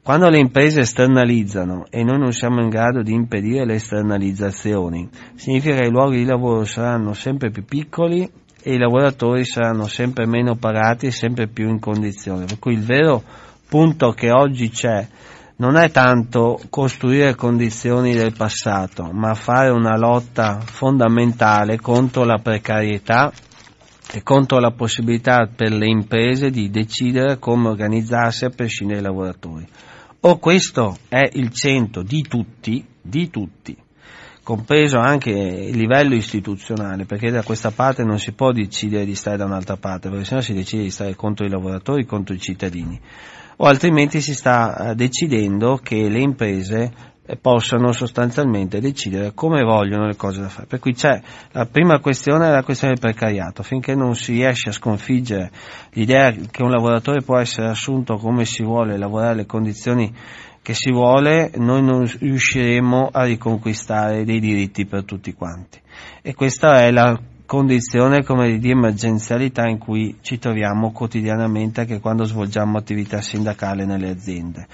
Quando 0.00 0.28
le 0.28 0.38
imprese 0.38 0.82
esternalizzano 0.82 1.86
e 1.90 2.04
noi 2.04 2.18
non 2.20 2.30
siamo 2.30 2.60
in 2.60 2.68
grado 2.68 3.02
di 3.02 3.12
impedire 3.12 3.66
le 3.66 3.74
esternalizzazioni, 3.74 5.08
significa 5.34 5.78
che 5.78 5.86
i 5.88 5.90
luoghi 5.90 6.18
di 6.18 6.24
lavoro 6.24 6.64
saranno 6.64 7.12
sempre 7.12 7.50
più 7.50 7.64
piccoli 7.64 8.30
e 8.66 8.74
i 8.74 8.78
lavoratori 8.78 9.44
saranno 9.44 9.86
sempre 9.86 10.26
meno 10.26 10.56
pagati 10.56 11.06
e 11.06 11.12
sempre 11.12 11.46
più 11.46 11.68
in 11.68 11.78
condizione. 11.78 12.46
Per 12.46 12.58
cui 12.58 12.72
il 12.72 12.82
vero 12.82 13.22
punto 13.68 14.10
che 14.10 14.32
oggi 14.32 14.70
c'è 14.70 15.06
non 15.58 15.76
è 15.76 15.88
tanto 15.92 16.60
costruire 16.68 17.36
condizioni 17.36 18.12
del 18.12 18.34
passato, 18.36 19.08
ma 19.12 19.34
fare 19.34 19.70
una 19.70 19.96
lotta 19.96 20.58
fondamentale 20.58 21.78
contro 21.78 22.24
la 22.24 22.40
precarietà 22.42 23.32
e 24.12 24.24
contro 24.24 24.58
la 24.58 24.72
possibilità 24.72 25.48
per 25.54 25.70
le 25.70 25.86
imprese 25.86 26.50
di 26.50 26.68
decidere 26.68 27.38
come 27.38 27.68
organizzarsi 27.68 28.46
a 28.46 28.50
prescindere 28.50 29.00
dai 29.00 29.10
lavoratori. 29.10 29.64
O 30.22 30.38
questo 30.38 30.96
è 31.08 31.22
il 31.34 31.52
centro 31.52 32.02
di 32.02 32.22
tutti, 32.22 32.84
di 33.00 33.30
tutti, 33.30 33.76
compreso 34.46 34.98
anche 34.98 35.30
il 35.30 35.76
livello 35.76 36.14
istituzionale, 36.14 37.04
perché 37.04 37.32
da 37.32 37.42
questa 37.42 37.72
parte 37.72 38.04
non 38.04 38.20
si 38.20 38.30
può 38.30 38.52
decidere 38.52 39.04
di 39.04 39.16
stare 39.16 39.36
da 39.36 39.44
un'altra 39.44 39.76
parte, 39.76 40.08
perché 40.08 40.24
sennò 40.24 40.40
si 40.40 40.54
decide 40.54 40.84
di 40.84 40.90
stare 40.92 41.16
contro 41.16 41.44
i 41.44 41.48
lavoratori, 41.50 42.06
contro 42.06 42.32
i 42.32 42.38
cittadini, 42.38 42.96
o 43.56 43.64
altrimenti 43.64 44.20
si 44.20 44.34
sta 44.34 44.90
eh, 44.90 44.94
decidendo 44.94 45.80
che 45.82 46.08
le 46.08 46.20
imprese 46.20 46.92
possano 47.40 47.90
sostanzialmente 47.90 48.78
decidere 48.78 49.32
come 49.34 49.64
vogliono 49.64 50.06
le 50.06 50.14
cose 50.14 50.42
da 50.42 50.48
fare. 50.48 50.68
Per 50.68 50.78
cui 50.78 50.92
c'è 50.92 51.20
la 51.50 51.66
prima 51.66 51.98
questione 51.98 52.46
è 52.46 52.52
la 52.52 52.62
questione 52.62 52.94
del 52.94 53.02
precariato, 53.02 53.64
finché 53.64 53.96
non 53.96 54.14
si 54.14 54.34
riesce 54.34 54.68
a 54.68 54.72
sconfiggere 54.72 55.50
l'idea 55.94 56.30
che 56.30 56.62
un 56.62 56.70
lavoratore 56.70 57.22
può 57.22 57.36
essere 57.36 57.66
assunto 57.66 58.14
come 58.14 58.44
si 58.44 58.62
vuole, 58.62 58.96
lavorare 58.96 59.32
alle 59.32 59.46
condizioni 59.46 60.14
che 60.66 60.74
si 60.74 60.90
vuole, 60.90 61.52
noi 61.58 61.80
non 61.80 62.04
riusciremo 62.04 63.10
a 63.12 63.22
riconquistare 63.22 64.24
dei 64.24 64.40
diritti 64.40 64.84
per 64.84 65.04
tutti 65.04 65.32
quanti. 65.32 65.80
E 66.20 66.34
questa 66.34 66.80
è 66.80 66.90
la 66.90 67.16
condizione 67.46 68.24
come 68.24 68.58
di 68.58 68.70
emergenzialità 68.70 69.68
in 69.68 69.78
cui 69.78 70.18
ci 70.22 70.40
troviamo 70.40 70.90
quotidianamente 70.90 71.82
anche 71.82 72.00
quando 72.00 72.24
svolgiamo 72.24 72.78
attività 72.78 73.20
sindacale 73.20 73.84
nelle 73.84 74.10
aziende. 74.10 74.66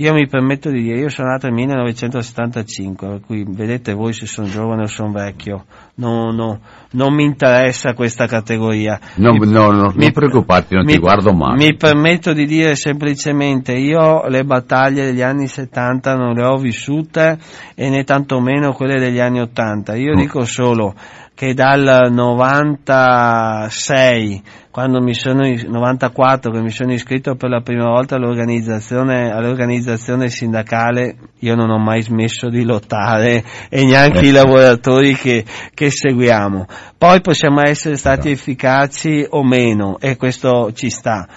Io 0.00 0.12
mi 0.12 0.28
permetto 0.28 0.70
di 0.70 0.80
dire, 0.80 1.00
io 1.00 1.08
sono 1.08 1.30
nato 1.30 1.48
nel 1.48 1.56
1975, 1.56 3.08
per 3.08 3.20
cui 3.20 3.44
vedete 3.44 3.94
voi 3.94 4.12
se 4.12 4.26
sono 4.26 4.46
giovane 4.46 4.82
o 4.82 4.86
sono 4.86 5.10
vecchio, 5.10 5.64
no, 5.96 6.30
no, 6.30 6.60
non 6.92 7.12
mi 7.12 7.24
interessa 7.24 7.94
questa 7.94 8.26
categoria. 8.26 9.00
No, 9.16 9.32
mi, 9.32 9.50
no, 9.50 9.72
no, 9.72 9.92
mi, 9.96 10.04
non 10.04 10.12
preoccuparti, 10.12 10.76
non 10.76 10.84
mi, 10.84 10.92
ti 10.92 10.98
guardo 11.00 11.32
mai. 11.32 11.56
Mi 11.56 11.74
permetto 11.74 12.32
di 12.32 12.46
dire 12.46 12.76
semplicemente, 12.76 13.72
io 13.72 14.28
le 14.28 14.44
battaglie 14.44 15.04
degli 15.04 15.22
anni 15.22 15.48
70 15.48 16.14
non 16.14 16.34
le 16.34 16.44
ho 16.44 16.58
vissute 16.58 17.36
e 17.74 17.90
né 17.90 18.04
tantomeno 18.04 18.72
quelle 18.74 19.00
degli 19.00 19.18
anni 19.18 19.40
80. 19.40 19.96
Io 19.96 20.14
mm. 20.14 20.16
dico 20.16 20.44
solo 20.44 20.94
che 21.38 21.54
dal 21.54 22.10
96 22.10 24.42
quando 24.72 25.00
mi 25.00 25.14
sono 25.14 25.46
94 25.46 26.50
che 26.50 26.60
mi 26.60 26.70
sono 26.70 26.92
iscritto 26.92 27.36
per 27.36 27.48
la 27.48 27.60
prima 27.60 27.84
volta 27.84 28.16
all'organizzazione, 28.16 29.30
all'organizzazione 29.30 30.30
sindacale 30.30 31.14
io 31.38 31.54
non 31.54 31.70
ho 31.70 31.78
mai 31.78 32.02
smesso 32.02 32.48
di 32.48 32.64
lottare 32.64 33.44
e 33.70 33.84
neanche 33.84 34.26
i 34.26 34.32
lavoratori 34.32 35.14
che, 35.14 35.44
che 35.74 35.92
seguiamo. 35.92 36.66
Poi 36.98 37.20
possiamo 37.20 37.62
essere 37.62 37.96
stati 37.96 38.30
efficaci 38.30 39.24
o 39.28 39.44
meno 39.44 40.00
e 40.00 40.16
questo 40.16 40.72
ci 40.72 40.90
sta 40.90 41.28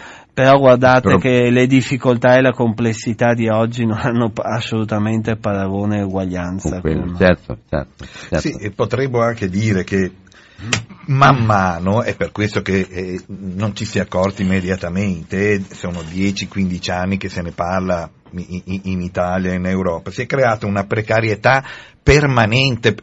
però 0.41 0.57
guardate 0.57 1.01
Però... 1.01 1.17
che 1.19 1.51
le 1.51 1.67
difficoltà 1.67 2.35
e 2.35 2.41
la 2.41 2.51
complessità 2.51 3.35
di 3.35 3.47
oggi 3.47 3.85
non 3.85 3.99
hanno 4.01 4.31
assolutamente 4.35 5.35
paragone 5.35 5.99
e 5.99 6.03
uguaglianza. 6.03 6.81
Certo, 6.81 7.15
certo, 7.17 7.57
certo. 7.69 8.39
Sì, 8.39 8.71
potremmo 8.71 9.21
anche 9.21 9.49
dire 9.49 9.83
che 9.83 10.11
man 11.07 11.43
mano, 11.45 12.01
è 12.01 12.15
per 12.15 12.31
questo 12.31 12.61
che 12.61 12.87
eh, 12.89 13.21
non 13.27 13.75
ci 13.75 13.85
si 13.85 13.99
è 13.99 14.01
accorti 14.01 14.41
immediatamente, 14.41 15.61
sono 15.69 15.99
10-15 15.99 16.91
anni 16.91 17.17
che 17.17 17.29
se 17.29 17.43
ne 17.43 17.51
parla 17.51 18.09
in, 18.33 19.01
Italia 19.01 19.53
in 19.53 19.65
Europa, 19.65 20.11
si 20.11 20.23
è 20.23 20.25
creata 20.25 20.65
una 20.65 20.85
precarietà 20.85 21.63
permanente, 22.03 22.95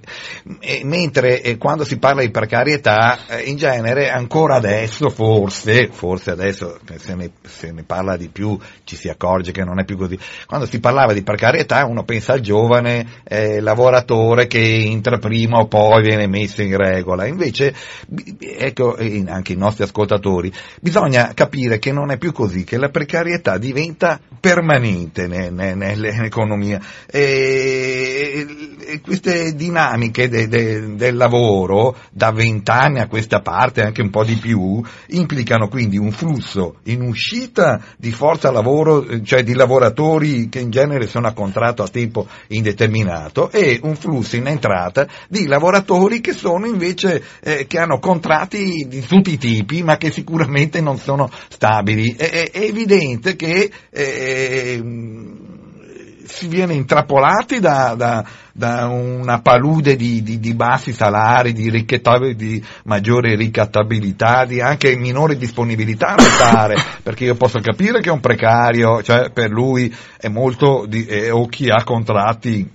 mentre 0.82 1.40
eh, 1.40 1.56
quando 1.56 1.84
si 1.84 1.98
parla 1.98 2.22
di 2.22 2.30
precarietà, 2.30 3.26
eh, 3.28 3.42
in 3.42 3.56
genere 3.56 4.10
ancora 4.10 4.56
adesso, 4.56 5.08
forse, 5.08 5.88
forse 5.92 6.32
adesso 6.32 6.80
se 6.96 7.14
ne, 7.14 7.30
se 7.42 7.70
ne, 7.70 7.84
parla 7.84 8.16
di 8.16 8.28
più 8.28 8.58
ci 8.82 8.96
si 8.96 9.08
accorge 9.08 9.52
che 9.52 9.62
non 9.62 9.78
è 9.78 9.84
più 9.84 9.96
così, 9.96 10.18
quando 10.46 10.66
si 10.66 10.80
parlava 10.80 11.12
di 11.12 11.22
precarietà 11.22 11.84
uno 11.86 12.02
pensa 12.02 12.32
al 12.32 12.40
giovane 12.40 13.22
eh, 13.22 13.60
lavoratore 13.60 14.48
che 14.48 14.58
entra 14.58 15.18
prima 15.18 15.58
o 15.58 15.68
poi 15.68 16.02
viene 16.02 16.26
messo 16.26 16.62
in 16.62 16.76
regola, 16.76 17.24
invece, 17.26 17.72
ecco 18.40 18.96
anche 18.96 19.52
i 19.52 19.56
nostri 19.56 19.84
ascoltatori, 19.84 20.52
bisogna 20.80 21.32
capire 21.34 21.78
che 21.78 21.92
non 21.92 22.10
è 22.10 22.18
più 22.18 22.32
così, 22.32 22.64
che 22.64 22.76
la 22.76 22.88
precarietà 22.88 23.58
diventa 23.58 24.20
permanente 24.40 25.17
nell'economia. 25.26 26.80
E, 27.06 28.46
queste 29.02 29.54
dinamiche 29.54 30.28
de, 30.28 30.48
de, 30.48 30.94
del 30.94 31.16
lavoro 31.16 31.96
da 32.10 32.30
vent'anni 32.30 33.00
a 33.00 33.06
questa 33.06 33.40
parte, 33.40 33.82
anche 33.82 34.00
un 34.00 34.10
po' 34.10 34.24
di 34.24 34.36
più, 34.36 34.82
implicano 35.08 35.68
quindi 35.68 35.98
un 35.98 36.10
flusso 36.10 36.76
in 36.84 37.02
uscita 37.02 37.82
di 37.96 38.12
forza 38.12 38.50
lavoro, 38.50 39.22
cioè 39.22 39.42
di 39.42 39.54
lavoratori 39.54 40.48
che 40.48 40.60
in 40.60 40.70
genere 40.70 41.06
sono 41.06 41.26
a 41.26 41.32
contratto 41.32 41.82
a 41.82 41.88
tempo 41.88 42.26
indeterminato 42.48 43.50
e 43.50 43.78
un 43.82 43.96
flusso 43.96 44.36
in 44.36 44.46
entrata 44.46 45.06
di 45.28 45.46
lavoratori 45.46 46.20
che 46.20 46.32
sono 46.32 46.66
invece, 46.66 47.22
eh, 47.42 47.66
che 47.66 47.78
hanno 47.78 47.98
contratti 47.98 48.86
di 48.88 49.00
tutti 49.00 49.32
i 49.32 49.38
tipi 49.38 49.82
ma 49.82 49.96
che 49.96 50.10
sicuramente 50.10 50.80
non 50.80 50.98
sono 50.98 51.30
stabili. 51.48 52.14
È, 52.16 52.50
è 52.50 52.60
evidente 52.60 53.36
che 53.36 53.70
eh, 53.90 54.80
si 56.28 56.46
viene 56.46 56.74
intrappolati 56.74 57.58
da, 57.58 57.94
da, 57.96 58.24
da 58.52 58.86
una 58.86 59.40
palude 59.40 59.96
di, 59.96 60.22
di, 60.22 60.38
di, 60.38 60.54
bassi 60.54 60.92
salari, 60.92 61.52
di, 61.52 61.70
di 62.36 62.64
maggiore 62.84 63.34
ricattabilità, 63.34 64.44
di 64.44 64.60
anche 64.60 64.94
minore 64.96 65.36
disponibilità 65.36 66.08
a 66.08 66.16
restare, 66.16 66.76
perché 67.02 67.24
io 67.24 67.34
posso 67.34 67.58
capire 67.60 68.00
che 68.00 68.10
è 68.10 68.12
un 68.12 68.20
precario, 68.20 69.02
cioè 69.02 69.30
per 69.30 69.50
lui 69.50 69.92
è 70.18 70.28
molto, 70.28 70.86
eh, 70.90 71.30
o 71.30 71.46
chi 71.46 71.68
ha 71.70 71.82
contratti 71.82 72.70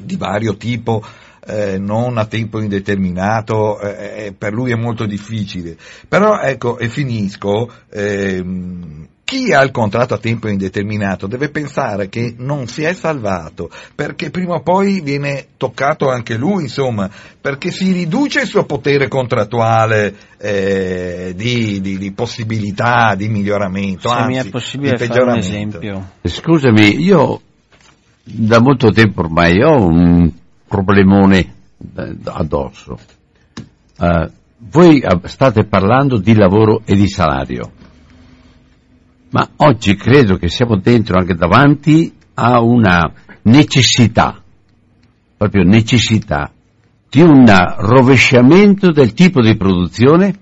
di 0.00 0.16
vario 0.16 0.56
tipo, 0.56 1.04
eh, 1.46 1.78
non 1.78 2.18
a 2.18 2.26
tempo 2.26 2.60
indeterminato, 2.60 3.80
eh, 3.80 4.26
eh 4.26 4.32
per 4.32 4.52
lui 4.52 4.70
è 4.70 4.76
molto 4.76 5.04
difficile. 5.06 5.76
Però 6.08 6.40
ecco, 6.40 6.78
e 6.78 6.88
finisco, 6.88 7.70
ehm, 7.90 9.08
chi 9.28 9.52
ha 9.52 9.62
il 9.62 9.72
contratto 9.72 10.14
a 10.14 10.18
tempo 10.18 10.48
indeterminato 10.48 11.26
deve 11.26 11.50
pensare 11.50 12.08
che 12.08 12.34
non 12.38 12.66
si 12.66 12.82
è 12.84 12.94
salvato, 12.94 13.68
perché 13.94 14.30
prima 14.30 14.54
o 14.54 14.62
poi 14.62 15.02
viene 15.02 15.48
toccato 15.58 16.08
anche 16.08 16.38
lui, 16.38 16.62
insomma, 16.62 17.10
perché 17.38 17.70
si 17.70 17.92
riduce 17.92 18.40
il 18.40 18.46
suo 18.46 18.64
potere 18.64 19.06
contrattuale 19.06 20.14
eh, 20.38 21.34
di, 21.36 21.78
di, 21.82 21.98
di, 21.98 22.10
possibilità 22.12 23.14
di 23.16 23.28
miglioramento. 23.28 24.08
Se 24.08 24.14
anzi, 24.14 24.28
mi 24.28 24.36
è 24.36 24.48
possibile 24.48 24.96
fare 24.96 25.22
un 25.22 25.36
esempio. 25.36 26.10
Scusami, 26.22 26.98
io 26.98 27.42
da 28.24 28.60
molto 28.60 28.90
tempo 28.92 29.20
ormai 29.20 29.62
ho 29.62 29.74
un 29.74 30.32
problemone 30.66 31.52
addosso. 32.24 32.98
Uh, 33.98 34.30
voi 34.70 35.04
state 35.24 35.66
parlando 35.66 36.16
di 36.16 36.34
lavoro 36.34 36.80
e 36.86 36.94
di 36.96 37.08
salario 37.08 37.72
ma 39.30 39.48
oggi 39.56 39.94
credo 39.96 40.36
che 40.36 40.48
siamo 40.48 40.76
dentro 40.76 41.18
anche 41.18 41.34
davanti 41.34 42.12
a 42.34 42.60
una 42.60 43.12
necessità, 43.42 44.42
proprio 45.36 45.64
necessità, 45.64 46.50
di 47.10 47.20
un 47.20 47.44
rovesciamento 47.78 48.90
del 48.92 49.12
tipo 49.12 49.42
di 49.42 49.56
produzione 49.56 50.34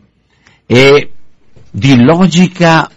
e 0.67 1.11
di 1.71 2.03
logica 2.03 2.91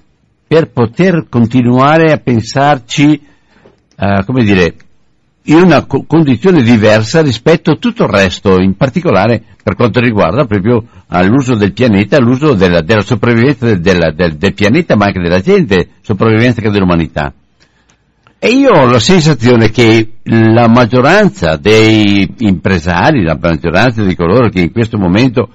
per 0.47 0.71
poter 0.71 1.27
continuare 1.29 2.11
a 2.11 2.17
pensarci, 2.17 3.21
uh, 3.97 4.25
come 4.25 4.43
dire, 4.43 4.75
in 5.43 5.57
una 5.57 5.85
co- 5.85 6.03
condizione 6.05 6.63
diversa 6.63 7.21
rispetto 7.21 7.71
a 7.71 7.75
tutto 7.75 8.03
il 8.03 8.09
resto, 8.09 8.59
in 8.59 8.75
particolare 8.75 9.43
per 9.61 9.75
quanto 9.75 9.99
riguarda 9.99 10.45
proprio 10.45 10.83
all'uso 11.09 11.55
del 11.55 11.73
pianeta, 11.73 12.17
all'uso 12.17 12.53
della, 12.53 12.81
della 12.81 13.01
sopravvivenza 13.01 13.65
del, 13.65 13.79
della, 13.79 14.11
del, 14.11 14.35
del, 14.37 14.53
pianeta, 14.53 14.95
ma 14.95 15.05
anche 15.05 15.21
della 15.21 15.41
gente, 15.41 15.89
sopravvivenza 16.01 16.59
anche 16.59 16.71
dell'umanità. 16.71 17.33
E 18.41 18.49
io 18.49 18.71
ho 18.71 18.85
la 18.85 18.99
sensazione 18.99 19.69
che 19.69 20.13
la 20.23 20.67
maggioranza 20.69 21.57
dei 21.57 22.35
impresari, 22.37 23.23
la 23.23 23.37
maggioranza 23.39 24.03
di 24.03 24.15
coloro 24.15 24.49
che 24.49 24.61
in 24.61 24.71
questo 24.71 24.97
momento 24.97 25.49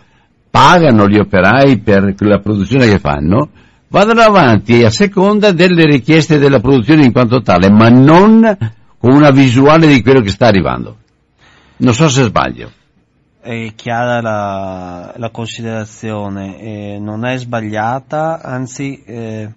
pagano 0.50 1.08
gli 1.08 1.18
operai 1.18 1.78
per 1.78 2.14
la 2.18 2.40
produzione 2.40 2.86
che 2.86 2.98
fanno, 2.98 3.48
vadano 3.88 4.20
avanti 4.20 4.84
a 4.84 4.90
seconda 4.90 5.52
delle 5.52 5.84
richieste 5.84 6.38
della 6.38 6.60
produzione 6.60 7.04
in 7.04 7.12
quanto 7.12 7.40
tale, 7.40 7.70
ma 7.70 7.88
non 7.88 8.56
con 8.98 9.14
una 9.14 9.30
visuale 9.30 9.86
di 9.86 10.02
quello 10.02 10.20
che 10.20 10.30
sta 10.30 10.46
arrivando. 10.46 10.96
Non 11.78 11.94
so 11.94 12.08
se 12.08 12.24
sbaglio. 12.24 12.70
È 13.44 13.74
chiara 13.74 14.22
la, 14.22 15.12
la 15.16 15.28
considerazione, 15.28 16.58
eh, 16.60 16.98
non 16.98 17.26
è 17.26 17.36
sbagliata, 17.36 18.40
anzi 18.40 19.02
eh, 19.04 19.52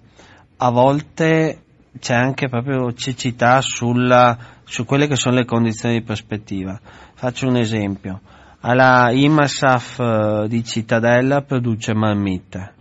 a 0.57 0.69
volte 0.71 1.61
c'è 1.97 2.13
anche 2.13 2.49
proprio 2.49 2.91
cecità 2.91 3.61
sulla, 3.61 4.37
su 4.65 4.83
quelle 4.83 5.07
che 5.07 5.15
sono 5.15 5.35
le 5.35 5.45
condizioni 5.45 5.99
di 5.99 6.03
prospettiva. 6.03 6.77
Faccio 7.13 7.47
un 7.47 7.55
esempio. 7.55 8.19
Alla 8.59 9.09
IMASAF 9.09 9.99
eh, 9.99 10.45
di 10.49 10.65
Cittadella 10.65 11.43
produce 11.43 11.93
marmitte 11.93 12.73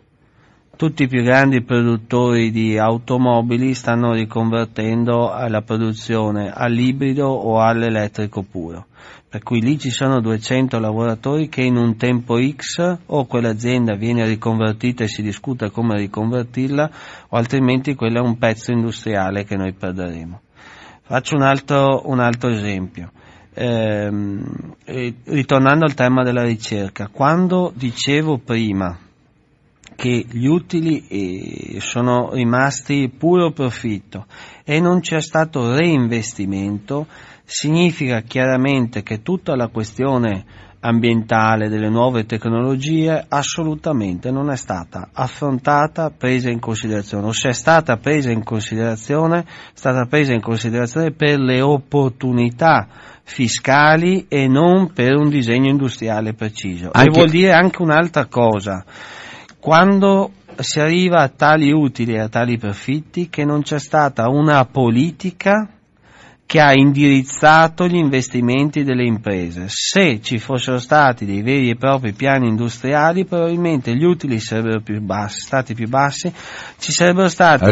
tutti 0.76 1.04
i 1.04 1.09
più 1.09 1.22
grandi 1.22 1.62
produttori 1.62 2.50
di 2.50 2.76
automobili 2.76 3.72
stanno 3.72 4.12
riconvertendo 4.12 5.32
alla 5.32 5.62
produzione 5.62 6.52
all'ibrido 6.52 7.28
o 7.28 7.61
all'elettrico 7.61 8.42
puro. 8.42 8.86
Per 9.37 9.45
cui 9.45 9.61
lì 9.61 9.78
ci 9.78 9.91
sono 9.91 10.22
200 10.22 10.78
lavoratori 10.78 11.51
che 11.51 11.61
in 11.61 11.76
un 11.76 11.99
tempo 11.99 12.39
X 12.41 13.01
o 13.05 13.26
quell'azienda 13.26 13.95
viene 13.95 14.24
riconvertita 14.24 15.05
e 15.05 15.09
si 15.09 15.20
discute 15.20 15.70
come 15.70 15.99
riconvertirla 15.99 16.91
o 17.28 17.37
altrimenti 17.37 17.95
quello 17.95 18.16
è 18.16 18.26
un 18.26 18.39
pezzo 18.39 18.72
industriale 18.72 19.45
che 19.45 19.57
noi 19.57 19.74
perderemo. 19.74 20.41
Faccio 21.03 21.37
un 21.37 21.43
altro, 21.43 22.09
un 22.09 22.18
altro 22.18 22.49
esempio. 22.49 23.12
Eh, 23.53 24.43
ritornando 25.24 25.84
al 25.84 25.93
tema 25.93 26.22
della 26.22 26.43
ricerca, 26.43 27.09
quando 27.09 27.70
dicevo 27.74 28.39
prima 28.39 28.99
che 29.97 30.26
gli 30.30 30.47
utili 30.47 31.07
eh, 31.09 31.80
sono 31.80 32.30
rimasti 32.32 33.12
puro 33.14 33.51
profitto 33.51 34.26
e 34.64 34.80
non 34.80 35.01
c'è 35.01 35.20
stato 35.20 35.74
reinvestimento, 35.74 37.07
significa 37.47 38.22
chiaramente 38.22 39.03
che 39.03 39.22
tutta 39.22 39.55
la 39.55 39.68
questione 39.68 40.44
ambientale 40.80 41.68
delle 41.68 41.88
nuove 41.88 42.26
tecnologie 42.26 43.24
assolutamente 43.28 44.30
non 44.30 44.51
è 44.51 44.57
stata 44.57 45.09
affrontata, 45.12 46.11
presa 46.11 46.51
in 46.51 46.61
considerazione, 46.61 47.26
o 47.26 47.32
se 47.32 47.49
è 47.49 47.53
stata 47.53 47.97
presa 47.97 48.30
in 48.30 48.44
considerazione, 48.44 49.40
è 49.40 49.44
stata 49.72 50.05
presa 50.07 50.32
in 50.32 50.40
considerazione 50.40 51.12
per 51.12 51.38
le 51.38 51.61
opportunità 51.61 52.88
fiscali 53.22 54.26
e 54.28 54.47
non 54.47 54.92
per 54.92 55.14
un 55.16 55.28
disegno 55.28 55.70
industriale 55.70 56.34
preciso. 56.34 56.90
Anche... 56.92 57.09
E 57.09 57.12
vuol 57.12 57.30
dire 57.30 57.53
anche 57.53 57.82
un'altra 57.82 58.26
cosa. 58.26 58.84
Quando 59.59 60.32
si 60.59 60.80
arriva 60.80 61.22
a 61.22 61.28
tali 61.28 61.72
utili 61.72 62.14
e 62.14 62.20
a 62.20 62.28
tali 62.28 62.59
profitti 62.59 63.28
che 63.28 63.44
non 63.44 63.62
c'è 63.62 63.78
stata 63.78 64.28
una 64.28 64.64
politica 64.64 65.75
che 66.47 66.61
ha 66.61 66.72
indirizzato 66.72 67.88
gli 67.88 67.97
investimenti 67.97 68.84
delle 68.84 69.05
imprese. 69.05 69.64
Se 69.66 70.20
ci 70.22 70.38
fossero 70.38 70.78
stati 70.78 71.26
dei 71.26 71.42
veri 71.42 71.70
e 71.70 71.76
propri 71.76 72.12
piani 72.12 72.47
industriali, 72.47 73.24
probabilmente 73.24 73.97
gli 73.97 74.05
utili 74.05 74.38
sarebbero 74.38 74.80
più 74.80 75.01
bassi, 75.01 75.40
stati 75.40 75.74
più 75.74 75.88
bassi, 75.88 76.32
ci 76.78 76.92
sarebbero 76.92 77.28
stati 77.28 77.64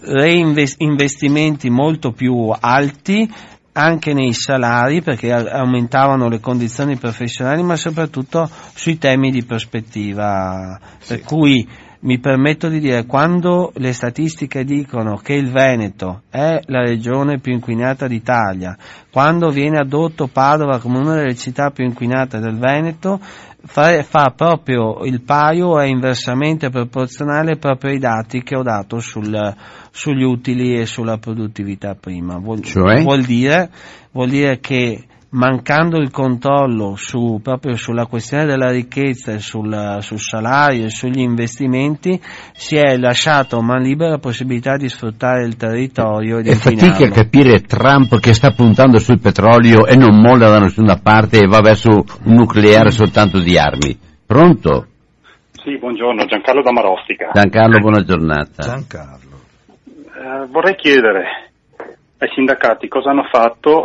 reinvestimenti 0.00 1.70
molto 1.70 2.10
più 2.10 2.52
alti 2.58 3.32
anche 3.72 4.12
nei 4.12 4.32
salari 4.32 5.00
perché 5.00 5.32
aumentavano 5.32 6.28
le 6.28 6.40
condizioni 6.40 6.96
professionali 6.96 7.62
ma 7.62 7.76
soprattutto 7.76 8.50
sui 8.74 8.98
temi 8.98 9.30
di 9.30 9.44
prospettiva 9.44 10.76
sì. 10.98 11.14
per 11.14 11.22
cui 11.22 11.68
mi 12.02 12.18
permetto 12.18 12.68
di 12.68 12.80
dire, 12.80 13.04
quando 13.04 13.72
le 13.76 13.92
statistiche 13.92 14.64
dicono 14.64 15.16
che 15.16 15.34
il 15.34 15.50
Veneto 15.50 16.22
è 16.30 16.60
la 16.66 16.80
regione 16.80 17.38
più 17.38 17.52
inquinata 17.52 18.06
d'Italia, 18.06 18.76
quando 19.10 19.50
viene 19.50 19.78
adotto 19.78 20.26
Padova 20.26 20.78
come 20.78 20.98
una 20.98 21.16
delle 21.16 21.34
città 21.34 21.70
più 21.70 21.84
inquinate 21.84 22.38
del 22.38 22.56
Veneto, 22.56 23.20
fa, 23.64 24.02
fa 24.02 24.32
proprio 24.34 25.04
il 25.04 25.20
paio, 25.20 25.78
è 25.78 25.84
inversamente 25.84 26.70
proporzionale 26.70 27.56
proprio 27.56 27.90
ai 27.90 27.98
dati 27.98 28.42
che 28.42 28.56
ho 28.56 28.62
dato 28.62 28.98
sul, 29.00 29.54
sugli 29.90 30.22
utili 30.22 30.78
e 30.78 30.86
sulla 30.86 31.18
produttività 31.18 31.94
prima. 31.94 32.38
Vuol, 32.38 32.62
cioè? 32.62 33.02
vuol, 33.02 33.22
dire, 33.22 33.70
vuol 34.12 34.30
dire 34.30 34.58
che 34.58 35.04
mancando 35.30 35.98
il 35.98 36.10
controllo 36.10 36.96
su, 36.96 37.40
proprio 37.42 37.76
sulla 37.76 38.06
questione 38.06 38.46
della 38.46 38.70
ricchezza 38.70 39.32
e 39.32 39.38
sul, 39.38 39.98
sul, 40.00 40.18
salario 40.18 40.86
e 40.86 40.90
sugli 40.90 41.20
investimenti, 41.20 42.20
si 42.52 42.76
è 42.76 42.96
lasciato 42.96 43.60
man 43.60 43.82
libera 43.82 44.10
la 44.10 44.18
possibilità 44.18 44.76
di 44.76 44.88
sfruttare 44.88 45.44
il 45.44 45.56
territorio 45.56 46.38
e 46.38 46.42
di 46.42 46.48
E 46.50 46.54
fatica 46.54 47.06
a 47.06 47.10
capire 47.10 47.60
Trump 47.60 48.18
che 48.18 48.34
sta 48.34 48.50
puntando 48.50 48.98
sul 48.98 49.20
petrolio 49.20 49.86
e 49.86 49.96
non 49.96 50.18
molla 50.18 50.48
da 50.48 50.58
nessuna 50.58 50.98
parte 51.00 51.38
e 51.38 51.46
va 51.46 51.60
verso 51.60 52.04
un 52.24 52.34
nucleare 52.34 52.90
soltanto 52.90 53.38
di 53.40 53.56
armi. 53.56 53.96
Pronto? 54.26 54.86
Sì, 55.62 55.76
buongiorno, 55.78 56.24
Giancarlo 56.24 56.62
da 56.62 56.72
Marostica. 56.72 57.30
Giancarlo, 57.32 57.78
buona 57.78 58.02
giornata. 58.02 58.62
Giancarlo. 58.62 59.38
Eh, 59.84 60.46
vorrei 60.50 60.74
chiedere 60.74 61.50
ai 62.18 62.28
sindacati 62.34 62.88
cosa 62.88 63.10
hanno 63.10 63.26
fatto 63.30 63.84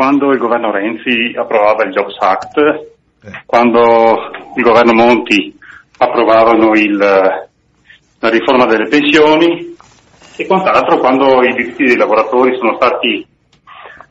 quando 0.00 0.32
il 0.32 0.38
governo 0.38 0.70
Renzi 0.70 1.34
approvava 1.36 1.84
il 1.84 1.90
Jobs 1.90 2.16
Act, 2.20 2.56
eh. 2.56 3.42
quando 3.44 4.30
il 4.56 4.62
governo 4.62 4.94
Monti 4.94 5.54
approvavano 5.98 6.72
il, 6.72 6.96
la 6.96 8.30
riforma 8.30 8.64
delle 8.64 8.88
pensioni 8.88 9.76
e 10.38 10.46
quant'altro 10.46 10.96
quando 11.00 11.42
i 11.42 11.52
diritti 11.54 11.84
dei 11.84 11.98
lavoratori 11.98 12.56
sono 12.56 12.76
stati 12.76 13.26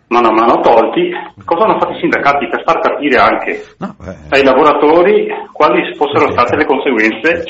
mano 0.10 0.28
a 0.28 0.32
mano 0.32 0.60
tolti, 0.60 1.10
cosa 1.44 1.64
hanno 1.64 1.80
fatto 1.80 1.94
i 1.94 2.00
sindacati 2.02 2.48
per 2.50 2.64
far 2.64 2.82
capire 2.82 3.18
anche 3.18 3.66
no, 3.80 3.96
ai 4.30 4.44
lavoratori 4.44 5.26
quali 5.52 5.96
fossero 5.96 6.30
state 6.34 6.56
le 6.56 6.66
conseguenze 6.66 7.46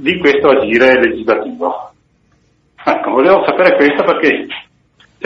di 0.00 0.18
questo 0.18 0.48
agire 0.48 1.00
legislativo. 1.00 1.92
Ecco, 2.84 3.10
volevo 3.12 3.44
sapere 3.46 3.76
questo 3.76 4.02
perché 4.02 4.46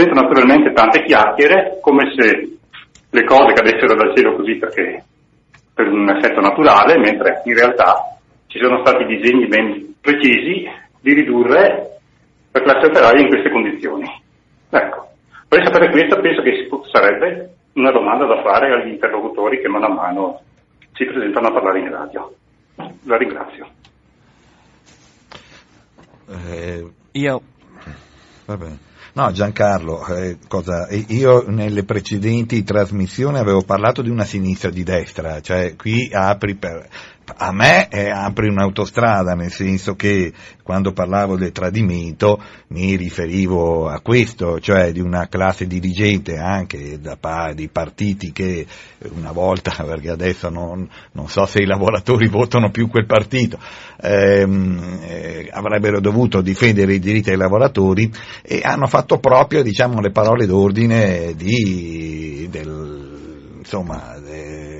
sento 0.00 0.14
naturalmente 0.14 0.72
tante 0.72 1.04
chiacchiere 1.04 1.78
come 1.82 2.10
se 2.16 2.56
le 3.10 3.24
cose 3.24 3.52
cadessero 3.52 3.94
dal 3.94 4.16
cielo 4.16 4.36
così 4.36 4.56
perché 4.56 5.04
per 5.74 5.88
un 5.88 6.08
effetto 6.08 6.40
naturale, 6.40 6.98
mentre 6.98 7.42
in 7.44 7.54
realtà 7.54 8.16
ci 8.46 8.58
sono 8.58 8.80
stati 8.84 9.04
disegni 9.04 9.46
ben 9.46 9.94
precisi 10.00 10.68
di 11.00 11.12
ridurre 11.12 11.98
la 12.52 12.60
classe 12.60 12.86
operaia 12.86 13.20
in 13.20 13.28
queste 13.28 13.50
condizioni. 13.50 14.04
Ecco, 14.70 15.08
vorrei 15.48 15.66
sapere 15.66 15.90
questo, 15.90 16.20
penso 16.20 16.42
che 16.42 16.68
sarebbe 16.90 17.54
una 17.74 17.92
domanda 17.92 18.26
da 18.26 18.42
fare 18.42 18.72
agli 18.72 18.92
interlocutori 18.92 19.60
che 19.60 19.68
mano 19.68 19.86
a 19.86 19.94
mano 19.94 20.40
si 20.94 21.04
presentano 21.04 21.48
a 21.48 21.52
parlare 21.52 21.80
in 21.80 21.90
radio. 21.90 22.34
La 23.04 23.16
ringrazio. 23.16 23.68
Eh, 26.28 26.86
Io. 27.12 27.42
Va 28.46 28.56
bene. 28.56 28.89
No, 29.12 29.32
Giancarlo, 29.32 30.06
eh, 30.06 30.38
cosa, 30.46 30.88
io 30.90 31.44
nelle 31.48 31.84
precedenti 31.84 32.62
trasmissioni 32.62 33.38
avevo 33.38 33.62
parlato 33.62 34.02
di 34.02 34.08
una 34.08 34.24
sinistra 34.24 34.70
di 34.70 34.84
destra, 34.84 35.40
cioè 35.40 35.74
qui 35.74 36.08
apri 36.12 36.54
per, 36.54 36.88
a 37.36 37.52
me 37.52 37.88
eh, 37.88 38.10
apri 38.10 38.48
un'autostrada, 38.48 39.34
nel 39.34 39.50
senso 39.50 39.94
che 39.94 40.32
quando 40.62 40.92
parlavo 40.92 41.36
del 41.36 41.52
tradimento 41.52 42.40
mi 42.68 42.94
riferivo 42.96 43.88
a 43.88 44.00
questo, 44.00 44.60
cioè 44.60 44.92
di 44.92 45.00
una 45.00 45.28
classe 45.28 45.66
dirigente 45.66 46.36
anche 46.36 47.00
da 47.00 47.18
di 47.54 47.68
partiti 47.68 48.32
che 48.32 48.66
una 49.16 49.32
volta, 49.32 49.72
perché 49.84 50.10
adesso 50.10 50.48
non, 50.48 50.88
non, 51.12 51.28
so 51.28 51.44
se 51.46 51.60
i 51.60 51.66
lavoratori 51.66 52.28
votano 52.28 52.70
più 52.70 52.88
quel 52.88 53.06
partito, 53.06 53.58
ehm, 54.00 55.00
eh, 55.02 55.48
avrebbero 55.52 56.00
dovuto 56.00 56.40
difendere 56.40 56.94
i 56.94 56.98
diritti 56.98 57.30
dei 57.30 57.38
lavoratori 57.38 58.10
e 58.42 58.60
hanno 58.62 58.86
fatto 58.86 59.18
proprio 59.18 59.62
diciamo, 59.62 60.00
le 60.00 60.10
parole 60.10 60.46
d'ordine 60.46 61.34
di, 61.34 62.46
del, 62.50 63.56
insomma, 63.58 64.18
de, 64.18 64.79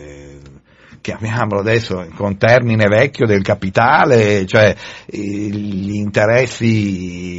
chiamiamolo 1.00 1.60
adesso 1.60 2.06
con 2.14 2.36
termine 2.36 2.86
vecchio 2.86 3.26
del 3.26 3.42
capitale, 3.42 4.46
cioè 4.46 4.74
gli 5.06 5.94
interessi 5.94 7.30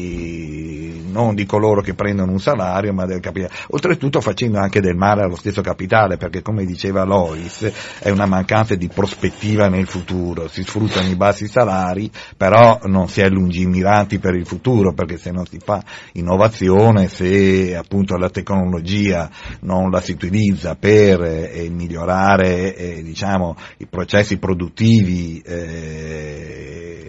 non 1.11 1.35
di 1.35 1.45
coloro 1.45 1.81
che 1.81 1.93
prendono 1.93 2.31
un 2.31 2.39
salario 2.39 2.93
ma 2.93 3.05
del 3.05 3.19
capitale, 3.19 3.53
oltretutto 3.69 4.21
facendo 4.21 4.59
anche 4.59 4.79
del 4.79 4.95
male 4.95 5.23
allo 5.23 5.35
stesso 5.35 5.61
capitale 5.61 6.17
perché 6.17 6.41
come 6.41 6.65
diceva 6.65 7.03
Lois 7.03 7.69
è 7.99 8.09
una 8.09 8.25
mancanza 8.25 8.75
di 8.75 8.87
prospettiva 8.87 9.67
nel 9.67 9.87
futuro, 9.87 10.47
si 10.47 10.63
sfruttano 10.63 11.07
i 11.07 11.15
bassi 11.15 11.47
salari 11.47 12.09
però 12.35 12.79
non 12.85 13.07
si 13.09 13.21
è 13.21 13.29
lungimiranti 13.29 14.19
per 14.19 14.35
il 14.35 14.45
futuro 14.45 14.93
perché 14.93 15.17
se 15.17 15.31
non 15.31 15.45
si 15.45 15.59
fa 15.63 15.83
innovazione, 16.13 17.07
se 17.07 17.75
appunto 17.75 18.15
la 18.17 18.29
tecnologia 18.29 19.29
non 19.61 19.91
la 19.91 20.01
si 20.01 20.13
utilizza 20.13 20.75
per 20.75 21.21
eh, 21.21 21.69
migliorare 21.69 22.75
eh, 22.75 23.03
diciamo, 23.03 23.50
i 23.77 23.85
processi 23.85 24.37
produttivi 24.37 25.41
eh, 25.45 27.01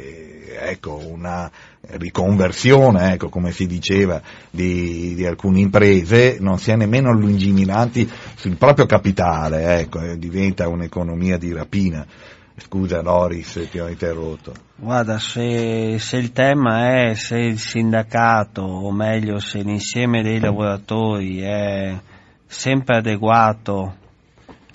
ecco, 0.62 0.97
una 0.97 1.51
riconversione, 1.80 3.12
ecco, 3.14 3.28
come 3.28 3.51
si 3.51 3.66
diceva, 3.66 4.20
di, 4.51 5.14
di, 5.14 5.26
alcune 5.26 5.61
imprese, 5.61 6.38
non 6.40 6.59
si 6.59 6.70
è 6.70 6.76
nemmeno 6.76 7.12
lungimiranti 7.12 8.11
sul 8.36 8.57
proprio 8.57 8.86
capitale, 8.86 9.80
ecco, 9.80 10.01
eh, 10.01 10.18
diventa 10.18 10.68
un'economia 10.68 11.36
di 11.36 11.53
rapina. 11.53 12.07
Scusa 12.55 13.01
Loris, 13.01 13.66
ti 13.70 13.78
ho 13.78 13.88
interrotto. 13.88 14.53
Guarda, 14.76 15.18
se, 15.18 15.97
se, 15.99 16.16
il 16.18 16.32
tema 16.32 17.09
è 17.09 17.14
se 17.14 17.38
il 17.38 17.59
sindacato, 17.59 18.62
o 18.62 18.93
meglio 18.93 19.38
se 19.38 19.62
l'insieme 19.62 20.22
dei 20.22 20.38
lavoratori 20.38 21.40
è 21.40 21.99
sempre 22.47 22.99
adeguato 22.99 23.97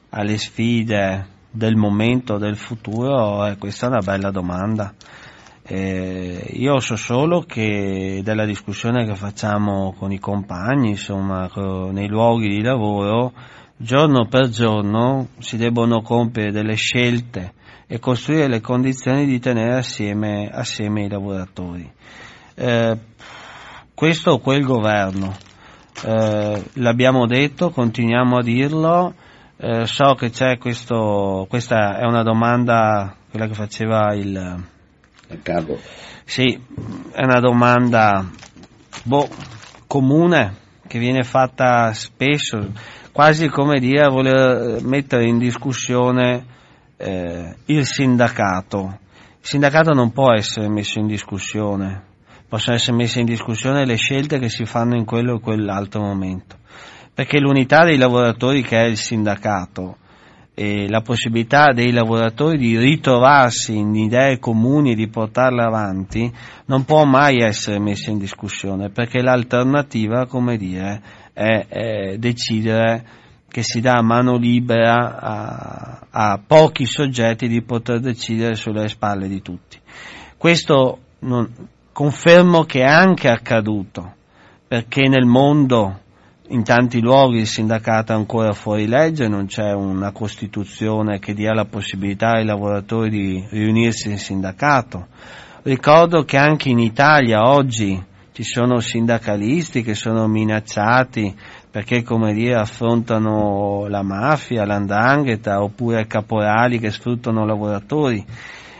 alle 0.09 0.37
sfide 0.37 1.35
del 1.57 1.75
momento, 1.75 2.37
del 2.37 2.55
futuro, 2.55 3.45
eh, 3.47 3.57
questa 3.57 3.87
è 3.87 3.89
una 3.89 4.01
bella 4.01 4.29
domanda. 4.29 4.93
Eh, 5.63 6.51
io 6.53 6.79
so 6.79 6.95
solo 6.95 7.41
che 7.41 8.21
della 8.23 8.45
discussione 8.45 9.05
che 9.05 9.15
facciamo 9.15 9.93
con 9.97 10.11
i 10.11 10.19
compagni, 10.19 10.91
insomma, 10.91 11.49
nei 11.91 12.07
luoghi 12.07 12.47
di 12.47 12.61
lavoro, 12.61 13.33
giorno 13.75 14.27
per 14.27 14.49
giorno 14.49 15.29
si 15.39 15.57
debbono 15.57 16.01
compiere 16.01 16.51
delle 16.51 16.75
scelte 16.75 17.53
e 17.87 17.99
costruire 17.99 18.47
le 18.47 18.61
condizioni 18.61 19.25
di 19.25 19.39
tenere 19.39 19.77
assieme, 19.77 20.49
assieme 20.49 21.03
i 21.05 21.09
lavoratori. 21.09 21.91
Eh, 22.53 22.97
questo 23.93 24.31
o 24.31 24.39
quel 24.39 24.63
governo 24.63 25.35
eh, 26.05 26.63
l'abbiamo 26.73 27.25
detto, 27.25 27.71
continuiamo 27.71 28.37
a 28.37 28.43
dirlo, 28.43 29.13
eh, 29.57 29.85
so 29.85 30.13
che 30.13 30.29
c'è 30.29 30.57
questo, 30.57 31.45
questa 31.49 31.97
è 31.97 32.05
una 32.05 32.23
domanda, 32.23 33.15
quella 33.29 33.47
che 33.47 33.53
faceva 33.53 34.13
il... 34.13 34.63
Riccardo. 35.29 35.79
Sì, 36.23 36.59
è 37.11 37.23
una 37.23 37.39
domanda 37.39 38.25
boh, 39.03 39.27
comune 39.87 40.65
che 40.87 40.99
viene 40.99 41.23
fatta 41.23 41.91
spesso, 41.93 42.71
quasi 43.11 43.47
come 43.49 43.79
dire 43.79 44.07
voler 44.07 44.81
mettere 44.83 45.25
in 45.25 45.37
discussione 45.37 46.45
eh, 46.97 47.55
il 47.65 47.85
sindacato. 47.85 48.99
Il 49.39 49.47
sindacato 49.47 49.93
non 49.93 50.11
può 50.11 50.33
essere 50.33 50.69
messo 50.69 50.99
in 50.99 51.07
discussione, 51.07 52.03
possono 52.47 52.75
essere 52.75 52.95
messe 52.95 53.19
in 53.19 53.25
discussione 53.25 53.85
le 53.85 53.95
scelte 53.95 54.39
che 54.39 54.49
si 54.49 54.65
fanno 54.65 54.95
in 54.95 55.05
quello 55.05 55.35
o 55.35 55.39
quell'altro 55.39 56.01
momento, 56.01 56.57
perché 57.17 57.39
l'unità 57.39 57.83
dei 57.83 57.97
lavoratori 57.97 58.61
che 58.61 58.77
è 58.77 58.83
il 58.83 58.95
sindacato 58.95 59.97
e 60.53 60.87
la 60.87 61.01
possibilità 61.01 61.73
dei 61.73 61.91
lavoratori 61.91 62.59
di 62.59 62.77
ritrovarsi 62.77 63.75
in 63.75 63.95
idee 63.95 64.37
comuni 64.37 64.91
e 64.91 64.95
di 64.95 65.07
portarle 65.07 65.63
avanti 65.63 66.31
non 66.65 66.85
può 66.85 67.05
mai 67.05 67.41
essere 67.41 67.79
messa 67.79 68.11
in 68.11 68.19
discussione, 68.19 68.91
perché 68.91 69.23
l'alternativa, 69.23 70.27
come 70.27 70.57
dire, 70.57 71.01
è, 71.33 71.65
è 71.67 72.17
decidere 72.19 73.03
che 73.47 73.63
si 73.63 73.81
dà 73.81 73.99
mano 74.03 74.37
libera 74.37 75.19
a, 75.19 75.99
a, 76.11 76.39
pochi 76.45 76.85
soggetti 76.85 77.47
di 77.47 77.63
poter 77.63 77.99
decidere 77.99 78.53
sulle 78.53 78.87
spalle 78.89 79.27
di 79.27 79.41
tutti. 79.41 79.79
Questo 80.37 80.99
non, 81.21 81.51
confermo 81.91 82.61
che 82.65 82.81
è 82.81 82.87
anche 82.87 83.27
accaduto, 83.27 84.13
perché 84.67 85.07
nel 85.07 85.25
mondo 85.25 86.01
in 86.49 86.63
tanti 86.63 87.01
luoghi 87.01 87.39
il 87.39 87.47
sindacato 87.47 88.13
è 88.13 88.15
ancora 88.15 88.53
fuori 88.53 88.87
legge, 88.87 89.27
non 89.27 89.47
c'è 89.47 89.73
una 89.73 90.11
Costituzione 90.11 91.19
che 91.19 91.33
dia 91.33 91.53
la 91.53 91.65
possibilità 91.65 92.33
ai 92.33 92.45
lavoratori 92.45 93.09
di 93.09 93.47
riunirsi 93.49 94.09
in 94.09 94.17
sindacato. 94.17 95.07
Ricordo 95.63 96.23
che 96.23 96.37
anche 96.37 96.69
in 96.69 96.79
Italia 96.79 97.49
oggi 97.49 98.01
ci 98.31 98.43
sono 98.43 98.79
sindacalisti 98.79 99.81
che 99.81 99.95
sono 99.95 100.27
minacciati 100.27 101.35
perché 101.69 102.03
come 102.03 102.33
dire 102.33 102.55
affrontano 102.55 103.87
la 103.87 104.01
mafia, 104.01 104.65
l'andrangheta 104.65 105.61
oppure 105.61 106.07
caporali 106.07 106.79
che 106.79 106.91
sfruttano 106.91 107.45
lavoratori. 107.45 108.25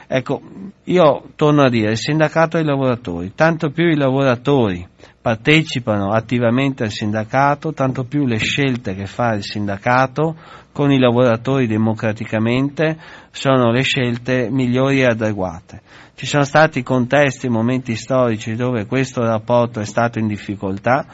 Ecco, 0.07 0.41
io 0.85 1.23
torno 1.35 1.63
a 1.63 1.69
dire, 1.69 1.91
il 1.91 1.97
sindacato 1.97 2.55
dei 2.55 2.65
lavoratori, 2.65 3.33
tanto 3.35 3.71
più 3.71 3.89
i 3.89 3.97
lavoratori 3.97 4.87
partecipano 5.27 6.13
attivamente 6.13 6.83
al 6.83 6.89
sindacato, 6.89 7.73
tanto 7.73 8.05
più 8.05 8.25
le 8.25 8.37
scelte 8.37 8.95
che 8.95 9.07
fa 9.07 9.33
il 9.33 9.43
sindacato 9.43 10.37
con 10.71 10.89
i 10.89 10.97
lavoratori 10.97 11.67
democraticamente 11.67 12.97
sono 13.31 13.69
le 13.69 13.81
scelte 13.81 14.47
migliori 14.49 15.01
e 15.01 15.07
adeguate. 15.07 15.81
Ci 16.15 16.25
sono 16.25 16.45
stati 16.45 16.81
contesti, 16.81 17.49
momenti 17.49 17.97
storici 17.97 18.55
dove 18.55 18.85
questo 18.85 19.21
rapporto 19.21 19.81
è 19.81 19.85
stato 19.85 20.17
in 20.17 20.27
difficoltà, 20.27 21.05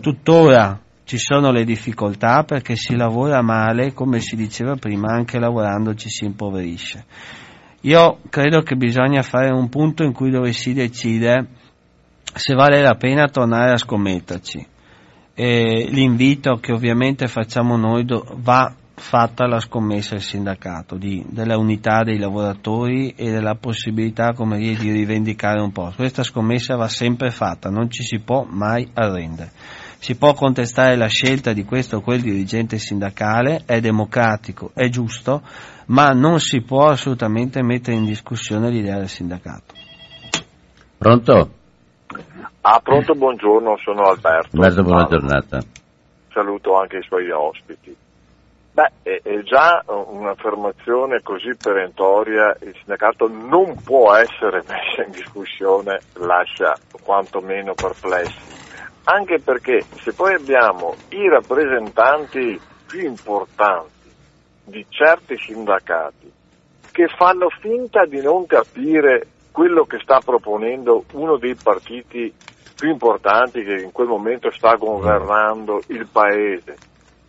tuttora 0.00 0.78
ci 1.02 1.18
sono 1.18 1.50
le 1.50 1.64
difficoltà 1.64 2.44
perché 2.44 2.76
si 2.76 2.94
lavora 2.94 3.42
male, 3.42 3.92
come 3.92 4.20
si 4.20 4.36
diceva 4.36 4.76
prima, 4.76 5.12
anche 5.12 5.40
lavorando 5.40 5.92
ci 5.96 6.08
si 6.08 6.24
impoverisce. 6.24 7.04
Io 7.80 8.18
credo 8.30 8.62
che 8.62 8.76
bisogna 8.76 9.22
fare 9.22 9.50
un 9.50 9.68
punto 9.68 10.04
in 10.04 10.12
cui 10.12 10.30
dove 10.30 10.52
si 10.52 10.72
decide 10.72 11.64
se 12.36 12.54
vale 12.54 12.82
la 12.82 12.94
pena 12.94 13.28
tornare 13.28 13.72
a 13.72 13.78
scommetterci. 13.78 14.66
E 15.34 15.88
l'invito 15.90 16.56
che 16.56 16.72
ovviamente 16.72 17.26
facciamo 17.28 17.76
noi 17.76 18.04
do, 18.04 18.24
va 18.36 18.74
fatta 18.94 19.46
la 19.46 19.60
scommessa 19.60 20.14
del 20.14 20.22
sindacato, 20.22 20.96
di, 20.96 21.24
della 21.28 21.58
unità 21.58 22.02
dei 22.02 22.18
lavoratori 22.18 23.10
e 23.16 23.30
della 23.30 23.54
possibilità 23.54 24.32
come 24.32 24.58
dire, 24.58 24.80
di 24.80 24.90
rivendicare 24.90 25.60
un 25.60 25.72
po'. 25.72 25.92
Questa 25.94 26.22
scommessa 26.22 26.76
va 26.76 26.88
sempre 26.88 27.30
fatta, 27.30 27.68
non 27.68 27.90
ci 27.90 28.02
si 28.02 28.20
può 28.20 28.46
mai 28.48 28.88
arrendere. 28.94 29.50
Si 29.98 30.14
può 30.16 30.34
contestare 30.34 30.96
la 30.96 31.08
scelta 31.08 31.52
di 31.52 31.64
questo 31.64 31.96
o 31.96 32.00
quel 32.00 32.20
dirigente 32.20 32.78
sindacale, 32.78 33.62
è 33.64 33.80
democratico, 33.80 34.70
è 34.74 34.88
giusto, 34.88 35.42
ma 35.86 36.10
non 36.10 36.38
si 36.38 36.60
può 36.62 36.88
assolutamente 36.88 37.62
mettere 37.62 37.96
in 37.96 38.04
discussione 38.04 38.70
l'idea 38.70 38.98
del 38.98 39.08
sindacato. 39.08 39.74
Pronto? 40.98 41.55
Ah, 42.62 42.80
pronto, 42.80 43.14
buongiorno, 43.14 43.76
sono 43.78 44.08
Alberto. 44.08 44.56
Alberto, 44.56 44.82
buona 44.82 45.04
giornata. 45.04 45.60
Saluto 46.32 46.76
anche 46.76 46.98
i 46.98 47.02
suoi 47.02 47.30
ospiti. 47.30 47.96
Beh, 48.72 48.90
è, 49.02 49.20
è 49.22 49.42
già 49.42 49.82
un'affermazione 49.86 51.22
così 51.22 51.54
perentoria, 51.56 52.54
il 52.60 52.74
sindacato 52.76 53.26
non 53.28 53.74
può 53.82 54.14
essere 54.14 54.62
messo 54.68 55.02
in 55.06 55.12
discussione, 55.12 56.00
lascia 56.14 56.74
quantomeno 57.02 57.72
perplessi. 57.74 58.54
Anche 59.04 59.40
perché 59.40 59.82
se 60.02 60.12
poi 60.12 60.34
abbiamo 60.34 60.94
i 61.10 61.28
rappresentanti 61.28 62.60
più 62.86 63.00
importanti 63.00 64.12
di 64.64 64.84
certi 64.90 65.38
sindacati 65.38 66.30
che 66.90 67.08
fanno 67.16 67.48
finta 67.60 68.04
di 68.04 68.20
non 68.20 68.46
capire 68.46 69.26
quello 69.56 69.86
che 69.86 69.98
sta 70.02 70.20
proponendo 70.22 71.04
uno 71.12 71.38
dei 71.38 71.54
partiti 71.54 72.30
più 72.76 72.90
importanti 72.90 73.64
che 73.64 73.80
in 73.80 73.90
quel 73.90 74.06
momento 74.06 74.50
sta 74.50 74.74
governando 74.74 75.80
il 75.86 76.06
paese 76.12 76.76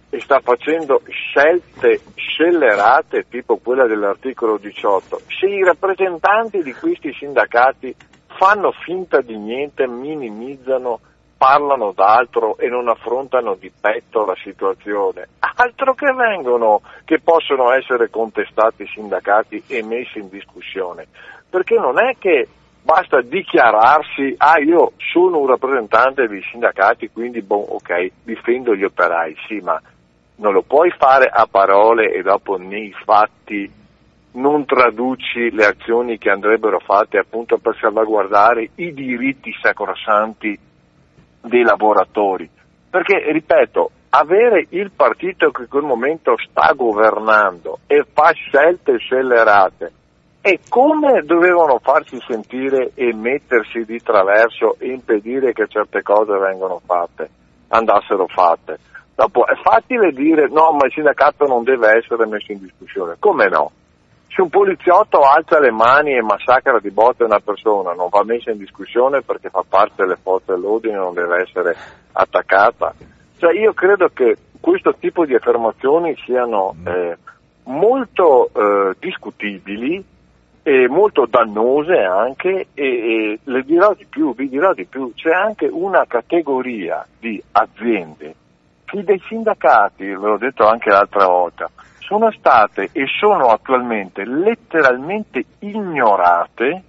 e 0.09 0.19
sta 0.19 0.41
facendo 0.41 1.01
scelte 1.07 2.01
scellerate 2.15 3.27
tipo 3.29 3.55
quella 3.63 3.87
dell'articolo 3.87 4.57
18, 4.57 5.21
se 5.39 5.45
i 5.45 5.63
rappresentanti 5.63 6.61
di 6.63 6.73
questi 6.73 7.13
sindacati 7.13 7.95
fanno 8.37 8.73
finta 8.83 9.21
di 9.21 9.37
niente, 9.37 9.87
minimizzano 9.87 10.99
parlano 11.37 11.93
d'altro 11.93 12.57
e 12.57 12.67
non 12.67 12.89
affrontano 12.89 13.55
di 13.55 13.71
petto 13.71 14.25
la 14.25 14.35
situazione. 14.43 15.29
Altro 15.59 15.93
che 15.93 16.11
vengono, 16.11 16.81
che 17.05 17.19
possono 17.21 17.71
essere 17.71 18.09
contestati 18.09 18.83
i 18.83 18.87
sindacati 18.87 19.63
e 19.67 19.81
messi 19.83 20.19
in 20.19 20.29
discussione. 20.29 21.07
Perché 21.49 21.75
non 21.75 21.99
è 21.99 22.15
che 22.17 22.47
basta 22.81 23.21
dichiararsi, 23.21 24.35
ah 24.37 24.59
io 24.59 24.93
sono 24.97 25.39
un 25.39 25.47
rappresentante 25.47 26.27
dei 26.27 26.41
sindacati, 26.51 27.09
quindi 27.09 27.41
bon, 27.41 27.65
ok, 27.67 28.11
difendo 28.23 28.75
gli 28.75 28.83
operai, 28.83 29.35
sì, 29.47 29.59
ma 29.59 29.79
non 30.37 30.53
lo 30.53 30.61
puoi 30.61 30.89
fare 30.97 31.29
a 31.31 31.47
parole 31.49 32.13
e 32.13 32.21
dopo 32.21 32.57
nei 32.57 32.93
fatti 33.03 33.69
non 34.33 34.65
traduci 34.65 35.49
le 35.51 35.65
azioni 35.65 36.17
che 36.17 36.29
andrebbero 36.29 36.79
fatte 36.79 37.17
appunto 37.17 37.57
per 37.57 37.75
salvaguardare 37.79 38.69
i 38.75 38.93
diritti 38.93 39.51
sacrosanti 39.61 40.57
dei 41.41 41.63
lavoratori. 41.63 42.49
Perché, 42.89 43.31
ripeto, 43.31 43.91
avere 44.09 44.67
il 44.69 44.91
partito 44.91 45.51
che 45.51 45.63
in 45.63 45.67
quel 45.67 45.83
momento 45.83 46.35
sta 46.37 46.71
governando 46.73 47.79
e 47.87 48.05
fa 48.13 48.31
scelte 48.31 48.97
scellerate 48.97 49.91
e 50.47 50.61
come 50.69 51.23
dovevano 51.23 51.77
farsi 51.79 52.17
sentire 52.25 52.91
e 52.95 53.13
mettersi 53.13 53.83
di 53.83 53.99
traverso 53.99 54.77
e 54.79 54.93
impedire 54.93 55.51
che 55.51 55.67
certe 55.67 56.01
cose 56.01 56.37
vengano 56.37 56.79
fatte, 56.85 57.29
andassero 57.67 58.27
fatte. 58.27 58.77
Dopo 59.13 59.45
è 59.45 59.55
facile 59.61 60.13
dire 60.13 60.47
no, 60.47 60.71
ma 60.71 60.85
il 60.85 60.93
sindacato 60.93 61.45
non 61.47 61.65
deve 61.65 61.97
essere 61.97 62.25
messo 62.27 62.53
in 62.53 62.59
discussione. 62.59 63.17
Come 63.19 63.49
no? 63.49 63.71
Se 64.29 64.41
un 64.41 64.47
poliziotto 64.47 65.19
alza 65.19 65.59
le 65.59 65.71
mani 65.71 66.15
e 66.15 66.21
massacra 66.21 66.79
di 66.79 66.91
botte 66.91 67.25
una 67.25 67.41
persona, 67.41 67.91
non 67.91 68.07
va 68.09 68.23
messa 68.23 68.49
in 68.49 68.57
discussione 68.57 69.23
perché 69.23 69.49
fa 69.49 69.65
parte 69.67 70.03
delle 70.03 70.15
forze 70.15 70.53
dell'ordine 70.53 70.93
e 70.93 70.97
non 70.97 71.13
deve 71.13 71.41
essere 71.41 71.75
attaccata. 72.13 72.93
Cioè 73.37 73.51
io 73.51 73.73
credo 73.73 74.11
che 74.13 74.37
questo 74.61 74.95
tipo 74.97 75.25
di 75.25 75.35
affermazioni 75.35 76.15
siano 76.23 76.73
eh, 76.85 77.17
molto 77.65 78.49
eh, 78.53 78.95
discutibili 78.97 80.15
molto 80.89 81.25
dannose 81.25 81.97
anche 81.97 82.67
e, 82.73 82.83
e 82.83 83.39
le 83.43 83.63
dirò 83.63 83.93
di 83.93 84.05
più, 84.05 84.35
vi 84.35 84.49
dirò 84.49 84.73
di 84.73 84.85
più, 84.85 85.13
c'è 85.13 85.31
anche 85.31 85.67
una 85.71 86.05
categoria 86.05 87.05
di 87.19 87.41
aziende 87.51 88.35
che 88.83 89.03
dei 89.03 89.21
sindacati, 89.27 90.05
ve 90.05 90.13
l'ho 90.13 90.37
detto 90.37 90.65
anche 90.65 90.89
l'altra 90.89 91.27
volta, 91.27 91.69
sono 91.99 92.31
state 92.31 92.89
e 92.93 93.05
sono 93.19 93.47
attualmente 93.47 94.25
letteralmente 94.25 95.43
ignorate, 95.59 96.83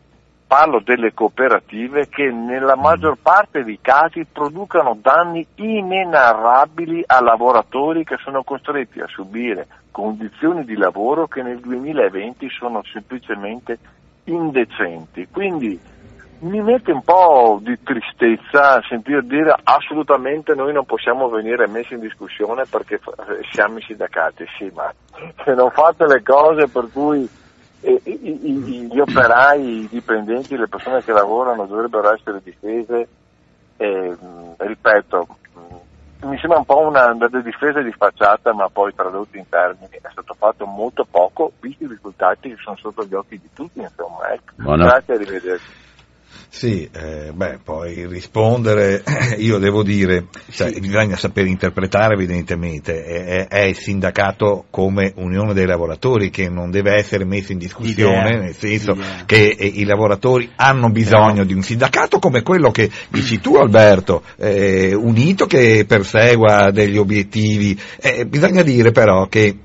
parlo 0.48 0.80
delle 0.82 1.12
cooperative, 1.12 2.08
che 2.08 2.30
nella 2.32 2.74
maggior 2.74 3.18
parte 3.20 3.62
dei 3.62 3.78
casi 3.80 4.24
producano 4.24 4.98
danni 5.00 5.46
inenarrabili 5.54 7.04
a 7.06 7.20
lavoratori 7.20 8.02
che 8.02 8.16
sono 8.16 8.42
costretti 8.42 9.00
a 9.00 9.06
subire 9.06 9.68
condizioni 9.90 10.64
di 10.64 10.76
lavoro 10.76 11.26
che 11.26 11.42
nel 11.42 11.58
2020 11.60 12.48
sono 12.50 12.82
semplicemente 12.92 13.78
indecenti. 14.24 15.26
Quindi 15.30 15.78
mi 16.40 16.62
mette 16.62 16.92
un 16.92 17.02
po' 17.02 17.58
di 17.60 17.76
tristezza 17.82 18.80
sentire 18.88 19.22
dire 19.22 19.54
assolutamente 19.64 20.54
noi 20.54 20.72
non 20.72 20.84
possiamo 20.84 21.28
venire 21.28 21.66
messi 21.66 21.94
in 21.94 22.00
discussione 22.00 22.64
perché 22.70 23.00
siamo 23.50 23.78
i 23.78 23.82
sindacati, 23.82 24.44
sì, 24.56 24.70
ma 24.72 24.92
se 25.44 25.54
non 25.54 25.70
fate 25.72 26.06
le 26.06 26.22
cose 26.22 26.68
per 26.68 26.88
cui 26.92 27.28
eh, 27.80 28.00
gli 28.04 28.98
operai, 28.98 29.82
i 29.82 29.88
dipendenti, 29.88 30.56
le 30.56 30.68
persone 30.68 31.02
che 31.02 31.12
lavorano 31.12 31.66
dovrebbero 31.66 32.12
essere 32.12 32.40
difese, 32.42 33.08
eh, 33.76 34.16
ripeto, 34.56 35.26
mi 36.22 36.36
sembra 36.38 36.58
un 36.58 36.64
po' 36.64 36.80
una, 36.80 37.12
una 37.12 37.28
difesa 37.28 37.80
di 37.80 37.92
facciata, 37.92 38.52
ma 38.52 38.68
poi 38.68 38.92
tradotto 38.94 39.36
in 39.36 39.48
termini 39.48 39.88
è 39.92 40.08
stato 40.10 40.34
fatto 40.34 40.66
molto 40.66 41.06
poco, 41.08 41.52
visti 41.60 41.84
i 41.84 41.88
risultati 41.88 42.48
che 42.50 42.56
sono 42.60 42.76
sotto 42.76 43.04
gli 43.04 43.14
occhi 43.14 43.38
di 43.38 43.48
tutti, 43.54 43.80
insomma. 43.80 44.32
Ecco. 44.32 44.74
Grazie, 44.76 45.14
arrivederci. 45.14 45.86
Sì, 46.50 46.88
eh, 46.90 47.30
beh, 47.32 47.58
poi 47.62 48.06
rispondere, 48.06 49.02
io 49.36 49.58
devo 49.58 49.82
dire, 49.82 50.26
cioè, 50.50 50.72
sì. 50.72 50.80
bisogna 50.80 51.16
sapere 51.16 51.48
interpretare 51.48 52.14
evidentemente, 52.14 53.04
è, 53.04 53.46
è, 53.46 53.60
il 53.60 53.76
sindacato 53.76 54.64
come 54.70 55.12
unione 55.16 55.52
dei 55.52 55.66
lavoratori 55.66 56.30
che 56.30 56.48
non 56.48 56.70
deve 56.70 56.94
essere 56.94 57.24
messo 57.24 57.52
in 57.52 57.58
discussione, 57.58 58.28
Idea. 58.28 58.40
nel 58.40 58.54
senso 58.54 58.92
Idea. 58.92 59.24
che 59.26 59.56
eh, 59.58 59.66
i 59.66 59.84
lavoratori 59.84 60.50
hanno 60.56 60.90
bisogno 60.90 61.32
Però... 61.32 61.44
di 61.44 61.52
un 61.52 61.62
sindacato 61.62 62.18
come 62.18 62.42
quello 62.42 62.70
che 62.70 62.90
dici 63.10 63.40
tu 63.40 63.56
Alberto, 63.56 64.22
eh, 64.38 64.94
unito 64.94 65.46
che 65.46 65.84
persegua 65.86 66.70
degli 66.70 66.96
obiettivi, 66.96 67.78
eh, 68.00 68.24
bisogna 68.26 68.62
dire 68.62 68.90
però 68.90 69.26
che 69.28 69.58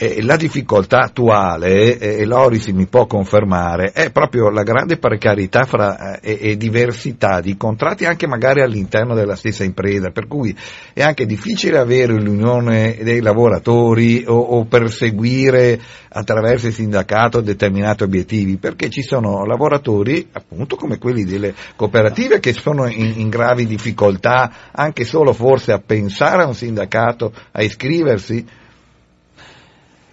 eh, 0.00 0.22
la 0.22 0.36
difficoltà 0.36 1.00
attuale, 1.00 1.98
e 1.98 2.24
Loris 2.24 2.68
mi 2.68 2.86
può 2.86 3.04
confermare, 3.04 3.92
è 3.92 4.10
proprio 4.10 4.48
la 4.48 4.62
grande 4.62 4.96
precarietà 4.96 5.64
fra, 5.64 6.18
eh, 6.20 6.38
e, 6.40 6.56
diversità 6.56 7.42
di 7.42 7.54
contratti 7.58 8.06
anche 8.06 8.26
magari 8.26 8.62
all'interno 8.62 9.14
della 9.14 9.36
stessa 9.36 9.62
impresa, 9.62 10.08
per 10.08 10.26
cui 10.26 10.56
è 10.94 11.02
anche 11.02 11.26
difficile 11.26 11.76
avere 11.76 12.14
l'unione 12.14 12.96
dei 13.02 13.20
lavoratori 13.20 14.24
o, 14.26 14.38
o 14.38 14.64
perseguire 14.64 15.78
attraverso 16.08 16.68
il 16.68 16.72
sindacato 16.72 17.42
determinati 17.42 18.02
obiettivi, 18.02 18.56
perché 18.56 18.88
ci 18.88 19.02
sono 19.02 19.44
lavoratori, 19.44 20.26
appunto 20.32 20.76
come 20.76 20.96
quelli 20.96 21.24
delle 21.24 21.52
cooperative, 21.76 22.40
che 22.40 22.54
sono 22.54 22.88
in, 22.88 23.12
in 23.16 23.28
gravi 23.28 23.66
difficoltà 23.66 24.50
anche 24.72 25.04
solo 25.04 25.34
forse 25.34 25.72
a 25.72 25.78
pensare 25.78 26.42
a 26.42 26.46
un 26.46 26.54
sindacato, 26.54 27.34
a 27.52 27.62
iscriversi, 27.62 28.46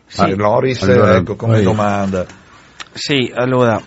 sì. 0.07 0.21
Ah, 0.21 0.35
Loris, 0.35 0.81
allora, 0.83 1.17
ecco 1.17 1.35
come 1.35 1.55
poi... 1.55 1.63
domanda. 1.63 2.25
Sì, 2.93 3.31
allora, 3.35 3.79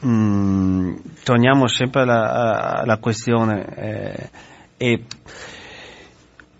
mh, 0.00 0.08
mm, 0.08 0.94
torniamo 1.24 1.66
sempre 1.66 2.02
alla, 2.02 2.80
alla 2.80 2.98
questione. 2.98 3.66
Eh, 3.76 4.30
e, 4.76 5.02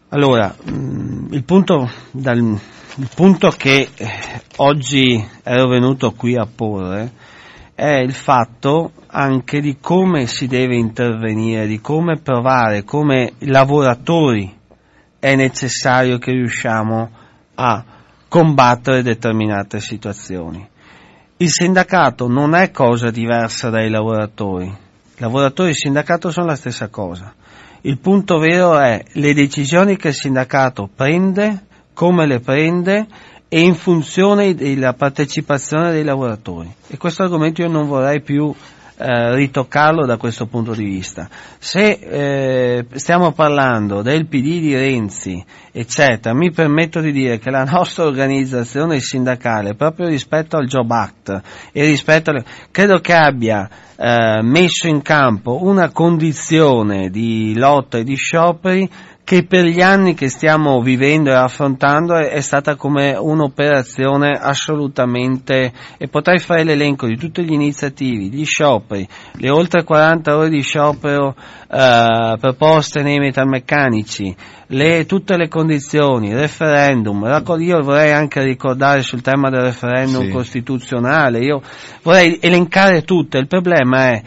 allora, 0.09 0.55
mh, 0.63 0.73
mm, 0.73 1.33
il, 1.33 1.45
punto, 1.45 1.91
dal, 2.11 2.39
il 2.39 3.09
punto 3.15 3.49
che 3.51 3.89
eh, 3.95 4.11
oggi 4.57 5.25
ero 5.45 5.69
venuto 5.69 6.13
qui 6.13 6.37
a 6.37 6.47
porre 6.53 7.13
è 7.75 7.99
il 8.01 8.13
fatto 8.13 8.91
anche 9.07 9.61
di 9.61 9.77
come 9.81 10.27
si 10.27 10.49
deve 10.49 10.77
intervenire, 10.77 11.69
di 11.69 11.81
come 11.81 12.17
provare, 12.17 12.83
come 12.83 13.35
lavoratori 13.39 14.53
è 15.21 15.37
necessario 15.37 16.19
che 16.19 16.33
riusciamo 16.33 17.11
a 17.55 17.85
combattere 18.29 19.03
determinate 19.03 19.81
situazioni. 19.81 20.67
Il 21.39 21.49
sindacato 21.51 22.29
non 22.29 22.55
è 22.55 22.71
cosa 22.71 23.11
diversa 23.11 23.71
dai 23.71 23.89
lavoratori. 23.89 24.71
Lavoratori 25.17 25.71
e 25.71 25.75
sindacato 25.75 26.31
sono 26.31 26.47
la 26.47 26.57
stessa 26.57 26.89
cosa. 26.89 27.35
Il 27.83 27.99
punto 27.99 28.39
vero 28.39 28.79
è 28.79 29.03
le 29.13 29.35
decisioni 29.35 29.97
che 29.97 30.09
il 30.09 30.15
sindacato 30.15 30.89
prende, 30.95 31.67
come 31.95 32.27
le 32.27 32.41
prende 32.41 33.07
e 33.49 33.61
in 33.61 33.75
funzione 33.75 34.55
della 34.55 34.93
partecipazione 34.93 35.91
dei 35.91 36.05
lavoratori. 36.05 36.71
E 36.89 36.97
questo 36.97 37.23
argomento 37.23 37.63
io 37.63 37.69
non 37.69 37.87
vorrei 37.87 38.21
più 38.21 38.53
eh, 38.99 39.35
ritoccarlo 39.37 40.05
da 40.05 40.17
questo 40.17 40.47
punto 40.47 40.75
di 40.75 40.83
vista. 40.83 41.29
Se 41.59 41.99
eh, 42.01 42.87
stiamo 42.95 43.31
parlando 43.33 44.03
del 44.03 44.27
PD 44.27 44.61
di 44.61 44.75
Renzi, 44.75 45.45
eccetera, 45.71 46.35
mi 46.35 46.51
permetto 46.51 47.01
di 47.01 47.13
dire 47.13 47.39
che 47.39 47.51
la 47.51 47.63
nostra 47.63 48.05
organizzazione 48.05 48.99
sindacale, 48.99 49.75
proprio 49.75 50.09
rispetto 50.09 50.57
al 50.57 50.67
Job 50.67 50.91
Act 50.91 51.43
e 51.73 51.85
rispetto 51.85 52.31
alle, 52.31 52.45
credo 52.73 52.99
che 52.99 53.15
abbia 53.15 53.69
eh, 53.97 54.41
messo 54.43 54.89
in 54.89 55.03
campo 55.03 55.63
una 55.63 55.91
condizione 55.91 57.09
di 57.09 57.57
lotta 57.57 57.99
e 57.99 58.05
di 58.05 58.17
scioperi 58.17 58.89
che 59.29 59.45
per 59.45 59.67
gli 59.67 59.83
anni 59.83 60.15
che 60.15 60.31
stiamo 60.31 60.81
vivendo 60.81 61.29
e 61.29 61.35
affrontando 61.35 62.17
è, 62.17 62.31
è, 62.31 62.41
stata 62.41 62.77
come 62.77 63.15
un'operazione 63.15 64.31
assolutamente, 64.31 65.71
e 65.99 66.09
potrei 66.09 66.39
fare 66.39 66.65
l'elenco 66.65 67.07
di 67.07 67.19
tutte 67.19 67.43
le 67.43 67.53
iniziative, 67.53 68.35
gli 68.35 68.47
scioperi, 68.47 69.07
le 69.33 69.51
oltre 69.51 69.85
40 69.85 70.35
ore 70.35 70.49
di 70.49 70.63
sciopero 70.63 71.35
eh, 71.71 72.37
proposte 72.41 73.03
nei 73.03 73.19
metalmeccanici, 73.19 74.35
le, 74.69 75.05
tutte 75.05 75.37
le 75.37 75.49
condizioni, 75.49 76.33
referendum, 76.33 77.27
io 77.59 77.83
vorrei 77.83 78.13
anche 78.13 78.43
ricordare 78.43 79.03
sul 79.03 79.21
tema 79.21 79.51
del 79.51 79.61
referendum 79.61 80.25
sì. 80.25 80.31
costituzionale, 80.31 81.41
io 81.41 81.61
vorrei 82.03 82.39
elencare 82.41 83.03
tutte, 83.03 83.37
il 83.37 83.47
problema 83.47 84.09
è 84.09 84.23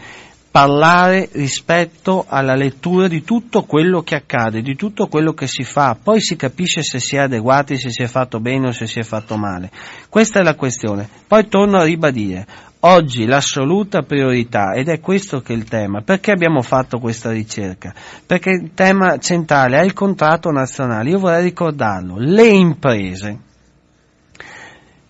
parlare 0.52 1.30
rispetto 1.32 2.26
alla 2.28 2.54
lettura 2.54 3.08
di 3.08 3.24
tutto 3.24 3.62
quello 3.62 4.02
che 4.02 4.16
accade, 4.16 4.60
di 4.60 4.76
tutto 4.76 5.06
quello 5.06 5.32
che 5.32 5.46
si 5.46 5.64
fa, 5.64 5.96
poi 6.00 6.20
si 6.20 6.36
capisce 6.36 6.82
se 6.82 7.00
si 7.00 7.16
è 7.16 7.20
adeguati, 7.20 7.78
se 7.78 7.88
si 7.88 8.02
è 8.02 8.06
fatto 8.06 8.38
bene 8.38 8.68
o 8.68 8.72
se 8.72 8.86
si 8.86 9.00
è 9.00 9.02
fatto 9.02 9.38
male. 9.38 9.70
Questa 10.10 10.40
è 10.40 10.42
la 10.42 10.54
questione. 10.54 11.08
Poi 11.26 11.48
torno 11.48 11.78
a 11.78 11.84
ribadire, 11.84 12.46
oggi 12.80 13.24
l'assoluta 13.24 14.02
priorità, 14.02 14.74
ed 14.74 14.90
è 14.90 15.00
questo 15.00 15.40
che 15.40 15.54
è 15.54 15.56
il 15.56 15.64
tema, 15.64 16.02
perché 16.02 16.32
abbiamo 16.32 16.60
fatto 16.60 16.98
questa 16.98 17.30
ricerca? 17.30 17.94
Perché 18.26 18.50
il 18.50 18.72
tema 18.74 19.16
centrale 19.16 19.78
è 19.78 19.82
il 19.82 19.94
contratto 19.94 20.50
nazionale, 20.50 21.08
io 21.08 21.18
vorrei 21.18 21.44
ricordarlo, 21.44 22.16
le 22.18 22.48
imprese, 22.48 23.38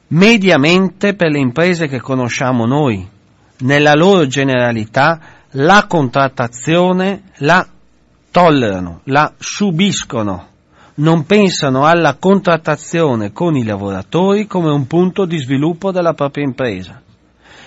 mediamente 0.07 1.14
per 1.16 1.30
le 1.32 1.40
imprese 1.40 1.88
che 1.88 1.99
conosciamo 1.99 2.64
noi, 2.64 3.09
nella 3.62 3.94
loro 3.94 4.26
generalità 4.26 5.20
la 5.52 5.86
contrattazione 5.86 7.22
la 7.38 7.66
tollerano, 8.30 9.00
la 9.04 9.32
subiscono, 9.38 10.48
non 10.94 11.24
pensano 11.24 11.84
alla 11.84 12.16
contrattazione 12.18 13.32
con 13.32 13.56
i 13.56 13.64
lavoratori 13.64 14.46
come 14.46 14.70
un 14.70 14.86
punto 14.86 15.24
di 15.26 15.38
sviluppo 15.38 15.90
della 15.90 16.14
propria 16.14 16.44
impresa. 16.44 17.00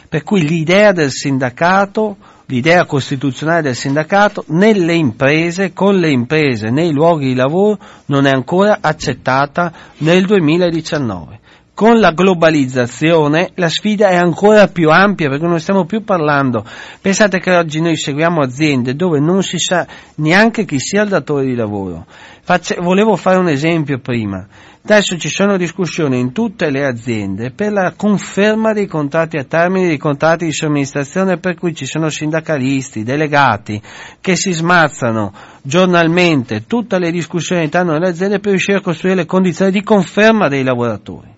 Per 0.08 0.24
cui 0.24 0.48
l'idea 0.48 0.92
del 0.92 1.12
sindacato, 1.12 2.18
l'idea 2.46 2.86
costituzionale 2.86 3.64
del 3.64 3.76
sindacato 3.76 4.44
nelle 4.48 4.94
imprese, 4.94 5.74
con 5.74 5.96
le 5.98 6.12
imprese, 6.12 6.70
nei 6.70 6.92
luoghi 6.92 7.28
di 7.28 7.36
lavoro 7.36 7.78
non 8.06 8.26
è 8.26 8.32
ancora 8.32 8.78
accettata 8.82 9.72
nel 9.98 10.26
2019 10.26 11.40
con 11.76 12.00
la 12.00 12.12
globalizzazione 12.12 13.52
la 13.56 13.68
sfida 13.68 14.08
è 14.08 14.16
ancora 14.16 14.68
più 14.68 14.90
ampia 14.90 15.28
perché 15.28 15.46
non 15.46 15.60
stiamo 15.60 15.84
più 15.84 16.06
parlando. 16.06 16.66
Pensate 17.02 17.40
che 17.40 17.54
oggi 17.54 17.82
noi 17.82 17.98
seguiamo 17.98 18.40
aziende 18.40 18.96
dove 18.96 19.20
non 19.20 19.44
si 19.44 19.60
sa 19.60 19.86
neanche 20.16 20.64
chi 20.64 20.80
sia 20.80 21.04
il 21.04 21.10
datore 21.10 21.44
di 21.46 21.54
lavoro. 21.54 22.06
Face, 22.44 22.78
volevo 22.80 23.18
fare 23.18 23.38
un 23.40 23.50
esempio 23.50 24.00
prima. 24.00 24.48
Adesso 24.84 25.18
ci 25.18 25.28
sono 25.28 25.58
discussioni 25.58 26.18
in 26.18 26.32
tutte 26.32 26.70
le 26.70 26.86
aziende 26.86 27.52
per 27.52 27.74
la 27.74 27.92
conferma 27.98 28.72
dei 28.72 28.86
contratti 28.86 29.36
a 29.36 29.44
termine, 29.44 29.88
dei 29.88 29.98
contratti 29.98 30.46
di 30.46 30.54
somministrazione 30.54 31.40
per 31.40 31.56
cui 31.56 31.76
ci 31.76 31.86
sono 31.86 32.08
sindacalisti, 32.08 33.04
delegati 33.04 33.82
che 34.22 34.38
si 34.38 34.54
smazzano 34.54 35.34
giornalmente 35.62 36.66
tutte 36.68 37.00
le 37.00 37.12
discussioni 37.12 37.62
all'interno 37.62 37.94
delle 37.94 38.10
aziende 38.10 38.40
per 38.40 38.52
riuscire 38.52 38.78
a 38.78 38.82
costruire 38.82 39.18
le 39.18 39.26
condizioni 39.26 39.72
di 39.72 39.84
conferma 39.84 40.48
dei 40.48 40.64
lavoratori 40.64 41.35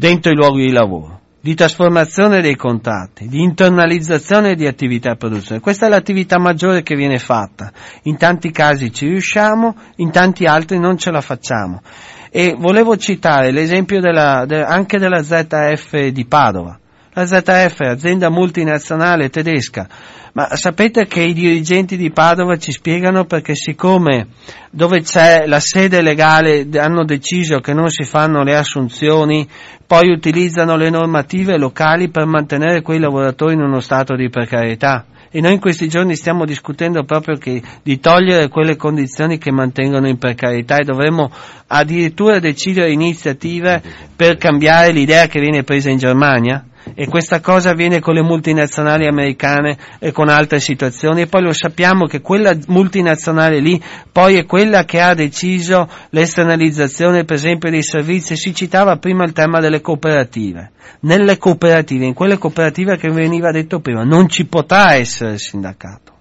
dentro 0.00 0.32
i 0.32 0.34
luoghi 0.34 0.64
di 0.64 0.72
lavoro, 0.72 1.20
di 1.42 1.54
trasformazione 1.54 2.40
dei 2.40 2.56
contratti, 2.56 3.28
di 3.28 3.42
internalizzazione 3.42 4.54
di 4.54 4.66
attività 4.66 5.14
e. 5.14 5.60
Questa 5.60 5.84
è 5.84 5.88
l'attività 5.90 6.38
maggiore 6.38 6.82
che 6.82 6.96
viene 6.96 7.18
fatta. 7.18 7.70
In 8.04 8.16
tanti 8.16 8.50
casi 8.50 8.90
ci 8.94 9.06
riusciamo, 9.06 9.76
in 9.96 10.10
tanti 10.10 10.46
altri 10.46 10.78
non 10.78 10.96
ce 10.96 11.10
la 11.10 11.20
facciamo. 11.20 11.82
E 12.30 12.54
volevo 12.56 12.96
citare 12.96 13.50
l'esempio 13.52 14.00
della, 14.00 14.46
de, 14.46 14.62
anche 14.62 14.96
della 14.96 15.22
ZF 15.22 16.06
di 16.06 16.24
Padova. 16.24 16.78
La 17.20 17.26
ZF, 17.26 17.80
azienda 17.80 18.30
multinazionale 18.30 19.28
tedesca. 19.28 19.86
Ma 20.32 20.56
sapete 20.56 21.06
che 21.06 21.20
i 21.20 21.34
dirigenti 21.34 21.98
di 21.98 22.10
Padova 22.10 22.56
ci 22.56 22.72
spiegano 22.72 23.26
perché 23.26 23.54
siccome 23.54 24.28
dove 24.70 25.02
c'è 25.02 25.44
la 25.46 25.60
sede 25.60 26.00
legale 26.00 26.66
hanno 26.78 27.04
deciso 27.04 27.58
che 27.58 27.74
non 27.74 27.90
si 27.90 28.04
fanno 28.04 28.42
le 28.42 28.56
assunzioni, 28.56 29.46
poi 29.86 30.08
utilizzano 30.08 30.76
le 30.76 30.88
normative 30.88 31.58
locali 31.58 32.08
per 32.08 32.24
mantenere 32.24 32.80
quei 32.80 32.98
lavoratori 32.98 33.52
in 33.52 33.60
uno 33.60 33.80
stato 33.80 34.16
di 34.16 34.30
precarietà 34.30 35.04
e 35.32 35.40
noi 35.40 35.52
in 35.52 35.60
questi 35.60 35.86
giorni 35.86 36.16
stiamo 36.16 36.44
discutendo 36.44 37.04
proprio 37.04 37.36
che, 37.36 37.62
di 37.84 38.00
togliere 38.00 38.48
quelle 38.48 38.74
condizioni 38.74 39.38
che 39.38 39.52
mantengono 39.52 40.08
in 40.08 40.18
precarietà 40.18 40.78
e 40.78 40.84
dovremmo 40.84 41.30
addirittura 41.72 42.40
decidere 42.40 42.92
iniziative 42.92 43.80
per 44.14 44.36
cambiare 44.36 44.90
l'idea 44.90 45.26
che 45.26 45.40
viene 45.40 45.62
presa 45.62 45.90
in 45.90 45.98
Germania? 45.98 46.64
e 46.94 47.06
questa 47.06 47.40
cosa 47.40 47.70
avviene 47.70 48.00
con 48.00 48.14
le 48.14 48.22
multinazionali 48.22 49.06
americane 49.06 49.76
e 49.98 50.12
con 50.12 50.28
altre 50.28 50.60
situazioni 50.60 51.22
e 51.22 51.26
poi 51.26 51.42
lo 51.42 51.52
sappiamo 51.52 52.06
che 52.06 52.20
quella 52.20 52.56
multinazionale 52.68 53.60
lì 53.60 53.80
poi 54.10 54.36
è 54.36 54.46
quella 54.46 54.84
che 54.84 55.00
ha 55.00 55.14
deciso 55.14 55.88
l'esternalizzazione 56.10 57.24
per 57.24 57.36
esempio 57.36 57.70
dei 57.70 57.82
servizi, 57.82 58.36
si 58.36 58.54
citava 58.54 58.96
prima 58.96 59.24
il 59.24 59.32
tema 59.32 59.60
delle 59.60 59.80
cooperative. 59.80 60.72
Nelle 61.00 61.38
cooperative, 61.38 62.06
in 62.06 62.14
quelle 62.14 62.38
cooperative 62.38 62.96
che 62.96 63.08
veniva 63.10 63.50
detto 63.52 63.80
prima, 63.80 64.02
non 64.02 64.28
ci 64.28 64.46
potrà 64.46 64.94
essere 64.94 65.38
sindacato, 65.38 66.12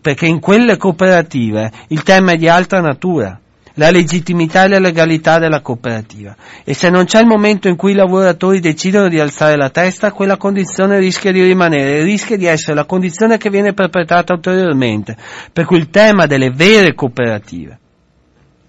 perché 0.00 0.26
in 0.26 0.38
quelle 0.38 0.76
cooperative 0.76 1.70
il 1.88 2.02
tema 2.02 2.32
è 2.32 2.36
di 2.36 2.48
altra 2.48 2.80
natura 2.80 3.41
la 3.74 3.90
legittimità 3.90 4.64
e 4.64 4.68
la 4.68 4.78
legalità 4.78 5.38
della 5.38 5.60
cooperativa. 5.60 6.34
E 6.64 6.74
se 6.74 6.90
non 6.90 7.04
c'è 7.04 7.20
il 7.20 7.26
momento 7.26 7.68
in 7.68 7.76
cui 7.76 7.92
i 7.92 7.96
lavoratori 7.96 8.60
decidono 8.60 9.08
di 9.08 9.20
alzare 9.20 9.56
la 9.56 9.70
testa, 9.70 10.12
quella 10.12 10.36
condizione 10.36 10.98
rischia 10.98 11.32
di 11.32 11.42
rimanere, 11.42 12.02
rischia 12.02 12.36
di 12.36 12.46
essere 12.46 12.74
la 12.74 12.84
condizione 12.84 13.38
che 13.38 13.50
viene 13.50 13.72
perpetrata 13.72 14.34
ulteriormente. 14.34 15.16
Per 15.52 15.64
cui 15.64 15.78
il 15.78 15.90
tema 15.90 16.26
delle 16.26 16.50
vere 16.50 16.94
cooperative. 16.94 17.78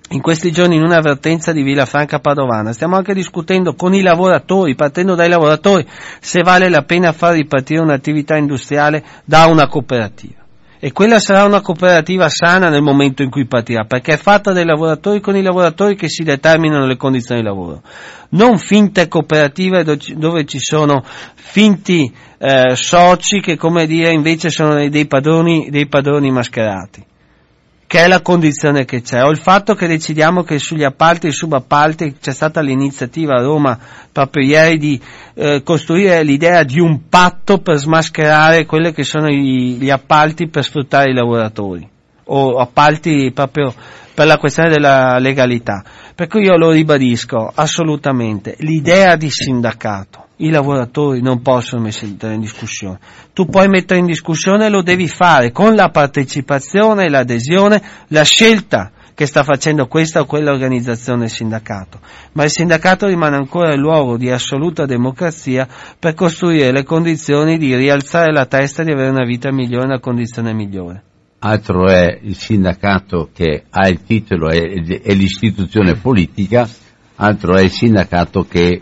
In 0.09 0.21
questi 0.21 0.51
giorni 0.51 0.75
in 0.75 0.83
un'avvertenza 0.83 1.51
di 1.51 1.63
Villafranca 1.63 2.19
Padovana 2.19 2.71
stiamo 2.71 2.97
anche 2.97 3.15
discutendo 3.15 3.73
con 3.73 3.95
i 3.95 4.01
lavoratori, 4.01 4.75
partendo 4.75 5.15
dai 5.15 5.27
lavoratori, 5.27 5.87
se 6.19 6.41
vale 6.43 6.69
la 6.69 6.83
pena 6.83 7.13
far 7.13 7.33
ripartire 7.33 7.81
un'attività 7.81 8.35
industriale 8.35 9.03
da 9.25 9.47
una 9.47 9.67
cooperativa 9.67 10.42
e 10.85 10.91
quella 10.91 11.17
sarà 11.17 11.45
una 11.45 11.61
cooperativa 11.61 12.27
sana 12.27 12.67
nel 12.67 12.81
momento 12.81 13.23
in 13.23 13.29
cui 13.29 13.45
partirà, 13.45 13.85
perché 13.85 14.15
è 14.15 14.17
fatta 14.17 14.51
dai 14.51 14.65
lavoratori 14.65 15.21
con 15.21 15.33
i 15.37 15.41
lavoratori 15.41 15.95
che 15.95 16.09
si 16.09 16.23
determinano 16.23 16.85
le 16.85 16.97
condizioni 16.97 17.39
di 17.39 17.47
lavoro. 17.47 17.81
Non 18.31 18.57
finte 18.57 19.07
cooperative 19.07 19.85
dove 19.85 20.43
ci 20.43 20.59
sono 20.59 21.01
finti 21.35 22.13
eh, 22.37 22.75
soci 22.75 23.39
che, 23.39 23.55
come 23.55 23.87
dire, 23.87 24.11
invece 24.11 24.49
sono 24.49 24.89
dei 24.89 25.07
padroni, 25.07 25.69
dei 25.69 25.87
padroni 25.87 26.29
mascherati 26.31 27.11
che 27.93 28.05
è 28.05 28.07
la 28.07 28.21
condizione 28.21 28.85
che 28.85 29.03
c'è, 29.03 29.21
o 29.21 29.29
il 29.29 29.37
fatto 29.37 29.75
che 29.75 29.85
decidiamo 29.85 30.41
che 30.41 30.57
sugli 30.57 30.83
appalti 30.83 31.27
e 31.27 31.31
subappalti 31.31 32.15
c'è 32.19 32.31
stata 32.31 32.59
l'iniziativa 32.59 33.35
a 33.35 33.43
Roma 33.43 33.77
proprio 34.11 34.43
ieri 34.43 34.79
di 34.79 34.99
eh, 35.35 35.61
costruire 35.63 36.23
l'idea 36.23 36.63
di 36.63 36.79
un 36.79 37.07
patto 37.07 37.59
per 37.59 37.77
smascherare 37.77 38.65
quelli 38.65 38.93
che 38.93 39.03
sono 39.03 39.27
gli, 39.27 39.77
gli 39.77 39.91
appalti 39.91 40.47
per 40.49 40.63
sfruttare 40.63 41.11
i 41.11 41.13
lavoratori, 41.13 41.87
o 42.23 42.57
appalti 42.57 43.31
proprio 43.31 43.71
per 44.11 44.25
la 44.25 44.37
questione 44.37 44.69
della 44.69 45.19
legalità. 45.19 45.83
Per 46.23 46.31
cui 46.31 46.45
io 46.45 46.55
lo 46.55 46.71
ribadisco 46.71 47.51
assolutamente, 47.53 48.55
l'idea 48.59 49.17
di 49.17 49.29
sindacato 49.29 50.27
i 50.37 50.51
lavoratori 50.51 51.21
non 51.21 51.41
possono 51.41 51.81
mettere 51.81 52.35
in 52.35 52.39
discussione. 52.39 52.97
Tu 53.33 53.45
puoi 53.45 53.67
mettere 53.67 53.99
in 53.99 54.05
discussione 54.05 54.67
e 54.67 54.69
lo 54.69 54.81
devi 54.81 55.09
fare 55.09 55.51
con 55.51 55.75
la 55.75 55.89
partecipazione, 55.89 57.09
l'adesione, 57.09 57.81
la 58.07 58.23
scelta 58.23 58.91
che 59.13 59.25
sta 59.25 59.43
facendo 59.43 59.87
questa 59.87 60.21
o 60.21 60.25
quella 60.25 60.53
organizzazione 60.53 61.27
sindacato. 61.27 61.99
Ma 62.31 62.45
il 62.45 62.51
sindacato 62.51 63.05
rimane 63.05 63.35
ancora 63.35 63.73
il 63.73 63.81
luogo 63.81 64.15
di 64.15 64.31
assoluta 64.31 64.85
democrazia 64.85 65.67
per 65.99 66.13
costruire 66.13 66.71
le 66.71 66.85
condizioni 66.85 67.57
di 67.57 67.75
rialzare 67.75 68.31
la 68.31 68.45
testa 68.45 68.81
e 68.81 68.85
di 68.85 68.91
avere 68.93 69.09
una 69.09 69.25
vita 69.25 69.51
migliore, 69.51 69.87
una 69.87 69.99
condizione 69.99 70.53
migliore. 70.53 71.03
Altro 71.45 71.87
è 71.87 72.19
il 72.21 72.37
sindacato 72.37 73.29
che 73.33 73.63
ha 73.69 73.89
il 73.89 74.01
titolo 74.03 74.49
e 74.49 75.13
l'istituzione 75.13 75.95
politica 75.95 76.65
altro 77.15 77.55
è 77.55 77.63
il 77.63 77.69
sindacato 77.69 78.45
che 78.47 78.81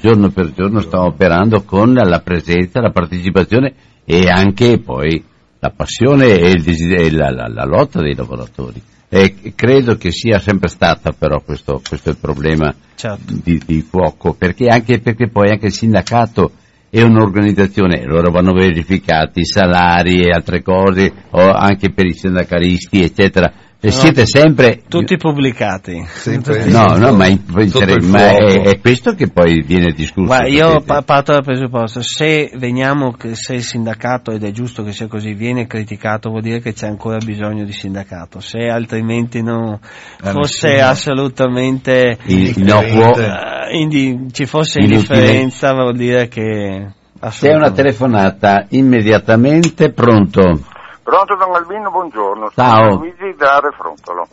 giorno 0.00 0.30
per 0.30 0.52
giorno 0.52 0.80
sta 0.80 1.04
operando 1.04 1.62
con 1.62 1.92
la 1.92 2.18
presenza, 2.18 2.80
la 2.80 2.90
partecipazione 2.90 3.74
e 4.04 4.28
anche 4.28 4.80
poi 4.80 5.22
la 5.60 5.70
passione 5.70 6.36
e, 6.36 6.50
il, 6.50 7.16
la, 7.16 7.30
la, 7.30 7.46
la, 7.46 7.64
lotta 7.64 8.00
dei 8.00 8.16
lavoratori. 8.16 8.82
E 9.08 9.52
credo 9.54 9.94
che 9.94 10.10
sia 10.10 10.40
sempre 10.40 10.68
stata 10.68 11.12
però 11.12 11.40
questo, 11.42 11.80
questo 11.86 12.10
il 12.10 12.18
problema 12.18 12.74
certo. 12.96 13.34
di, 13.40 13.60
di, 13.64 13.82
fuoco, 13.82 14.34
perché 14.34 14.66
anche 14.66 14.98
perché 14.98 15.28
poi 15.28 15.50
anche 15.50 15.66
il 15.66 15.72
sindacato 15.72 16.52
è 16.90 17.00
un'organizzazione, 17.02 18.04
loro 18.04 18.32
vanno 18.32 18.52
verificati 18.52 19.40
i 19.40 19.44
salari 19.44 20.22
e 20.24 20.32
altre 20.32 20.60
cose, 20.60 21.12
anche 21.30 21.92
per 21.92 22.06
i 22.06 22.14
sindacalisti, 22.14 23.02
eccetera 23.02 23.52
e 23.82 23.90
siete 23.90 24.26
sempre 24.26 24.82
tutti 24.86 25.16
pubblicati. 25.16 26.04
Sempre. 26.06 26.66
No 26.66 26.96
no 26.98 27.14
ma, 27.14 27.26
in, 27.26 27.40
ma 27.46 28.28
è, 28.28 28.60
è, 28.60 28.78
questo 28.78 29.14
che 29.14 29.28
poi 29.28 29.62
viene 29.62 29.92
discusso 29.92 30.28
ma 30.28 30.46
io 30.46 30.82
parto 30.82 31.32
dal 31.32 31.42
presupposto 31.42 32.02
se 32.02 32.50
veniamo 32.56 33.16
se 33.32 33.54
il 33.54 33.62
sindacato 33.62 34.32
ed 34.32 34.44
è 34.44 34.50
giusto 34.50 34.82
che 34.82 34.92
sia 34.92 35.06
così 35.06 35.32
viene 35.32 35.66
criticato 35.66 36.28
vuol 36.28 36.42
dire 36.42 36.60
che 36.60 36.74
c'è 36.74 36.86
ancora 36.86 37.16
bisogno 37.16 37.64
di 37.64 37.72
sindacato. 37.72 38.40
Se 38.40 38.68
altrimenti 38.68 39.42
no, 39.42 39.80
eh, 40.22 40.30
fosse 40.30 40.68
nessuno. 40.68 40.88
assolutamente 40.88 42.18
innocuo 42.26 43.12
uh, 43.12 44.30
ci 44.30 44.44
fosse 44.44 44.80
indifferenza 44.80 45.72
vuol 45.72 45.96
dire 45.96 46.28
che 46.28 46.86
c'è 47.30 47.54
una 47.54 47.70
telefonata 47.70 48.66
immediatamente 48.70 49.90
pronto 49.92 50.60
Pronto 51.02 51.34
Don 51.34 51.54
Albino, 51.54 51.90
buongiorno. 51.90 52.50
Ciao. 52.50 52.76
Sono 52.76 52.96
Luigi 52.96 53.34
da 53.34 53.58
Refrontolo. 53.58 54.26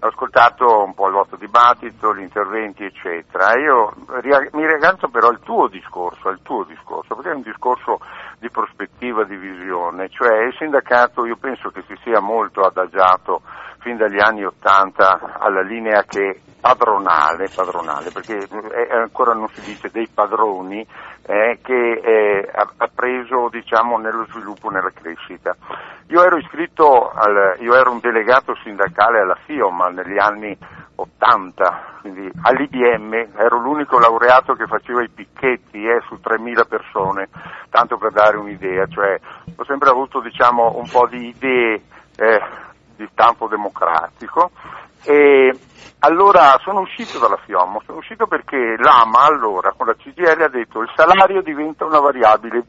Ho 0.00 0.08
ascoltato 0.08 0.82
un 0.84 0.94
po' 0.94 1.06
il 1.06 1.14
vostro 1.14 1.36
dibattito, 1.36 2.14
gli 2.14 2.20
interventi, 2.20 2.84
eccetera. 2.84 3.54
Io 3.58 3.94
mi 4.52 4.66
riaggancio 4.66 5.08
però 5.08 5.28
al 5.28 5.40
tuo 5.40 5.68
discorso, 5.68 6.28
al 6.28 6.40
tuo 6.42 6.64
discorso, 6.64 7.14
perché 7.14 7.30
è 7.30 7.34
un 7.34 7.42
discorso 7.42 8.00
di 8.38 8.50
prospettiva, 8.50 9.24
di 9.24 9.36
visione. 9.36 10.08
Cioè 10.10 10.44
il 10.44 10.54
sindacato 10.58 11.24
io 11.24 11.36
penso 11.36 11.70
che 11.70 11.82
si 11.86 11.94
sia 12.02 12.20
molto 12.20 12.60
adagiato 12.60 13.40
fin 13.86 13.96
dagli 13.96 14.18
anni 14.18 14.44
Ottanta 14.44 15.38
alla 15.38 15.62
linea 15.62 16.02
che 16.02 16.40
padronale, 16.60 17.48
padronale 17.54 18.10
perché 18.10 18.48
ancora 18.90 19.32
non 19.32 19.46
si 19.50 19.60
dice 19.60 19.90
dei 19.92 20.08
padroni, 20.12 20.84
eh, 21.22 21.60
che 21.62 21.92
eh, 22.02 22.50
ha, 22.52 22.90
preso 22.92 23.48
diciamo, 23.48 23.96
nello 23.98 24.26
sviluppo, 24.30 24.70
nella 24.70 24.90
crescita. 24.90 25.54
Io 26.08 26.20
ero 26.24 26.36
iscritto, 26.36 27.10
al, 27.10 27.58
io 27.60 27.76
ero 27.76 27.92
un 27.92 28.00
delegato 28.00 28.56
sindacale 28.64 29.20
alla 29.20 29.38
FIOM 29.44 29.92
negli 29.94 30.18
anni 30.18 30.58
80, 30.96 31.98
quindi 32.00 32.28
all'IBM, 32.42 33.12
ero 33.36 33.60
l'unico 33.60 34.00
laureato 34.00 34.54
che 34.54 34.66
faceva 34.66 35.00
i 35.04 35.08
picchetti 35.08 35.86
eh, 35.86 36.00
su 36.08 36.18
3.000 36.20 36.66
persone, 36.66 37.28
tanto 37.70 37.98
per 37.98 38.10
dare 38.10 38.36
un'idea, 38.36 38.86
cioè 38.86 39.16
ho 39.54 39.64
sempre 39.64 39.90
avuto 39.90 40.20
diciamo, 40.20 40.74
un 40.76 40.88
po' 40.90 41.06
di 41.06 41.28
idee 41.28 41.82
eh, 42.16 42.40
di 42.96 43.08
stampo 43.12 43.46
democratico. 43.48 44.50
E 45.04 45.52
allora 46.00 46.58
sono 46.62 46.80
uscito 46.80 47.18
dalla 47.18 47.36
FIOM, 47.36 47.78
sono 47.84 47.98
uscito 47.98 48.26
perché 48.26 48.76
l'AMA 48.78 49.24
allora 49.24 49.72
con 49.76 49.86
la 49.86 49.94
CGL 49.94 50.42
ha 50.42 50.48
detto 50.48 50.80
il 50.80 50.90
salario 50.94 51.42
diventa 51.42 51.84
una 51.84 52.00
variabile 52.00 52.64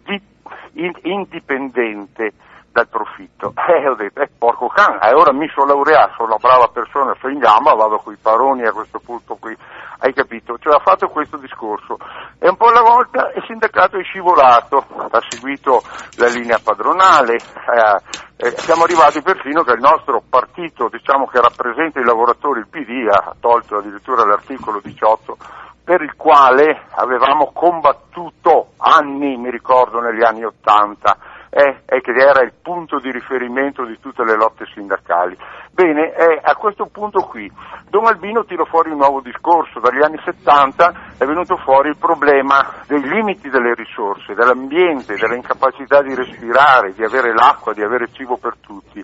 indipendente 1.04 2.34
dal 2.78 2.88
profitto. 2.88 3.54
E 3.68 3.88
ho 3.88 3.96
detto, 3.96 4.22
eh, 4.22 4.30
porco 4.38 4.68
cane, 4.68 5.00
e 5.02 5.14
ora 5.14 5.34
mi 5.34 5.48
sono 5.50 5.68
laureato, 5.68 6.14
sono 6.16 6.30
una 6.30 6.38
brava 6.38 6.68
persona, 6.68 7.16
sono 7.20 7.34
in 7.34 7.40
gamba, 7.40 7.74
vado 7.74 7.98
con 7.98 8.14
i 8.14 8.18
paroni 8.20 8.66
a 8.66 8.72
questo 8.72 9.00
punto 9.00 9.36
qui, 9.36 9.56
hai 10.00 10.14
capito? 10.14 10.58
Cioè 10.58 10.76
ha 10.76 10.80
fatto 10.80 11.08
questo 11.08 11.38
discorso. 11.38 11.98
E 12.40 12.48
un 12.48 12.56
po' 12.56 12.70
alla 12.70 12.82
volta 12.82 13.32
il 13.36 13.44
sindacato 13.46 13.98
è 13.98 14.04
scivolato, 14.04 14.86
ha 15.12 15.20
seguito 15.28 15.82
la 16.18 16.28
linea 16.28 16.60
padronale, 16.64 17.36
eh, 17.36 18.48
eh, 18.48 18.50
siamo 18.58 18.84
arrivati 18.84 19.22
perfino 19.22 19.64
che 19.64 19.74
il 19.74 19.82
nostro 19.82 20.24
partito, 20.28 20.90
diciamo 20.90 21.28
che 21.28 21.40
rappresenta 21.40 22.00
i 22.00 22.06
lavoratori, 22.06 22.60
il 22.60 22.68
PD, 22.70 23.08
ha 23.10 23.36
tolto 23.40 23.78
addirittura 23.78 24.26
l'articolo 24.26 24.80
18 24.82 25.38
per 25.84 26.02
il 26.02 26.16
quale 26.18 26.84
avevamo 26.96 27.52
combattuto 27.54 28.74
anni, 28.78 29.38
mi 29.38 29.50
ricordo 29.50 30.00
negli 30.00 30.22
anni 30.22 30.44
80, 30.44 31.18
eh, 31.58 31.82
e 31.88 32.02
che 32.02 32.12
era 32.12 32.44
il 32.44 32.54
punto 32.62 33.00
di 33.00 33.12
riferimento 33.12 33.84
di 33.84 33.98
tutte 34.00 34.24
le 34.24 34.36
lotte 34.36 34.66
sindacali. 34.76 35.36
Bene, 35.72 36.14
eh, 36.14 36.40
a 36.40 36.54
questo 36.54 36.86
punto 36.86 37.24
qui 37.24 37.52
Don 37.90 38.06
Albino 38.06 38.46
tira 38.46 38.64
fuori 38.66 38.92
un 38.92 38.98
nuovo 38.98 39.22
discorso, 39.22 39.80
dagli 39.80 40.04
anni 40.04 40.22
70 40.24 41.16
è 41.18 41.26
venuto 41.26 41.58
fuori 41.58 41.90
il 41.90 41.98
problema 41.98 42.84
dei 42.86 43.02
limiti 43.02 43.50
delle 43.50 43.74
risorse, 43.74 44.36
dell'ambiente, 44.36 45.16
dell'incapacità 45.16 46.04
di 46.04 46.14
respirare, 46.14 46.94
di 46.94 47.04
avere 47.04 47.34
l'acqua, 47.34 47.74
di 47.74 47.82
avere 47.82 48.12
cibo 48.12 48.38
per 48.38 48.58
tutti. 48.62 49.04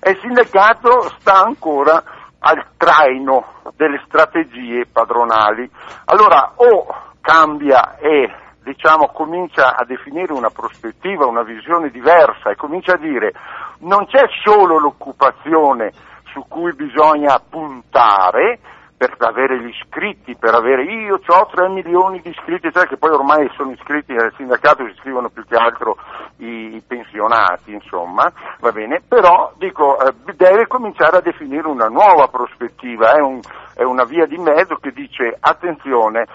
E 0.00 0.10
il 0.10 0.18
sindacato 0.22 1.02
sta 1.18 1.44
ancora 1.44 2.02
al 2.38 2.64
traino 2.78 3.60
delle 3.76 4.00
strategie 4.06 4.86
padronali. 4.90 5.70
Allora 6.06 6.52
o 6.56 6.86
cambia 7.20 7.98
e 7.98 8.32
diciamo, 8.62 9.08
comincia 9.08 9.74
a 9.76 9.84
definire 9.84 10.32
una 10.32 10.50
prospettiva, 10.50 11.26
una 11.26 11.42
visione 11.42 11.90
diversa 11.90 12.50
e 12.50 12.56
comincia 12.56 12.94
a 12.94 12.98
dire 12.98 13.32
non 13.80 14.06
c'è 14.06 14.24
solo 14.44 14.78
l'occupazione 14.78 15.92
su 16.32 16.44
cui 16.48 16.72
bisogna 16.74 17.40
puntare 17.40 18.58
per 19.00 19.16
avere 19.20 19.58
gli 19.62 19.68
iscritti, 19.68 20.36
per 20.36 20.54
avere 20.54 20.84
io 20.84 21.18
ho 21.26 21.46
3 21.46 21.70
milioni 21.70 22.20
di 22.20 22.28
iscritti, 22.28 22.70
cioè 22.70 22.86
che 22.86 22.98
poi 22.98 23.12
ormai 23.12 23.50
sono 23.56 23.70
iscritti 23.70 24.12
nel 24.12 24.30
sindacato, 24.36 24.86
si 24.86 24.94
scrivono 24.98 25.30
più 25.30 25.42
che 25.46 25.56
altro 25.56 25.96
i, 26.36 26.82
pensionati, 26.86 27.72
insomma, 27.72 28.30
va 28.58 28.72
bene, 28.72 29.00
però 29.08 29.54
dico, 29.56 29.98
eh, 30.00 30.12
deve 30.36 30.66
cominciare 30.66 31.16
a 31.16 31.22
definire 31.22 31.66
una 31.66 31.86
nuova 31.86 32.28
prospettiva, 32.28 33.12
è, 33.12 33.22
un, 33.22 33.40
è 33.74 33.84
una 33.84 34.04
via 34.04 34.26
di 34.26 34.36
mezzo 34.36 34.74
che 34.74 34.90
dice 34.90 35.34
attenzione, 35.40 36.26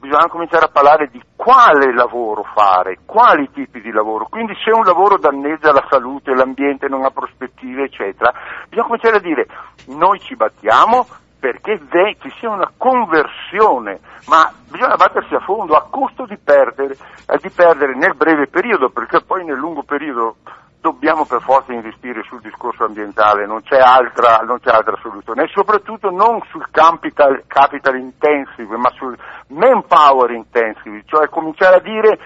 bisogna 0.00 0.28
cominciare 0.28 0.64
a 0.64 0.68
parlare 0.68 1.08
di 1.12 1.22
quale 1.36 1.92
lavoro 1.92 2.42
fare, 2.54 2.98
quali 3.04 3.50
tipi 3.52 3.80
di 3.80 3.92
lavoro. 3.92 4.26
Quindi 4.28 4.54
se 4.64 4.70
un 4.70 4.82
lavoro 4.82 5.18
danneggia 5.18 5.72
la 5.72 5.86
salute, 5.88 6.34
l'ambiente, 6.34 6.88
non 6.88 7.04
ha 7.04 7.10
prospettive, 7.10 7.84
eccetera, 7.84 8.32
bisogna 8.68 8.86
cominciare 8.86 9.16
a 9.16 9.20
dire 9.20 9.46
noi 9.88 10.18
ci 10.20 10.34
battiamo 10.34 11.06
perché 11.38 11.80
ci 12.20 12.30
sia 12.38 12.50
una 12.50 12.70
conversione, 12.76 14.00
ma 14.26 14.52
bisogna 14.70 14.96
battersi 14.96 15.34
a 15.34 15.40
fondo 15.40 15.74
a 15.74 15.86
costo 15.88 16.26
di 16.26 16.36
perdere, 16.36 16.96
eh, 17.26 17.38
di 17.40 17.50
perdere 17.50 17.94
nel 17.96 18.14
breve 18.14 18.46
periodo, 18.46 18.90
perché 18.90 19.22
poi 19.22 19.44
nel 19.44 19.56
lungo 19.56 19.82
periodo 19.82 20.36
dobbiamo 20.80 21.26
per 21.26 21.42
forza 21.42 21.72
investire 21.72 22.22
sul 22.22 22.40
discorso 22.40 22.84
ambientale, 22.84 23.46
non 23.46 23.62
c'è 23.62 23.78
altra, 23.78 24.38
non 24.38 24.58
c'è 24.60 24.70
altra 24.70 24.96
soluzione, 25.00 25.44
e 25.44 25.50
soprattutto 25.52 26.10
non 26.10 26.40
sul 26.50 26.66
capital, 26.70 27.44
capital 27.46 27.96
intensive, 27.96 28.76
ma 28.76 28.90
sul 28.90 29.16
manpower 29.48 30.30
intensive, 30.30 31.02
cioè 31.06 31.28
cominciare 31.28 31.76
a 31.76 31.80
dire 31.80 32.18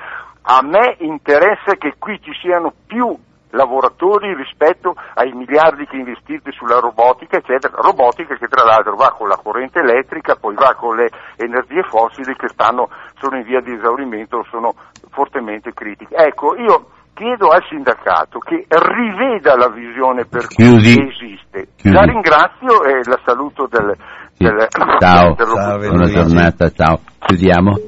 a 0.42 0.62
me 0.62 0.96
interessa 1.00 1.74
che 1.78 1.94
qui 1.98 2.20
ci 2.22 2.32
siano 2.40 2.72
più 2.86 3.16
lavoratori 3.50 4.34
rispetto 4.34 4.94
ai 5.14 5.32
miliardi 5.32 5.86
che 5.86 5.96
investite 5.96 6.50
sulla 6.52 6.80
robotica, 6.80 7.36
eccetera, 7.36 7.80
robotica 7.80 8.34
che 8.36 8.48
tra 8.48 8.64
l'altro 8.64 8.96
va 8.96 9.14
con 9.16 9.28
la 9.28 9.38
corrente 9.40 9.78
elettrica, 9.78 10.36
poi 10.36 10.54
va 10.54 10.74
con 10.74 10.96
le 10.96 11.08
energie 11.36 11.82
fossili 11.84 12.34
che 12.34 12.48
stanno, 12.48 12.88
sono 13.18 13.36
in 13.36 13.44
via 13.44 13.60
di 13.60 13.72
esaurimento, 13.72 14.44
sono 14.50 14.74
fortemente 15.10 15.72
critiche. 15.72 16.14
Ecco, 16.16 16.56
io 16.56 16.86
chiedo 17.14 17.48
al 17.48 17.64
sindacato 17.68 18.38
che 18.40 18.66
riveda 18.68 19.56
la 19.56 19.70
visione 19.70 20.26
per 20.26 20.46
Chiudi. 20.46 20.94
cui 20.94 21.08
esiste. 21.08 21.68
Chiudi. 21.76 21.96
La 21.96 22.02
ringrazio 22.02 22.84
e 22.84 23.00
la 23.04 23.20
saluto 23.24 23.66
del, 23.70 23.96
sì. 24.34 24.44
del, 24.44 24.68
ciao, 24.98 25.34
ciao 25.36 25.78
buona 25.78 26.06
giornata, 26.08 26.70
ciao. 26.70 27.00
Chiudiamo? 27.20 27.78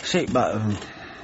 Sì, 0.00 0.26
ma 0.32 0.50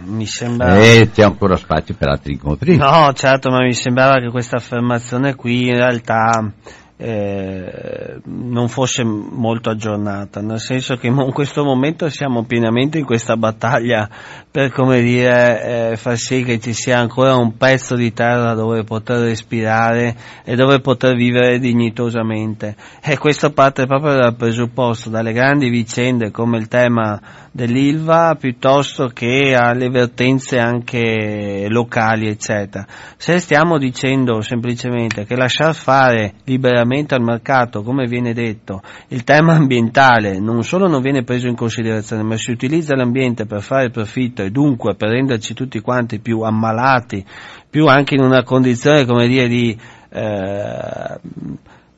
mi 0.05 0.27
sembra... 0.27 0.77
Eh, 0.77 1.11
c'è 1.13 1.23
ancora 1.23 1.57
spazio 1.57 1.95
per 1.99 2.09
altri 2.09 2.33
incontri? 2.33 2.77
No, 2.77 3.13
certo, 3.15 3.51
ma 3.51 3.59
mi 3.59 3.75
sembrava 3.75 4.19
che 4.19 4.31
questa 4.31 4.57
affermazione 4.57 5.35
qui 5.35 5.69
in 5.69 5.77
realtà 5.77 6.53
eh, 7.01 8.21
non 8.25 8.69
fosse 8.69 9.05
molto 9.05 9.71
aggiornata, 9.71 10.41
nel 10.41 10.59
senso 10.59 10.97
che 10.97 11.07
in 11.07 11.31
questo 11.33 11.63
momento 11.63 12.09
siamo 12.09 12.43
pienamente 12.43 12.99
in 12.99 13.05
questa 13.05 13.37
battaglia 13.37 14.09
per 14.51 14.73
come 14.73 15.01
dire, 15.01 15.93
eh, 15.93 15.97
far 15.97 16.17
sì 16.17 16.43
che 16.43 16.59
ci 16.59 16.73
sia 16.73 16.99
ancora 16.99 17.37
un 17.37 17.57
pezzo 17.57 17.95
di 17.95 18.13
terra 18.13 18.55
dove 18.55 18.83
poter 18.83 19.19
respirare 19.21 20.17
e 20.43 20.57
dove 20.57 20.81
poter 20.81 21.15
vivere 21.15 21.61
dignitosamente. 21.61 22.75
E 23.01 23.17
questo 23.17 23.53
parte 23.53 23.87
proprio 23.87 24.15
dal 24.15 24.35
presupposto, 24.35 25.09
dalle 25.09 25.33
grandi 25.33 25.69
vicende 25.69 26.33
come 26.33 26.59
il 26.59 26.67
tema 26.67 27.21
dell'Ilva 27.59 28.37
piuttosto 28.39 29.09
che 29.09 29.57
alle 29.59 29.89
vertenze 29.89 30.61
anche 30.61 31.67
locali, 31.69 32.29
eccetera. 32.29 32.87
Se 33.17 33.41
stiamo 33.41 33.79
dicendo 33.79 34.41
semplicemente 34.43 35.25
che 35.25 35.35
lasciar 35.35 35.75
fare 35.75 36.35
liberamente 36.45 37.17
al 37.17 37.23
mercato, 37.23 37.83
come 37.83 38.07
viene 38.07 38.33
detto, 38.33 38.81
il 39.09 39.25
tema 39.25 39.55
ambientale 39.55 40.39
non 40.39 40.63
solo 40.63 40.87
non 40.87 41.03
viene 41.03 41.25
preso 41.25 41.49
in 41.49 41.57
considerazione, 41.57 42.23
ma 42.23 42.37
si 42.37 42.53
utilizza 42.53 42.95
l'ambiente 42.95 43.45
per 43.45 43.61
fare 43.61 43.91
profitto 43.91 44.43
e 44.43 44.51
dunque 44.51 44.95
per 44.95 45.09
renderci 45.09 45.53
tutti 45.53 45.81
quanti 45.81 46.21
più 46.21 46.43
ammalati, 46.43 47.25
più 47.69 47.87
anche 47.87 48.15
in 48.15 48.23
una 48.23 48.45
condizione, 48.45 49.05
come 49.05 49.27
dire, 49.27 49.49
di 49.49 49.77
eh, 50.11 51.21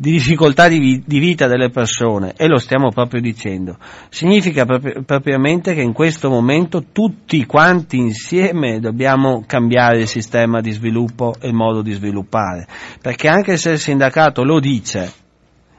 di 0.01 0.12
difficoltà 0.12 0.66
di, 0.66 1.03
di, 1.05 1.18
vita 1.18 1.46
delle 1.46 1.68
persone, 1.68 2.32
e 2.34 2.46
lo 2.46 2.57
stiamo 2.57 2.88
proprio 2.88 3.20
dicendo, 3.20 3.76
significa 4.09 4.64
propri- 4.64 5.03
propriamente 5.05 5.74
che 5.74 5.82
in 5.82 5.92
questo 5.92 6.30
momento 6.30 6.84
tutti 6.90 7.44
quanti 7.44 7.98
insieme 7.98 8.80
dobbiamo 8.80 9.44
cambiare 9.46 9.98
il 9.98 10.07
sistema 10.07 10.62
di 10.62 10.70
sviluppo 10.70 11.34
e 11.38 11.48
il 11.48 11.53
modo 11.53 11.82
di 11.82 11.92
sviluppare, 11.92 12.66
perché 13.03 13.28
anche 13.28 13.59
se 13.59 13.72
il 13.72 13.78
sindacato 13.78 14.42
lo 14.42 14.59
dice 14.59 15.12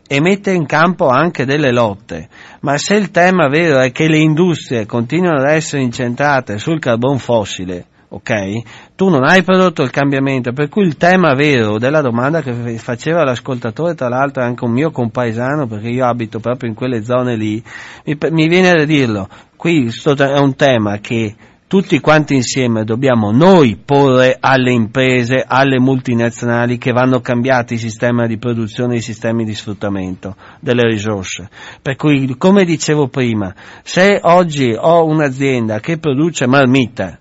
e 0.08 0.22
mette 0.22 0.52
in 0.52 0.68
campo 0.68 1.08
anche 1.08 1.44
delle 1.44 1.72
lotte, 1.72 2.30
ma 2.60 2.78
se 2.78 2.98
il 2.98 3.10
tema 3.10 3.48
vero 3.48 3.80
è 3.80 3.92
che 3.92 4.08
le 4.08 4.20
industrie 4.20 4.86
continuano 4.86 5.42
ad 5.42 5.50
essere 5.50 5.82
incentrate 5.82 6.60
sul 6.60 6.78
carbon 6.78 7.18
fossile, 7.18 7.88
ok? 8.14 8.94
Tu 8.96 9.10
non 9.10 9.24
hai 9.24 9.42
prodotto 9.44 9.82
il 9.84 9.90
cambiamento, 9.90 10.52
per 10.52 10.68
cui 10.70 10.84
il 10.84 10.98
tema 10.98 11.34
vero 11.34 11.78
della 11.78 12.02
domanda 12.02 12.42
che 12.42 12.78
faceva 12.78 13.24
l'ascoltatore, 13.24 13.96
tra 13.96 14.10
l'altro 14.10 14.44
è 14.44 14.46
anche 14.46 14.66
un 14.66 14.72
mio 14.72 14.92
compaesano, 14.92 15.66
perché 15.66 15.88
io 15.88 16.06
abito 16.06 16.40
proprio 16.40 16.70
in 16.70 16.76
quelle 16.76 17.04
zone 17.04 17.36
lì, 17.36 17.64
mi, 18.06 18.18
mi 18.32 18.48
viene 18.48 18.72
da 18.74 18.86
dirlo, 18.86 19.30
qui 19.56 19.88
è 19.88 20.40
un 20.40 20.56
tema 20.56 20.98
che 21.00 21.36
tutti 21.68 22.02
quanti 22.02 22.36
insieme 22.36 22.84
dobbiamo 22.84 23.32
noi 23.32 23.78
porre 23.78 24.36
alle 24.42 24.74
imprese, 24.74 25.46
alle 25.48 25.80
multinazionali 25.80 26.78
che 26.78 26.92
vanno 26.92 27.22
cambiati 27.22 27.76
i 27.76 27.78
sistemi 27.78 28.28
di 28.28 28.38
produzione 28.38 28.96
e 28.96 28.98
i 28.98 29.02
sistemi 29.02 29.46
di 29.46 29.56
sfruttamento 29.56 30.36
delle 30.60 30.84
risorse. 30.84 31.50
Per 31.82 31.96
cui, 31.96 32.36
come 32.38 32.66
dicevo 32.66 33.08
prima, 33.08 33.56
se 33.84 34.20
oggi 34.22 34.76
ho 34.78 35.06
un'azienda 35.06 35.80
che 35.80 35.98
produce 35.98 36.46
marmita, 36.46 37.18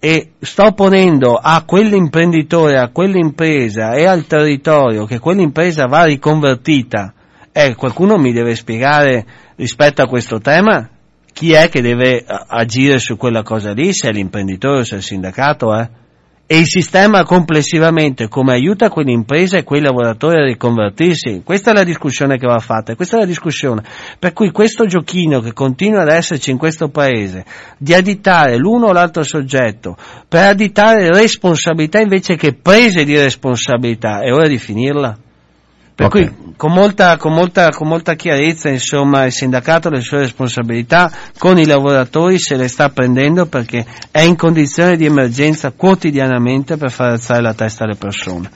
e 0.00 0.32
sto 0.40 0.72
ponendo 0.72 1.34
a 1.34 1.62
quell'imprenditore, 1.66 2.78
a 2.78 2.88
quell'impresa 2.88 3.92
e 3.92 4.06
al 4.06 4.26
territorio 4.26 5.04
che 5.04 5.18
quell'impresa 5.18 5.84
va 5.84 6.04
riconvertita, 6.04 7.12
eh, 7.52 7.74
qualcuno 7.74 8.16
mi 8.16 8.32
deve 8.32 8.54
spiegare 8.54 9.26
rispetto 9.56 10.00
a 10.00 10.06
questo 10.06 10.40
tema 10.40 10.88
chi 11.32 11.52
è 11.52 11.68
che 11.68 11.80
deve 11.80 12.24
agire 12.26 12.98
su 12.98 13.16
quella 13.16 13.42
cosa 13.42 13.72
lì, 13.72 13.92
se 13.92 14.08
è 14.08 14.12
l'imprenditore 14.12 14.80
o 14.80 14.84
se 14.84 14.94
è 14.94 14.98
il 14.98 15.04
sindacato, 15.04 15.74
eh? 15.74 15.88
E 16.52 16.58
il 16.58 16.66
sistema 16.66 17.22
complessivamente 17.22 18.26
come 18.26 18.54
aiuta 18.54 18.88
quell'impresa 18.88 19.56
e 19.56 19.62
quei 19.62 19.80
lavoratori 19.80 20.38
a 20.38 20.44
riconvertirsi. 20.44 21.42
Questa 21.44 21.70
è 21.70 21.74
la 21.74 21.84
discussione 21.84 22.38
che 22.38 22.46
va 22.48 22.58
fatta, 22.58 22.96
questa 22.96 23.18
è 23.18 23.20
la 23.20 23.26
discussione. 23.26 23.84
Per 24.18 24.32
cui 24.32 24.50
questo 24.50 24.84
giochino 24.84 25.38
che 25.38 25.52
continua 25.52 26.02
ad 26.02 26.08
esserci 26.08 26.50
in 26.50 26.58
questo 26.58 26.88
paese, 26.88 27.44
di 27.78 27.94
additare 27.94 28.56
l'uno 28.56 28.86
o 28.86 28.92
l'altro 28.92 29.22
soggetto, 29.22 29.96
per 30.26 30.42
additare 30.42 31.12
responsabilità 31.12 32.00
invece 32.00 32.34
che 32.34 32.52
prese 32.52 33.04
di 33.04 33.16
responsabilità, 33.16 34.22
è 34.22 34.32
ora 34.32 34.48
di 34.48 34.58
finirla. 34.58 35.16
Per 36.00 36.08
okay. 36.08 36.34
cui 36.34 36.54
con 36.56 36.72
molta, 36.72 37.18
con, 37.18 37.34
molta, 37.34 37.68
con 37.70 37.86
molta, 37.86 38.14
chiarezza 38.14 38.70
insomma, 38.70 39.26
il 39.26 39.32
sindacato 39.32 39.88
ha 39.88 39.90
le 39.90 40.00
sue 40.00 40.20
responsabilità, 40.20 41.12
con 41.36 41.58
i 41.58 41.66
lavoratori 41.66 42.38
se 42.38 42.56
le 42.56 42.68
sta 42.68 42.88
prendendo 42.88 43.44
perché 43.44 43.84
è 44.10 44.20
in 44.20 44.34
condizione 44.34 44.96
di 44.96 45.04
emergenza 45.04 45.72
quotidianamente 45.72 46.78
per 46.78 46.90
far 46.90 47.10
alzare 47.10 47.42
la 47.42 47.52
testa 47.52 47.84
alle 47.84 47.96
persone. 47.96 48.50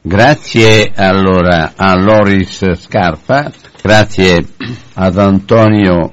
Grazie 0.00 0.92
allora 0.94 1.72
a 1.74 1.96
Loris 1.96 2.74
Scarpa, 2.74 3.50
grazie 3.82 4.46
ad 4.94 5.18
Antonio 5.18 6.12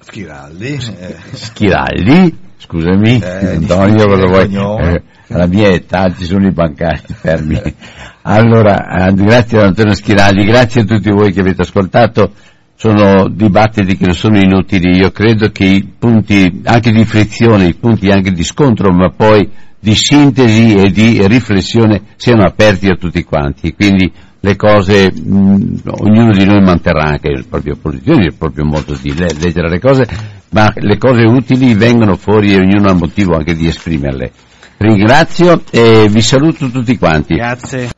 Schiraldi, 0.00 0.74
eh. 0.98 1.16
Schiraldi 1.30 2.36
scusami, 2.58 3.20
eh, 3.20 3.54
Antonio 3.54 4.06
cosa 4.06 4.26
vuoi? 4.26 4.54
Eh, 4.54 5.02
la 5.28 5.46
mia 5.46 5.68
età 5.68 6.12
ci 6.16 6.24
sono 6.24 6.46
i 6.48 6.52
bancari 6.52 7.00
fermi. 7.06 7.60
Allora, 8.22 9.08
eh, 9.08 9.14
grazie 9.14 9.58
ad 9.58 9.64
Antonio 9.64 9.94
Schirali, 9.94 10.44
grazie 10.44 10.82
a 10.82 10.84
tutti 10.84 11.10
voi 11.10 11.32
che 11.32 11.40
avete 11.40 11.62
ascoltato. 11.62 12.32
Sono 12.76 13.28
dibattiti 13.28 13.96
che 13.96 14.06
non 14.06 14.14
sono 14.14 14.38
inutili, 14.38 14.96
io 14.96 15.10
credo 15.12 15.50
che 15.50 15.64
i 15.64 15.88
punti 15.96 16.62
anche 16.64 16.90
di 16.90 17.04
frizione, 17.04 17.66
i 17.66 17.74
punti 17.74 18.10
anche 18.10 18.32
di 18.32 18.42
scontro, 18.42 18.92
ma 18.92 19.10
poi 19.10 19.48
di 19.78 19.94
sintesi 19.94 20.74
e 20.74 20.90
di 20.90 21.24
riflessione 21.26 22.02
siano 22.16 22.42
aperti 22.42 22.88
a 22.88 22.96
tutti 22.96 23.22
quanti. 23.22 23.72
Quindi 23.74 24.10
le 24.40 24.56
cose, 24.56 25.12
mh, 25.12 25.82
ognuno 26.00 26.32
di 26.32 26.44
noi 26.44 26.60
manterrà 26.60 27.04
anche 27.04 27.30
le 27.30 27.44
proprie 27.48 27.76
posizioni, 27.76 28.26
il 28.26 28.34
proprio 28.34 28.64
modo 28.64 28.96
di 29.00 29.16
le- 29.16 29.34
leggere 29.40 29.68
le 29.68 29.78
cose, 29.78 30.04
ma 30.50 30.72
le 30.74 30.98
cose 30.98 31.22
utili 31.22 31.74
vengono 31.74 32.16
fuori 32.16 32.52
e 32.52 32.56
ognuno 32.56 32.90
ha 32.90 32.94
motivo 32.94 33.36
anche 33.36 33.54
di 33.54 33.66
esprimerle. 33.68 34.32
Ringrazio 34.78 35.62
e 35.70 36.08
vi 36.08 36.20
saluto 36.20 36.68
tutti 36.68 36.96
quanti. 36.98 37.34
Grazie. 37.34 37.90